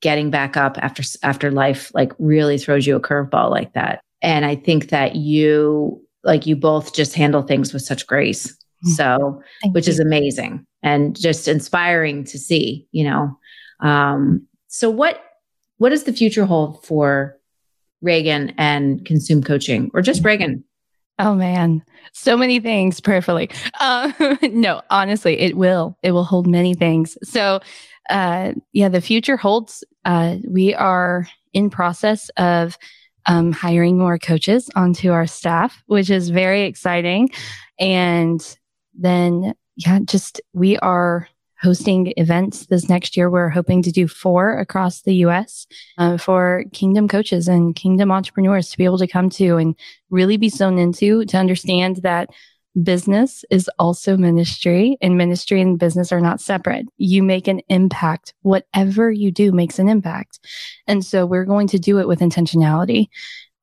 getting 0.00 0.30
back 0.30 0.56
up 0.56 0.76
after 0.78 1.02
after 1.22 1.50
life 1.50 1.90
like 1.94 2.12
really 2.18 2.58
throws 2.58 2.86
you 2.86 2.94
a 2.94 3.00
curveball 3.00 3.50
like 3.50 3.72
that. 3.72 4.00
And 4.22 4.44
I 4.44 4.54
think 4.54 4.90
that 4.90 5.16
you 5.16 6.00
like 6.22 6.46
you 6.46 6.56
both 6.56 6.94
just 6.94 7.14
handle 7.14 7.42
things 7.42 7.72
with 7.72 7.82
such 7.82 8.06
grace. 8.06 8.48
Mm-hmm. 8.48 8.90
So, 8.90 9.42
Thank 9.62 9.74
which 9.74 9.86
you. 9.86 9.92
is 9.92 10.00
amazing 10.00 10.64
and 10.82 11.18
just 11.18 11.48
inspiring 11.48 12.24
to 12.24 12.38
see, 12.38 12.86
you 12.92 13.04
know. 13.04 13.38
Um, 13.80 14.46
so 14.68 14.90
what 14.90 15.20
what 15.84 15.90
does 15.90 16.04
the 16.04 16.14
future 16.14 16.46
hold 16.46 16.82
for 16.82 17.38
Raegan 18.02 18.54
and 18.56 19.04
Consumed 19.04 19.44
Coaching 19.44 19.90
or 19.92 20.00
just 20.00 20.22
Raegan? 20.22 20.62
Oh 21.18 21.34
man, 21.34 21.82
so 22.14 22.38
many 22.38 22.58
things 22.58 23.00
prayerfully. 23.00 23.50
Uh, 23.78 24.10
no, 24.44 24.80
honestly, 24.88 25.38
it 25.38 25.58
will. 25.58 25.94
It 26.02 26.12
will 26.12 26.24
hold 26.24 26.46
many 26.46 26.72
things. 26.72 27.18
So, 27.22 27.60
uh, 28.08 28.52
yeah, 28.72 28.88
the 28.88 29.02
future 29.02 29.36
holds. 29.36 29.84
Uh, 30.06 30.36
we 30.48 30.72
are 30.72 31.28
in 31.52 31.68
process 31.68 32.30
of 32.38 32.78
um, 33.26 33.52
hiring 33.52 33.98
more 33.98 34.18
coaches 34.18 34.70
onto 34.74 35.12
our 35.12 35.26
staff, 35.26 35.82
which 35.84 36.08
is 36.08 36.30
very 36.30 36.62
exciting. 36.62 37.28
And 37.78 38.40
then, 38.94 39.52
yeah, 39.76 39.98
just 40.06 40.40
we 40.54 40.78
are 40.78 41.28
hosting 41.60 42.12
events 42.16 42.66
this 42.66 42.88
next 42.88 43.16
year. 43.16 43.30
We're 43.30 43.48
hoping 43.48 43.82
to 43.82 43.92
do 43.92 44.06
four 44.06 44.58
across 44.58 45.02
the 45.02 45.14
US 45.26 45.66
uh, 45.98 46.18
for 46.18 46.64
Kingdom 46.72 47.08
coaches 47.08 47.48
and 47.48 47.74
Kingdom 47.74 48.10
entrepreneurs 48.10 48.70
to 48.70 48.78
be 48.78 48.84
able 48.84 48.98
to 48.98 49.06
come 49.06 49.30
to 49.30 49.56
and 49.56 49.74
really 50.10 50.36
be 50.36 50.48
sewn 50.48 50.78
into 50.78 51.24
to 51.26 51.36
understand 51.36 51.96
that 52.02 52.30
business 52.82 53.44
is 53.50 53.70
also 53.78 54.16
ministry 54.16 54.96
and 55.00 55.16
ministry 55.16 55.60
and 55.60 55.78
business 55.78 56.12
are 56.12 56.20
not 56.20 56.40
separate. 56.40 56.86
You 56.98 57.22
make 57.22 57.46
an 57.46 57.60
impact. 57.68 58.34
Whatever 58.42 59.10
you 59.10 59.30
do 59.30 59.52
makes 59.52 59.78
an 59.78 59.88
impact. 59.88 60.40
And 60.86 61.04
so 61.04 61.24
we're 61.24 61.44
going 61.44 61.68
to 61.68 61.78
do 61.78 61.98
it 61.98 62.08
with 62.08 62.20
intentionality. 62.20 63.08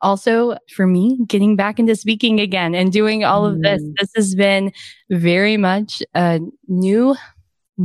Also, 0.02 0.58
for 0.74 0.88
me, 0.88 1.20
getting 1.28 1.56
back 1.56 1.78
into 1.78 1.96
speaking 1.96 2.40
again 2.40 2.74
and 2.74 2.92
doing 2.92 3.24
all 3.24 3.46
of 3.46 3.62
this, 3.62 3.84
mm. 3.84 3.94
this 4.00 4.10
has 4.16 4.34
been 4.34 4.72
very 5.12 5.58
much 5.58 6.02
a 6.16 6.40
new 6.68 7.16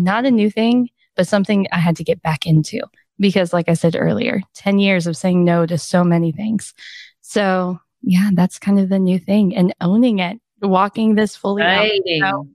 not 0.04 0.26
a 0.26 0.30
new 0.30 0.50
thing, 0.50 0.90
but 1.14 1.26
something 1.26 1.66
I 1.72 1.78
had 1.78 1.96
to 1.96 2.04
get 2.04 2.22
back 2.22 2.46
into 2.46 2.80
because, 3.18 3.52
like 3.52 3.68
I 3.68 3.74
said 3.74 3.96
earlier, 3.98 4.42
10 4.54 4.78
years 4.78 5.06
of 5.06 5.16
saying 5.16 5.44
no 5.44 5.66
to 5.66 5.78
so 5.78 6.04
many 6.04 6.32
things. 6.32 6.74
So, 7.22 7.80
yeah, 8.02 8.30
that's 8.34 8.58
kind 8.58 8.78
of 8.78 8.88
the 8.88 8.98
new 8.98 9.18
thing 9.18 9.56
and 9.56 9.74
owning 9.80 10.18
it 10.18 10.40
walking 10.62 11.14
this 11.14 11.36
fully 11.36 11.62
Exciting. 11.62 12.22
out. 12.22 12.46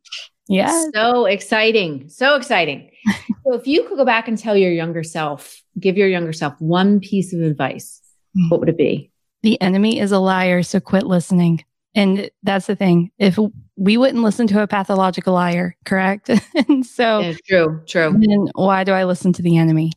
Yeah. 0.48 0.86
So 0.94 1.26
exciting. 1.26 2.10
So 2.10 2.36
exciting. 2.36 2.92
so 3.46 3.54
if 3.54 3.68
you 3.68 3.84
could 3.84 3.98
go 3.98 4.06
back 4.06 4.28
and 4.28 4.38
tell 4.38 4.58
your 4.58 4.72
younger 4.72 5.04
self, 5.04 5.62
give 5.80 5.98
your 5.98 6.08
younger 6.08 6.34
self 6.34 6.54
one 6.60 7.00
piece 7.00 7.34
of 7.34 7.42
advice, 7.42 8.02
what 8.50 8.58
hmm. 8.58 8.60
would 8.60 8.70
it 8.70 8.78
be? 8.78 9.12
The 9.44 9.60
enemy 9.62 10.00
is 10.00 10.12
a 10.12 10.20
liar, 10.20 10.62
so 10.62 10.80
quit 10.80 11.04
listening. 11.04 11.64
And 11.96 12.30
that's 12.44 12.68
the 12.68 12.76
thing. 12.76 13.12
If 13.18 13.38
we 13.76 13.98
wouldn't 13.98 14.24
listen 14.24 14.48
to 14.48 14.62
a 14.62 14.68
pathological 14.68 15.34
liar, 15.34 15.76
correct? 15.86 16.30
and 16.70 16.86
so 16.86 17.22
Yeah, 17.22 17.34
true, 17.48 17.82
true. 17.86 18.12
then 18.20 18.48
why 18.54 18.84
do 18.84 18.94
I 18.94 19.04
listen 19.04 19.34
to 19.34 19.42
the 19.42 19.58
enemy? 19.58 19.92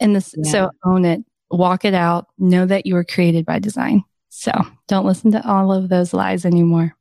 And 0.00 0.14
this 0.14 0.34
Yeah. 0.36 0.50
so 0.50 0.70
own 0.84 1.04
it, 1.04 1.20
walk 1.50 1.84
it 1.84 1.94
out, 1.94 2.26
know 2.38 2.66
that 2.66 2.86
you 2.86 2.94
were 2.94 3.04
created 3.04 3.46
by 3.46 3.58
design. 3.58 4.02
So 4.28 4.52
don't 4.88 5.06
listen 5.06 5.30
to 5.32 5.48
all 5.48 5.72
of 5.72 5.88
those 5.88 6.12
lies 6.12 6.44
anymore. 6.44 6.94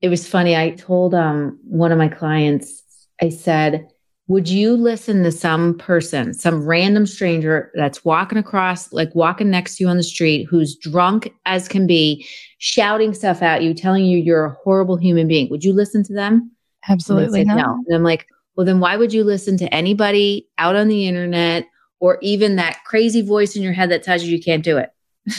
It 0.00 0.08
was 0.08 0.26
funny. 0.26 0.56
I 0.56 0.70
told 0.70 1.14
um 1.14 1.58
one 1.64 1.92
of 1.92 1.98
my 1.98 2.08
clients, 2.08 2.82
I 3.20 3.28
said, 3.28 3.88
would 4.30 4.48
you 4.48 4.76
listen 4.76 5.24
to 5.24 5.32
some 5.32 5.76
person, 5.76 6.32
some 6.32 6.64
random 6.64 7.04
stranger 7.04 7.72
that's 7.74 8.04
walking 8.04 8.38
across, 8.38 8.92
like 8.92 9.12
walking 9.12 9.50
next 9.50 9.74
to 9.74 9.82
you 9.82 9.90
on 9.90 9.96
the 9.96 10.04
street, 10.04 10.46
who's 10.48 10.76
drunk 10.76 11.34
as 11.46 11.66
can 11.66 11.84
be, 11.84 12.24
shouting 12.58 13.12
stuff 13.12 13.42
at 13.42 13.64
you, 13.64 13.74
telling 13.74 14.04
you 14.04 14.18
you're 14.18 14.44
a 14.44 14.56
horrible 14.62 14.96
human 14.96 15.26
being? 15.26 15.50
Would 15.50 15.64
you 15.64 15.72
listen 15.72 16.04
to 16.04 16.12
them? 16.12 16.48
Absolutely 16.88 17.42
not. 17.42 17.56
no. 17.56 17.84
And 17.88 17.96
I'm 17.96 18.04
like, 18.04 18.28
well, 18.54 18.64
then 18.64 18.78
why 18.78 18.96
would 18.96 19.12
you 19.12 19.24
listen 19.24 19.56
to 19.56 19.74
anybody 19.74 20.46
out 20.58 20.76
on 20.76 20.86
the 20.86 21.08
internet 21.08 21.66
or 21.98 22.20
even 22.22 22.54
that 22.54 22.84
crazy 22.84 23.22
voice 23.22 23.56
in 23.56 23.64
your 23.64 23.72
head 23.72 23.90
that 23.90 24.04
tells 24.04 24.22
you 24.22 24.30
you 24.30 24.40
can't 24.40 24.62
do 24.62 24.78
it? 24.78 24.90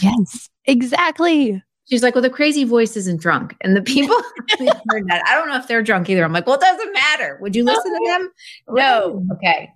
Yes, 0.02 0.50
exactly. 0.66 1.64
She's 1.90 2.04
like, 2.04 2.16
well, 2.16 2.22
the 2.22 2.30
crazy 2.30 2.64
voice 2.64 2.96
isn't 2.96 3.20
drunk. 3.20 3.56
And 3.62 3.76
the 3.76 3.82
people 3.82 4.16
heard 4.60 5.08
that. 5.08 5.24
I 5.28 5.36
don't 5.36 5.50
know 5.50 5.58
if 5.58 5.68
they're 5.68 5.84
drunk 5.84 6.10
either. 6.10 6.24
I'm 6.24 6.32
like, 6.32 6.48
well, 6.48 6.56
it 6.56 6.62
doesn't 6.62 6.94
matter. 6.94 7.38
Would 7.42 7.56
you 7.56 7.64
listen 7.64 7.92
to 7.92 8.00
them? 8.08 8.32
No. 8.70 9.26
Okay. 9.34 9.72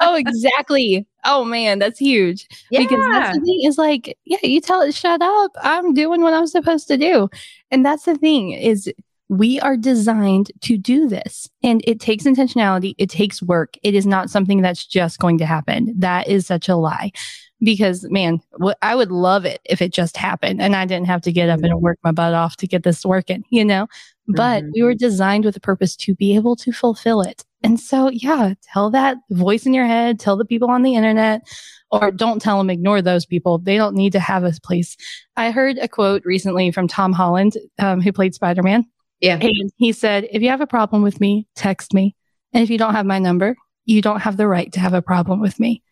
Oh, 0.00 0.14
exactly. 0.14 1.06
oh 1.24 1.44
man, 1.44 1.78
that's 1.78 1.98
huge. 1.98 2.48
Yeah. 2.70 2.80
Because 2.80 3.04
that's 3.12 3.38
the 3.38 3.44
thing 3.44 3.60
is 3.64 3.76
like, 3.78 4.16
yeah, 4.24 4.38
you 4.42 4.60
tell 4.60 4.80
it, 4.80 4.94
shut 4.94 5.20
up. 5.20 5.52
I'm 5.62 5.92
doing 5.94 6.22
what 6.22 6.32
I'm 6.32 6.46
supposed 6.46 6.88
to 6.88 6.96
do. 6.96 7.28
And 7.70 7.84
that's 7.84 8.04
the 8.04 8.16
thing 8.16 8.52
is 8.52 8.90
we 9.28 9.60
are 9.60 9.76
designed 9.76 10.50
to 10.62 10.76
do 10.76 11.08
this 11.08 11.48
and 11.62 11.82
it 11.86 12.00
takes 12.00 12.24
intentionality. 12.24 12.94
It 12.98 13.10
takes 13.10 13.40
work. 13.42 13.74
It 13.82 13.94
is 13.94 14.06
not 14.06 14.30
something 14.30 14.62
that's 14.62 14.84
just 14.84 15.20
going 15.20 15.38
to 15.38 15.46
happen. 15.46 15.94
That 15.96 16.26
is 16.26 16.46
such 16.46 16.68
a 16.68 16.76
lie 16.76 17.12
because 17.60 18.06
man, 18.10 18.40
what 18.56 18.78
I 18.82 18.94
would 18.94 19.10
love 19.10 19.44
it 19.44 19.60
if 19.64 19.82
it 19.82 19.92
just 19.92 20.16
happened 20.16 20.60
and 20.60 20.74
I 20.74 20.86
didn't 20.86 21.06
have 21.06 21.22
to 21.22 21.32
get 21.32 21.48
up 21.48 21.60
and 21.62 21.80
work 21.80 21.98
my 22.02 22.12
butt 22.12 22.34
off 22.34 22.56
to 22.56 22.66
get 22.66 22.82
this 22.82 23.04
working, 23.04 23.44
you 23.50 23.64
know, 23.64 23.86
but 24.28 24.64
we 24.74 24.82
were 24.82 24.94
designed 24.94 25.44
with 25.44 25.56
a 25.56 25.60
purpose 25.60 25.96
to 25.96 26.14
be 26.14 26.34
able 26.34 26.56
to 26.56 26.72
fulfill 26.72 27.20
it. 27.20 27.44
And 27.62 27.78
so, 27.78 28.08
yeah, 28.08 28.54
tell 28.72 28.90
that 28.90 29.18
voice 29.30 29.66
in 29.66 29.74
your 29.74 29.86
head, 29.86 30.18
tell 30.18 30.36
the 30.36 30.44
people 30.44 30.70
on 30.70 30.82
the 30.82 30.94
internet, 30.94 31.42
or 31.90 32.10
don't 32.10 32.40
tell 32.40 32.58
them, 32.58 32.70
ignore 32.70 33.02
those 33.02 33.26
people. 33.26 33.58
They 33.58 33.76
don't 33.76 33.96
need 33.96 34.12
to 34.12 34.20
have 34.20 34.44
a 34.44 34.52
place. 34.62 34.96
I 35.36 35.50
heard 35.50 35.76
a 35.78 35.88
quote 35.88 36.22
recently 36.24 36.70
from 36.70 36.88
Tom 36.88 37.12
Holland, 37.12 37.54
um, 37.78 38.00
who 38.00 38.12
played 38.12 38.34
Spider 38.34 38.62
Man. 38.62 38.86
Yeah. 39.20 39.38
And 39.40 39.70
he 39.76 39.92
said, 39.92 40.26
if 40.30 40.40
you 40.40 40.48
have 40.48 40.62
a 40.62 40.66
problem 40.66 41.02
with 41.02 41.20
me, 41.20 41.46
text 41.54 41.92
me. 41.92 42.16
And 42.52 42.62
if 42.62 42.70
you 42.70 42.78
don't 42.78 42.94
have 42.94 43.06
my 43.06 43.18
number, 43.18 43.56
you 43.84 44.00
don't 44.00 44.20
have 44.20 44.36
the 44.36 44.48
right 44.48 44.72
to 44.72 44.80
have 44.80 44.94
a 44.94 45.02
problem 45.02 45.40
with 45.40 45.60
me. 45.60 45.82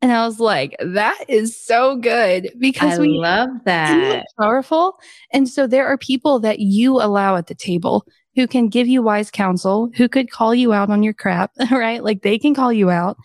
And 0.00 0.12
I 0.12 0.24
was 0.26 0.38
like, 0.38 0.76
that 0.80 1.24
is 1.28 1.60
so 1.60 1.96
good 1.96 2.52
because 2.58 2.98
I 2.98 3.02
we 3.02 3.08
love 3.08 3.48
that. 3.64 4.24
powerful. 4.38 4.96
And 5.32 5.48
so 5.48 5.66
there 5.66 5.86
are 5.86 5.98
people 5.98 6.38
that 6.40 6.60
you 6.60 7.00
allow 7.00 7.36
at 7.36 7.48
the 7.48 7.54
table 7.54 8.06
who 8.36 8.46
can 8.46 8.68
give 8.68 8.86
you 8.86 9.02
wise 9.02 9.30
counsel, 9.30 9.90
who 9.96 10.08
could 10.08 10.30
call 10.30 10.54
you 10.54 10.72
out 10.72 10.90
on 10.90 11.02
your 11.02 11.14
crap, 11.14 11.50
right? 11.72 12.04
Like 12.04 12.22
they 12.22 12.38
can 12.38 12.54
call 12.54 12.72
you 12.72 12.90
out. 12.90 13.16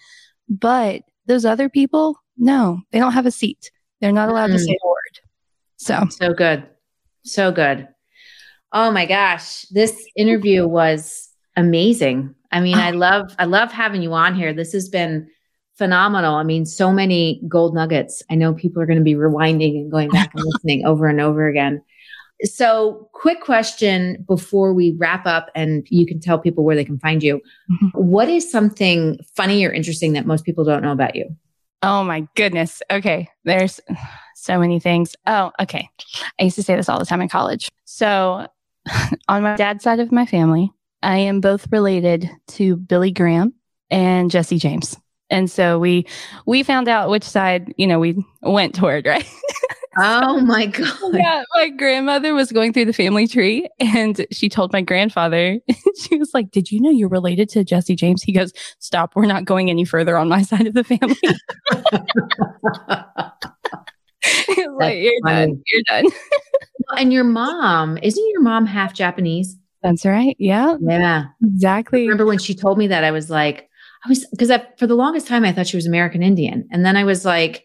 But 0.50 1.04
those 1.28 1.46
other 1.46 1.70
people, 1.70 2.18
no, 2.38 2.82
they 2.92 3.00
don't 3.00 3.14
have 3.14 3.28
a 3.28 3.32
seat. 3.32 3.72
They're 4.02 4.12
not 4.12 4.30
allowed 4.30 4.48
to 4.48 4.54
Mm. 4.54 4.66
say 4.66 4.78
a 4.84 4.88
word. 4.88 5.20
So 5.78 6.08
So 6.10 6.34
good. 6.34 6.66
So 7.24 7.52
good. 7.52 7.88
Oh 8.72 8.90
my 8.92 9.06
gosh. 9.06 9.62
This 9.70 10.04
interview 10.16 10.68
was 10.68 11.30
amazing. 11.56 12.34
I 12.52 12.60
mean, 12.60 12.78
I 12.80 12.90
love 12.92 13.36
I 13.38 13.46
love 13.46 13.72
having 13.72 14.02
you 14.02 14.14
on 14.14 14.34
here. 14.36 14.54
This 14.54 14.74
has 14.74 14.90
been 14.90 15.30
phenomenal. 15.76 16.36
I 16.36 16.44
mean, 16.44 16.66
so 16.66 16.92
many 16.92 17.42
gold 17.48 17.74
nuggets. 17.74 18.24
I 18.30 18.36
know 18.36 18.54
people 18.54 18.82
are 18.82 18.86
going 18.86 19.00
to 19.00 19.04
be 19.04 19.16
rewinding 19.16 19.76
and 19.76 19.92
going 19.92 20.10
back 20.10 20.32
and 20.34 20.44
listening 20.54 20.86
over 20.86 21.08
and 21.08 21.20
over 21.20 21.48
again. 21.48 21.82
So, 22.44 23.10
quick 23.14 23.42
question 23.42 24.26
before 24.28 24.74
we 24.74 24.96
wrap 24.98 25.26
up 25.26 25.50
and 25.56 25.88
you 25.90 26.06
can 26.06 26.20
tell 26.20 26.38
people 26.38 26.66
where 26.66 26.76
they 26.76 26.84
can 26.84 27.00
find 27.00 27.24
you. 27.24 27.42
Mhm. 27.72 27.92
What 27.94 28.28
is 28.28 28.52
something 28.52 29.18
funny 29.36 29.66
or 29.66 29.72
interesting 29.72 30.14
that 30.14 30.26
most 30.26 30.44
people 30.44 30.66
don't 30.66 30.82
know 30.82 30.92
about 30.92 31.16
you? 31.16 31.30
Oh 31.84 32.04
my 32.04 32.28
goodness. 32.36 32.82
Okay. 32.92 33.30
There's 33.44 33.80
so 34.36 34.60
many 34.60 34.80
things. 34.80 35.16
Oh, 35.26 35.52
okay. 35.60 35.90
I 36.40 36.44
used 36.44 36.56
to 36.56 36.64
say 36.64 36.76
this 36.76 36.90
all 36.90 37.00
the 37.00 37.06
time 37.06 37.22
in 37.22 37.30
college. 37.30 37.70
So, 37.86 38.48
on 39.28 39.44
my 39.44 39.56
dad's 39.56 39.84
side 39.84 40.00
of 40.00 40.12
my 40.12 40.26
family, 40.26 40.72
I 41.02 41.18
am 41.18 41.40
both 41.40 41.68
related 41.72 42.30
to 42.50 42.76
Billy 42.76 43.12
Graham 43.12 43.54
and 43.90 44.32
Jesse 44.32 44.58
James. 44.58 44.98
And 45.30 45.50
so 45.50 45.80
we 45.80 46.06
we 46.46 46.64
found 46.64 46.88
out 46.88 47.10
which 47.10 47.24
side, 47.24 47.74
you 47.78 47.88
know, 47.88 48.00
we 48.00 48.24
went 48.42 48.76
toward, 48.76 49.06
right? 49.08 49.26
Oh 49.98 50.40
my 50.42 50.66
God. 50.68 51.14
yeah, 51.14 51.44
my 51.56 51.70
grandmother 51.70 52.34
was 52.34 52.52
going 52.52 52.74
through 52.74 52.86
the 52.86 52.94
family 52.94 53.28
tree 53.28 53.68
and 53.80 54.26
she 54.32 54.50
told 54.50 54.74
my 54.74 54.82
grandfather, 54.82 55.60
she 56.02 56.18
was 56.18 56.32
like, 56.34 56.52
Did 56.52 56.72
you 56.72 56.82
know 56.82 56.90
you're 56.90 57.10
related 57.10 57.50
to 57.50 57.64
Jesse 57.64 57.96
James? 57.96 58.24
He 58.24 58.32
goes, 58.32 58.54
Stop, 58.80 59.16
we're 59.16 59.26
not 59.26 59.46
going 59.46 59.70
any 59.70 59.86
further 59.86 60.18
on 60.18 60.28
my 60.30 60.42
side 60.42 60.68
of 60.68 60.74
the 60.74 60.84
family. 60.84 61.18
Like, 64.76 64.98
You're 65.02 65.14
funny. 65.26 65.46
done. 65.48 65.64
You're 65.68 65.82
done. 65.88 66.06
and 66.98 67.12
your 67.14 67.24
mom, 67.26 67.98
isn't 68.02 68.30
your 68.32 68.42
mom 68.42 68.66
half 68.66 68.94
Japanese? 68.94 69.58
That's 69.82 70.06
right. 70.06 70.36
Yeah, 70.40 70.78
Yeah. 70.82 71.26
exactly. 71.44 72.04
remember 72.04 72.26
when 72.26 72.38
she 72.40 72.56
told 72.56 72.78
me 72.78 72.88
that 72.88 73.04
I 73.04 73.12
was 73.12 73.30
like, 73.30 73.70
I 74.06 74.10
was 74.10 74.26
because 74.32 74.52
I, 74.52 74.66
for 74.78 74.88
the 74.88 74.96
longest 74.96 75.28
time 75.28 75.44
I 75.46 75.52
thought 75.54 75.68
she 75.68 75.78
was 75.78 75.86
American 75.88 76.22
Indian, 76.24 76.68
and 76.72 76.86
then 76.86 76.98
I 76.98 77.04
was 77.04 77.24
like, 77.26 77.64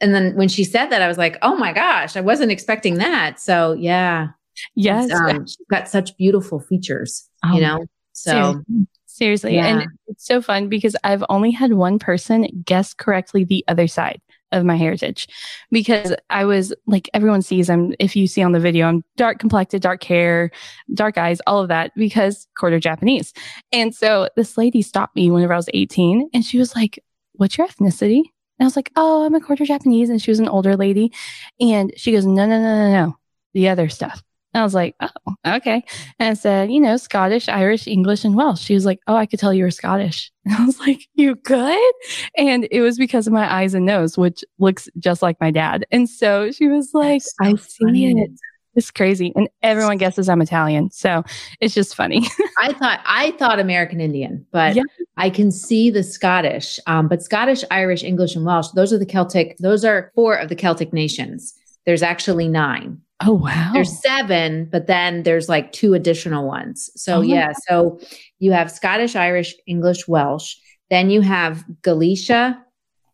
and 0.00 0.14
then 0.14 0.36
when 0.36 0.48
she 0.48 0.64
said 0.64 0.86
that, 0.90 1.02
I 1.02 1.08
was 1.08 1.18
like, 1.18 1.38
oh 1.42 1.56
my 1.56 1.72
gosh, 1.72 2.16
I 2.16 2.20
wasn't 2.20 2.52
expecting 2.52 2.94
that. 2.96 3.40
So 3.40 3.72
yeah, 3.72 4.28
Yes. 4.74 5.10
um, 5.12 5.46
she's 5.46 5.56
got 5.70 5.88
such 5.88 6.16
beautiful 6.16 6.60
features, 6.60 7.28
Oh, 7.44 7.54
you 7.54 7.60
know. 7.60 7.84
So 8.12 8.30
Seriously. 8.32 8.86
Seriously. 9.06 9.54
Yeah. 9.54 9.66
And 9.66 9.86
it's 10.08 10.26
so 10.26 10.42
fun 10.42 10.68
because 10.68 10.96
I've 11.04 11.24
only 11.28 11.52
had 11.52 11.72
one 11.74 11.98
person 12.00 12.48
guess 12.64 12.92
correctly 12.94 13.44
the 13.44 13.64
other 13.68 13.86
side 13.86 14.20
of 14.54 14.64
my 14.64 14.76
heritage 14.76 15.28
because 15.70 16.14
I 16.30 16.44
was 16.44 16.72
like, 16.86 17.10
everyone 17.12 17.42
sees 17.42 17.68
I'm, 17.68 17.94
if 17.98 18.16
you 18.16 18.26
see 18.26 18.42
on 18.42 18.52
the 18.52 18.60
video, 18.60 18.86
I'm 18.86 19.02
dark 19.16 19.38
complected, 19.38 19.82
dark 19.82 20.02
hair, 20.04 20.50
dark 20.94 21.18
eyes, 21.18 21.40
all 21.46 21.60
of 21.60 21.68
that 21.68 21.92
because 21.96 22.46
quarter 22.56 22.80
Japanese. 22.80 23.32
And 23.72 23.94
so 23.94 24.28
this 24.36 24.56
lady 24.56 24.82
stopped 24.82 25.16
me 25.16 25.30
whenever 25.30 25.52
I 25.52 25.56
was 25.56 25.68
18 25.74 26.30
and 26.32 26.44
she 26.44 26.58
was 26.58 26.74
like, 26.74 26.98
What's 27.36 27.58
your 27.58 27.66
ethnicity? 27.66 28.22
And 28.58 28.60
I 28.60 28.64
was 28.64 28.76
like, 28.76 28.90
Oh, 28.96 29.24
I'm 29.24 29.34
a 29.34 29.40
quarter 29.40 29.64
Japanese. 29.64 30.08
And 30.08 30.22
she 30.22 30.30
was 30.30 30.38
an 30.38 30.48
older 30.48 30.76
lady. 30.76 31.12
And 31.60 31.92
she 31.96 32.12
goes, 32.12 32.24
No, 32.24 32.46
no, 32.46 32.60
no, 32.60 32.76
no, 32.76 32.92
no. 32.92 33.16
The 33.54 33.68
other 33.68 33.88
stuff. 33.88 34.22
And 34.54 34.60
I 34.60 34.64
was 34.64 34.74
like, 34.74 34.94
oh, 35.00 35.08
okay. 35.44 35.82
And 36.20 36.30
I 36.30 36.34
said, 36.34 36.70
you 36.70 36.78
know, 36.78 36.96
Scottish, 36.96 37.48
Irish, 37.48 37.88
English, 37.88 38.24
and 38.24 38.36
Welsh. 38.36 38.62
She 38.62 38.74
was 38.74 38.86
like, 38.86 39.00
oh, 39.08 39.16
I 39.16 39.26
could 39.26 39.40
tell 39.40 39.52
you 39.52 39.64
were 39.64 39.70
Scottish. 39.72 40.30
And 40.44 40.54
I 40.58 40.64
was 40.64 40.78
like, 40.78 41.00
you 41.14 41.34
could? 41.34 41.92
And 42.38 42.68
it 42.70 42.80
was 42.80 42.96
because 42.96 43.26
of 43.26 43.32
my 43.32 43.52
eyes 43.52 43.74
and 43.74 43.84
nose, 43.84 44.16
which 44.16 44.44
looks 44.60 44.88
just 44.98 45.22
like 45.22 45.40
my 45.40 45.50
dad. 45.50 45.84
And 45.90 46.08
so 46.08 46.52
she 46.52 46.68
was 46.68 46.90
like, 46.94 47.22
so 47.22 47.30
I 47.40 47.54
see 47.56 48.06
it. 48.06 48.30
It's 48.76 48.90
crazy. 48.90 49.32
And 49.36 49.48
everyone 49.62 49.98
guesses 49.98 50.28
I'm 50.28 50.42
Italian. 50.42 50.90
So 50.90 51.24
it's 51.60 51.74
just 51.74 51.94
funny. 51.94 52.26
I 52.60 52.72
thought 52.72 53.00
I 53.06 53.32
thought 53.32 53.60
American 53.60 54.00
Indian, 54.00 54.46
but 54.50 54.74
Yeah. 54.74 54.82
I 55.16 55.30
can 55.30 55.52
see 55.52 55.90
the 55.90 56.02
Scottish. 56.02 56.80
Um, 56.86 57.06
but 57.06 57.22
Scottish, 57.22 57.62
Irish, 57.70 58.02
English, 58.02 58.34
and 58.34 58.44
Welsh, 58.44 58.68
those 58.74 58.92
are 58.92 58.98
the 58.98 59.06
Celtic, 59.06 59.56
those 59.58 59.84
are 59.84 60.10
four 60.14 60.34
of 60.34 60.48
the 60.48 60.56
Celtic 60.56 60.92
nations. 60.92 61.54
There's 61.86 62.02
actually 62.02 62.48
nine. 62.48 63.00
Oh, 63.20 63.32
wow. 63.34 63.70
There's 63.72 64.00
seven, 64.02 64.68
but 64.70 64.86
then 64.86 65.22
there's 65.22 65.48
like 65.48 65.72
two 65.72 65.94
additional 65.94 66.46
ones. 66.46 66.90
So 66.96 67.18
Oh. 67.18 67.20
yeah, 67.22 67.52
so 67.68 68.00
you 68.38 68.52
have 68.52 68.70
Scottish, 68.70 69.16
Irish, 69.16 69.54
English, 69.66 70.06
Welsh. 70.08 70.56
Then 70.90 71.10
you 71.10 71.20
have 71.22 71.64
Galicia, 71.82 72.62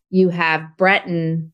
you 0.09 0.29
have 0.29 0.63
Breton, 0.77 1.53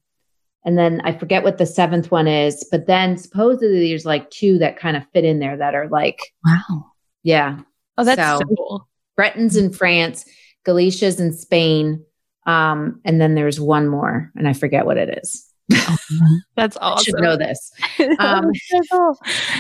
and 0.66 0.78
then 0.78 1.02
I 1.04 1.18
forget 1.18 1.44
what 1.44 1.58
the 1.58 1.66
seventh 1.66 2.10
one 2.12 2.28
is. 2.28 2.66
But 2.72 2.88
then 2.88 3.18
supposedly 3.18 3.88
there's 3.90 4.06
like 4.06 4.30
two 4.32 4.58
that 4.60 4.78
kind 4.78 4.98
of 4.98 5.04
fit 5.14 5.24
in 5.24 5.40
there 5.40 5.58
that 5.58 5.76
are 5.76 5.88
like, 5.90 6.20
wow. 6.46 6.86
yeah, 7.24 7.60
Oh, 7.98 8.04
that's 8.04 8.20
So- 8.22 8.40
so 8.48 8.56
cool. 8.56 8.88
Bretons 9.16 9.56
in 9.58 9.72
France, 9.74 10.26
Galicia's 10.64 11.20
in 11.20 11.34
Spain, 11.34 12.04
um, 12.46 13.02
and 13.04 13.20
then 13.20 13.34
there's 13.36 13.60
one 13.60 13.88
more, 13.88 14.32
and 14.36 14.48
I 14.48 14.54
forget 14.54 14.86
what 14.86 14.98
it 14.98 15.18
is. 15.24 15.47
That's 16.56 16.78
awesome. 16.78 16.98
I 16.98 17.04
should 17.04 17.24
know 17.24 17.38
this. 17.38 17.72
Um. 18.20 18.52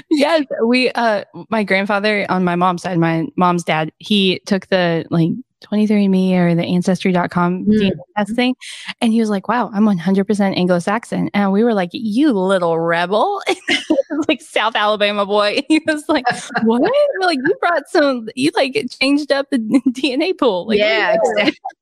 Yes, 0.09 0.45
we. 0.65 0.91
Uh, 0.91 1.23
my 1.49 1.63
grandfather 1.63 2.25
on 2.29 2.43
my 2.43 2.55
mom's 2.55 2.83
side, 2.83 2.97
my 2.97 3.27
mom's 3.35 3.63
dad, 3.63 3.91
he 3.97 4.39
took 4.45 4.67
the 4.67 5.05
like 5.09 5.31
23andMe 5.63 6.33
or 6.33 6.55
the 6.55 6.63
Ancestry.com 6.63 7.65
mm. 7.65 7.73
DNA 7.73 7.91
testing, 8.15 8.55
and 9.01 9.11
he 9.11 9.19
was 9.19 9.29
like, 9.29 9.47
"Wow, 9.47 9.69
I'm 9.73 9.85
100% 9.85 10.57
Anglo-Saxon," 10.57 11.29
and 11.33 11.51
we 11.51 11.63
were 11.63 11.73
like, 11.73 11.89
"You 11.93 12.31
little 12.31 12.79
rebel!" 12.79 13.41
like 14.27 14.41
South 14.41 14.75
Alabama 14.75 15.25
boy. 15.25 15.61
He 15.67 15.81
was 15.87 16.07
like, 16.07 16.25
"What? 16.63 16.81
like 17.21 17.39
you 17.43 17.55
brought 17.59 17.87
some? 17.89 18.29
You 18.35 18.51
like 18.55 18.77
changed 19.01 19.31
up 19.31 19.49
the 19.49 19.59
DNA 19.59 20.37
pool?" 20.37 20.67
Like, 20.67 20.79
yeah, 20.79 21.17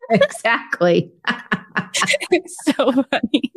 exactly. 0.10 1.12
so 2.76 2.92
funny. 3.12 3.52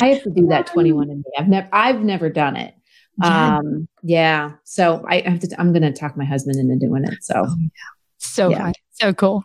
I 0.00 0.08
have 0.08 0.22
to 0.24 0.30
do 0.30 0.46
that 0.48 0.66
21 0.66 1.10
and 1.10 1.24
I've 1.38 1.48
never 1.48 1.68
I've 1.72 2.02
never 2.02 2.28
done 2.28 2.56
it. 2.56 2.74
Yeah. 3.22 3.56
Um 3.58 3.88
yeah. 4.02 4.52
So 4.64 5.04
I 5.08 5.20
have 5.28 5.40
to 5.40 5.54
I'm 5.58 5.72
gonna 5.72 5.92
talk 5.92 6.16
my 6.16 6.24
husband 6.24 6.58
into 6.58 6.86
doing 6.86 7.04
it. 7.04 7.22
So 7.22 7.44
oh, 7.46 7.56
yeah. 7.58 7.68
so 8.18 8.50
yeah. 8.50 8.58
fun. 8.58 8.72
So 8.92 9.12
cool. 9.12 9.44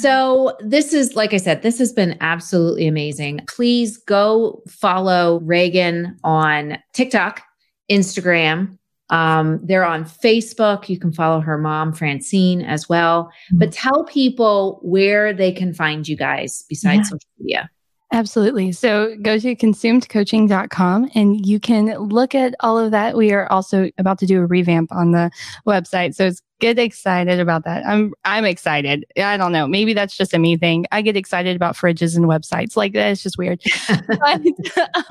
So, 0.00 0.56
this 0.60 0.92
is, 0.92 1.16
like 1.16 1.32
I 1.32 1.38
said, 1.38 1.62
this 1.62 1.78
has 1.78 1.92
been 1.92 2.16
absolutely 2.20 2.86
amazing. 2.86 3.40
Please 3.48 3.96
go 3.96 4.62
follow 4.68 5.40
Raegan 5.40 6.16
on 6.22 6.78
TikTok, 6.92 7.42
Instagram. 7.90 8.78
Um, 9.10 9.60
they're 9.62 9.84
on 9.84 10.04
Facebook. 10.04 10.88
You 10.88 10.98
can 10.98 11.12
follow 11.12 11.40
her 11.40 11.58
mom, 11.58 11.92
Francine, 11.92 12.62
as 12.62 12.88
well. 12.88 13.24
Mm-hmm. 13.24 13.58
But 13.58 13.72
tell 13.72 14.04
people 14.04 14.80
where 14.82 15.32
they 15.32 15.52
can 15.52 15.74
find 15.74 16.06
you 16.06 16.16
guys 16.16 16.64
besides 16.68 16.98
yeah. 16.98 17.02
social 17.02 17.30
media. 17.38 17.70
Absolutely. 18.14 18.70
So 18.70 19.16
go 19.22 19.40
to 19.40 19.56
consumedcoaching.com 19.56 21.10
and 21.16 21.44
you 21.44 21.58
can 21.58 21.86
look 21.98 22.32
at 22.32 22.54
all 22.60 22.78
of 22.78 22.92
that. 22.92 23.16
We 23.16 23.32
are 23.32 23.50
also 23.50 23.90
about 23.98 24.20
to 24.20 24.26
do 24.26 24.40
a 24.40 24.46
revamp 24.46 24.92
on 24.92 25.10
the 25.10 25.32
website. 25.66 26.14
So 26.14 26.30
get 26.60 26.78
excited 26.78 27.40
about 27.40 27.64
that. 27.64 27.84
I'm 27.84 28.14
I'm 28.24 28.44
excited. 28.44 29.04
I 29.16 29.36
don't 29.36 29.50
know. 29.50 29.66
Maybe 29.66 29.94
that's 29.94 30.16
just 30.16 30.32
a 30.32 30.38
me 30.38 30.56
thing. 30.56 30.86
I 30.92 31.02
get 31.02 31.16
excited 31.16 31.56
about 31.56 31.74
fridges 31.74 32.16
and 32.16 32.26
websites. 32.26 32.76
Like 32.76 32.92
that. 32.92 33.10
It's 33.10 33.22
just 33.24 33.36
weird. 33.36 33.60
but, 33.88 34.40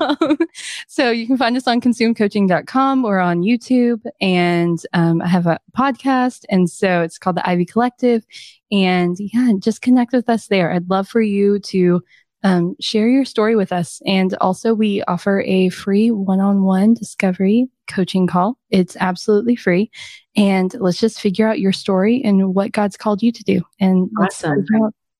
um, 0.00 0.38
so 0.88 1.10
you 1.10 1.26
can 1.26 1.36
find 1.36 1.58
us 1.58 1.68
on 1.68 1.82
consumedcoaching.com 1.82 3.04
or 3.04 3.18
on 3.18 3.42
YouTube. 3.42 4.00
And 4.22 4.78
um, 4.94 5.20
I 5.20 5.28
have 5.28 5.46
a 5.46 5.60
podcast. 5.76 6.44
And 6.48 6.70
so 6.70 7.02
it's 7.02 7.18
called 7.18 7.36
the 7.36 7.46
Ivey 7.46 7.66
Collective. 7.66 8.24
And 8.72 9.14
yeah, 9.20 9.52
just 9.58 9.82
connect 9.82 10.14
with 10.14 10.30
us 10.30 10.46
there. 10.46 10.72
I'd 10.72 10.88
love 10.88 11.06
for 11.06 11.20
you 11.20 11.58
to 11.60 12.02
um, 12.44 12.76
share 12.78 13.08
your 13.08 13.24
story 13.24 13.56
with 13.56 13.72
us. 13.72 14.00
And 14.06 14.34
also, 14.40 14.74
we 14.74 15.02
offer 15.04 15.40
a 15.46 15.70
free 15.70 16.10
one 16.10 16.40
on 16.40 16.62
one 16.62 16.94
discovery 16.94 17.68
coaching 17.88 18.26
call. 18.26 18.58
It's 18.70 18.96
absolutely 19.00 19.56
free. 19.56 19.90
And 20.36 20.72
let's 20.78 21.00
just 21.00 21.20
figure 21.20 21.48
out 21.48 21.58
your 21.58 21.72
story 21.72 22.22
and 22.22 22.54
what 22.54 22.72
God's 22.72 22.96
called 22.96 23.22
you 23.22 23.32
to 23.32 23.42
do. 23.42 23.62
And 23.80 24.10
awesome. 24.20 24.64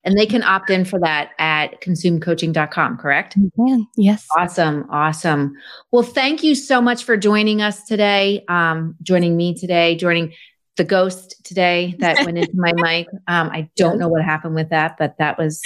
And 0.03 0.15
they 0.15 0.27
can 0.27 0.43
opt 0.43 0.69
in 0.69 0.85
for 0.85 0.99
that 0.99 1.31
at 1.39 1.81
consumedcoaching.com, 1.81 2.97
correct? 2.97 3.35
You 3.37 3.51
can, 3.55 3.87
yes. 3.97 4.27
Awesome. 4.37 4.85
Awesome. 4.91 5.55
Well, 5.91 6.03
thank 6.03 6.43
you 6.43 6.53
so 6.53 6.79
much 6.79 7.03
for 7.05 7.17
joining 7.17 7.63
us 7.63 7.85
today, 7.85 8.45
um, 8.47 8.95
joining 9.01 9.35
me 9.35 9.55
today, 9.55 9.95
joining 9.95 10.33
the 10.77 10.83
ghost 10.83 11.43
today 11.43 11.95
that 11.99 12.23
went 12.23 12.37
into 12.37 12.53
my 12.53 12.73
mic. 12.75 13.07
Um, 13.27 13.49
I 13.49 13.67
don't 13.75 13.97
know 13.97 14.07
what 14.07 14.23
happened 14.23 14.53
with 14.53 14.69
that, 14.69 14.97
but 14.99 15.17
that 15.17 15.39
was 15.39 15.59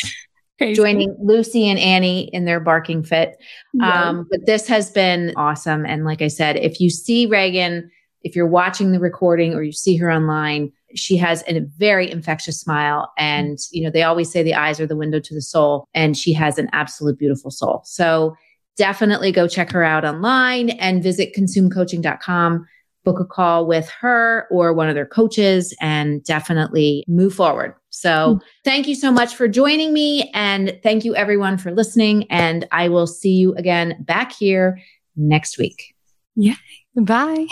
Crazy. 0.60 0.76
joining 0.76 1.16
Lucy 1.20 1.68
and 1.68 1.80
Annie 1.80 2.30
in 2.34 2.46
their 2.46 2.60
barking 2.60 3.02
fit. 3.02 3.38
Yeah. 3.74 4.10
Um, 4.10 4.28
but 4.30 4.46
this 4.46 4.68
has 4.68 4.92
been 4.92 5.34
awesome. 5.36 5.86
And 5.86 6.04
like 6.04 6.22
I 6.22 6.28
said, 6.28 6.58
if 6.58 6.80
you 6.80 6.90
see 6.90 7.28
Raegan, 7.28 7.90
if 8.24 8.36
you're 8.36 8.46
watching 8.46 8.92
the 8.92 9.00
recording 9.00 9.54
or 9.54 9.64
you 9.64 9.72
see 9.72 9.96
her 9.96 10.12
online, 10.12 10.72
she 10.96 11.16
has 11.16 11.44
a 11.48 11.62
very 11.78 12.12
infectious 12.12 12.60
smile. 12.60 13.12
And, 13.18 13.58
you 13.72 13.84
know, 13.84 13.90
they 13.90 14.04
always 14.04 14.30
say 14.30 14.44
the 14.44 14.54
eyes 14.54 14.82
are 14.82 14.88
the 14.88 14.98
window 14.98 15.20
to 15.20 15.34
the 15.34 15.42
soul. 15.42 15.88
And 15.94 16.18
she 16.18 16.34
has 16.34 16.58
an 16.58 16.70
absolute 16.74 17.18
beautiful 17.18 17.52
soul. 17.52 17.82
So 17.86 18.36
definitely 18.76 19.32
go 19.32 19.48
check 19.48 19.72
her 19.72 19.84
out 19.84 20.04
online 20.04 20.72
and 20.72 21.02
visit 21.02 21.34
consumedcoaching.com 21.34 22.68
book 23.06 23.20
a 23.20 23.26
call 23.26 23.66
with 23.66 23.90
her 23.90 24.48
or 24.52 24.74
one 24.74 24.90
of 24.90 24.96
their 24.96 25.06
coaches 25.06 25.76
and 25.82 26.24
definitely 26.24 27.04
move 27.08 27.34
forward. 27.34 27.74
So, 27.90 28.34
hmm. 28.34 28.38
thank 28.64 28.88
you 28.88 28.96
so 28.96 29.12
much 29.12 29.36
for 29.36 29.48
joining 29.48 29.94
me. 29.94 30.30
And 30.34 30.80
thank 30.84 31.06
you, 31.06 31.16
everyone, 31.16 31.58
for 31.58 31.72
listening. 31.72 32.26
And 32.30 32.68
I 32.72 32.90
will 32.90 33.08
see 33.08 33.34
you 33.34 33.54
again 33.56 33.98
back 34.02 34.32
here 34.32 34.80
next 35.16 35.58
week. 35.58 35.96
Yeah. 36.36 36.56
Bye. 36.96 37.48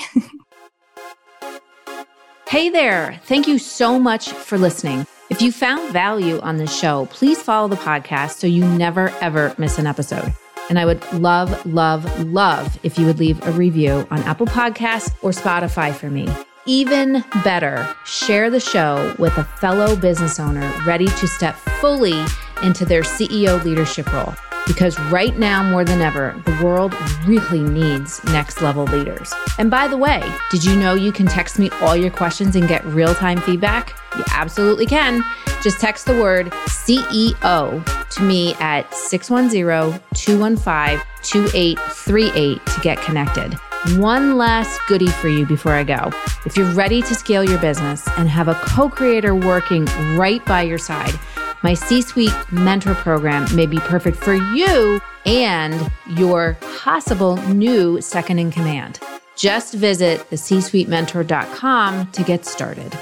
hey 2.48 2.70
there. 2.70 3.20
Thank 3.24 3.48
you 3.48 3.60
so 3.60 4.00
much 4.00 4.32
for 4.32 4.58
listening. 4.58 5.06
If 5.30 5.42
you 5.42 5.52
found 5.52 5.92
value 5.92 6.40
on 6.40 6.58
this 6.58 6.76
show, 6.78 7.08
please 7.12 7.42
follow 7.42 7.68
the 7.68 7.76
podcast 7.76 8.38
so 8.38 8.48
you 8.48 8.66
never, 8.66 9.10
ever 9.20 9.54
miss 9.58 9.78
an 9.78 9.86
episode. 9.86 10.34
And 10.70 10.80
I 10.80 10.86
would 10.86 11.04
love, 11.14 11.66
love, 11.66 12.26
love 12.26 12.80
if 12.84 12.98
you 12.98 13.06
would 13.06 13.20
leave 13.20 13.46
a 13.46 13.52
review 13.52 14.08
on 14.10 14.20
Apple 14.24 14.48
Podcasts 14.48 15.14
or 15.22 15.32
Spotify 15.32 15.94
for 15.94 16.10
me. 16.10 16.28
Even 16.70 17.24
better, 17.45 17.88
share 18.03 18.49
the 18.49 18.59
show 18.59 19.15
with 19.18 19.38
a 19.38 19.45
fellow 19.45 19.95
business 19.95 20.38
owner 20.38 20.70
ready 20.86 21.07
to 21.07 21.26
step 21.26 21.55
fully 21.80 22.26
into 22.61 22.84
their 22.84 23.03
CEO 23.03 23.63
leadership 23.63 24.11
role. 24.11 24.34
Because 24.68 24.99
right 25.09 25.38
now, 25.39 25.63
more 25.63 25.86
than 25.86 26.01
ever, 26.01 26.36
the 26.45 26.61
world 26.61 26.93
really 27.26 27.61
needs 27.61 28.22
next 28.26 28.61
level 28.61 28.84
leaders. 28.84 29.34
And 29.57 29.72
by 29.72 29.88
the 29.88 29.95
way, 29.95 30.22
did 30.51 30.65
you 30.65 30.76
know 30.76 30.93
you 30.93 31.13
can 31.13 31.26
text 31.26 31.57
me 31.57 31.70
all 31.82 31.95
your 31.95 32.11
questions 32.11 32.53
and 32.57 32.68
get 32.68 32.84
real 32.84 33.15
time 33.15 33.39
feedback? 33.39 33.97
You 34.18 34.26
absolutely 34.32 34.88
can. 34.88 35.24
Just 35.63 35.80
text 35.80 36.05
the 36.05 36.20
word 36.20 36.47
CEO 36.68 38.09
to 38.09 38.22
me 38.22 38.55
at 38.55 38.93
610 38.93 40.01
215 40.13 41.01
2838 41.24 42.65
to 42.65 42.82
get 42.82 43.01
connected. 43.01 43.57
One 43.96 44.38
last 44.38 44.82
goodie 44.90 45.08
for 45.08 45.30
you 45.30 45.46
before 45.46 45.72
I 45.72 45.86
go. 45.86 46.12
If 46.46 46.58
you're 46.58 46.70
ready 46.74 47.02
to 47.04 47.16
scale 47.16 47.44
your 47.44 47.58
business 47.60 48.06
and 48.18 48.28
have 48.28 48.50
a 48.50 48.56
co 48.56 48.90
creator 48.90 49.34
working 49.34 49.86
right 50.18 50.46
by 50.46 50.64
your 50.64 50.78
side, 50.78 51.18
my 51.64 51.74
C 51.74 52.02
Suite 52.02 52.36
Mentor 52.52 52.96
Program 52.96 53.48
may 53.56 53.66
be 53.66 53.80
perfect 53.80 54.18
for 54.18 54.34
you 54.34 55.00
and 55.26 55.90
your 56.18 56.58
possible 56.80 57.38
new 57.48 58.02
second 58.02 58.40
in 58.40 58.52
command. 58.52 59.00
Just 59.38 59.74
visit 59.74 60.30
the 60.30 60.38
to 62.12 62.24
get 62.24 62.46
started. 62.46 62.94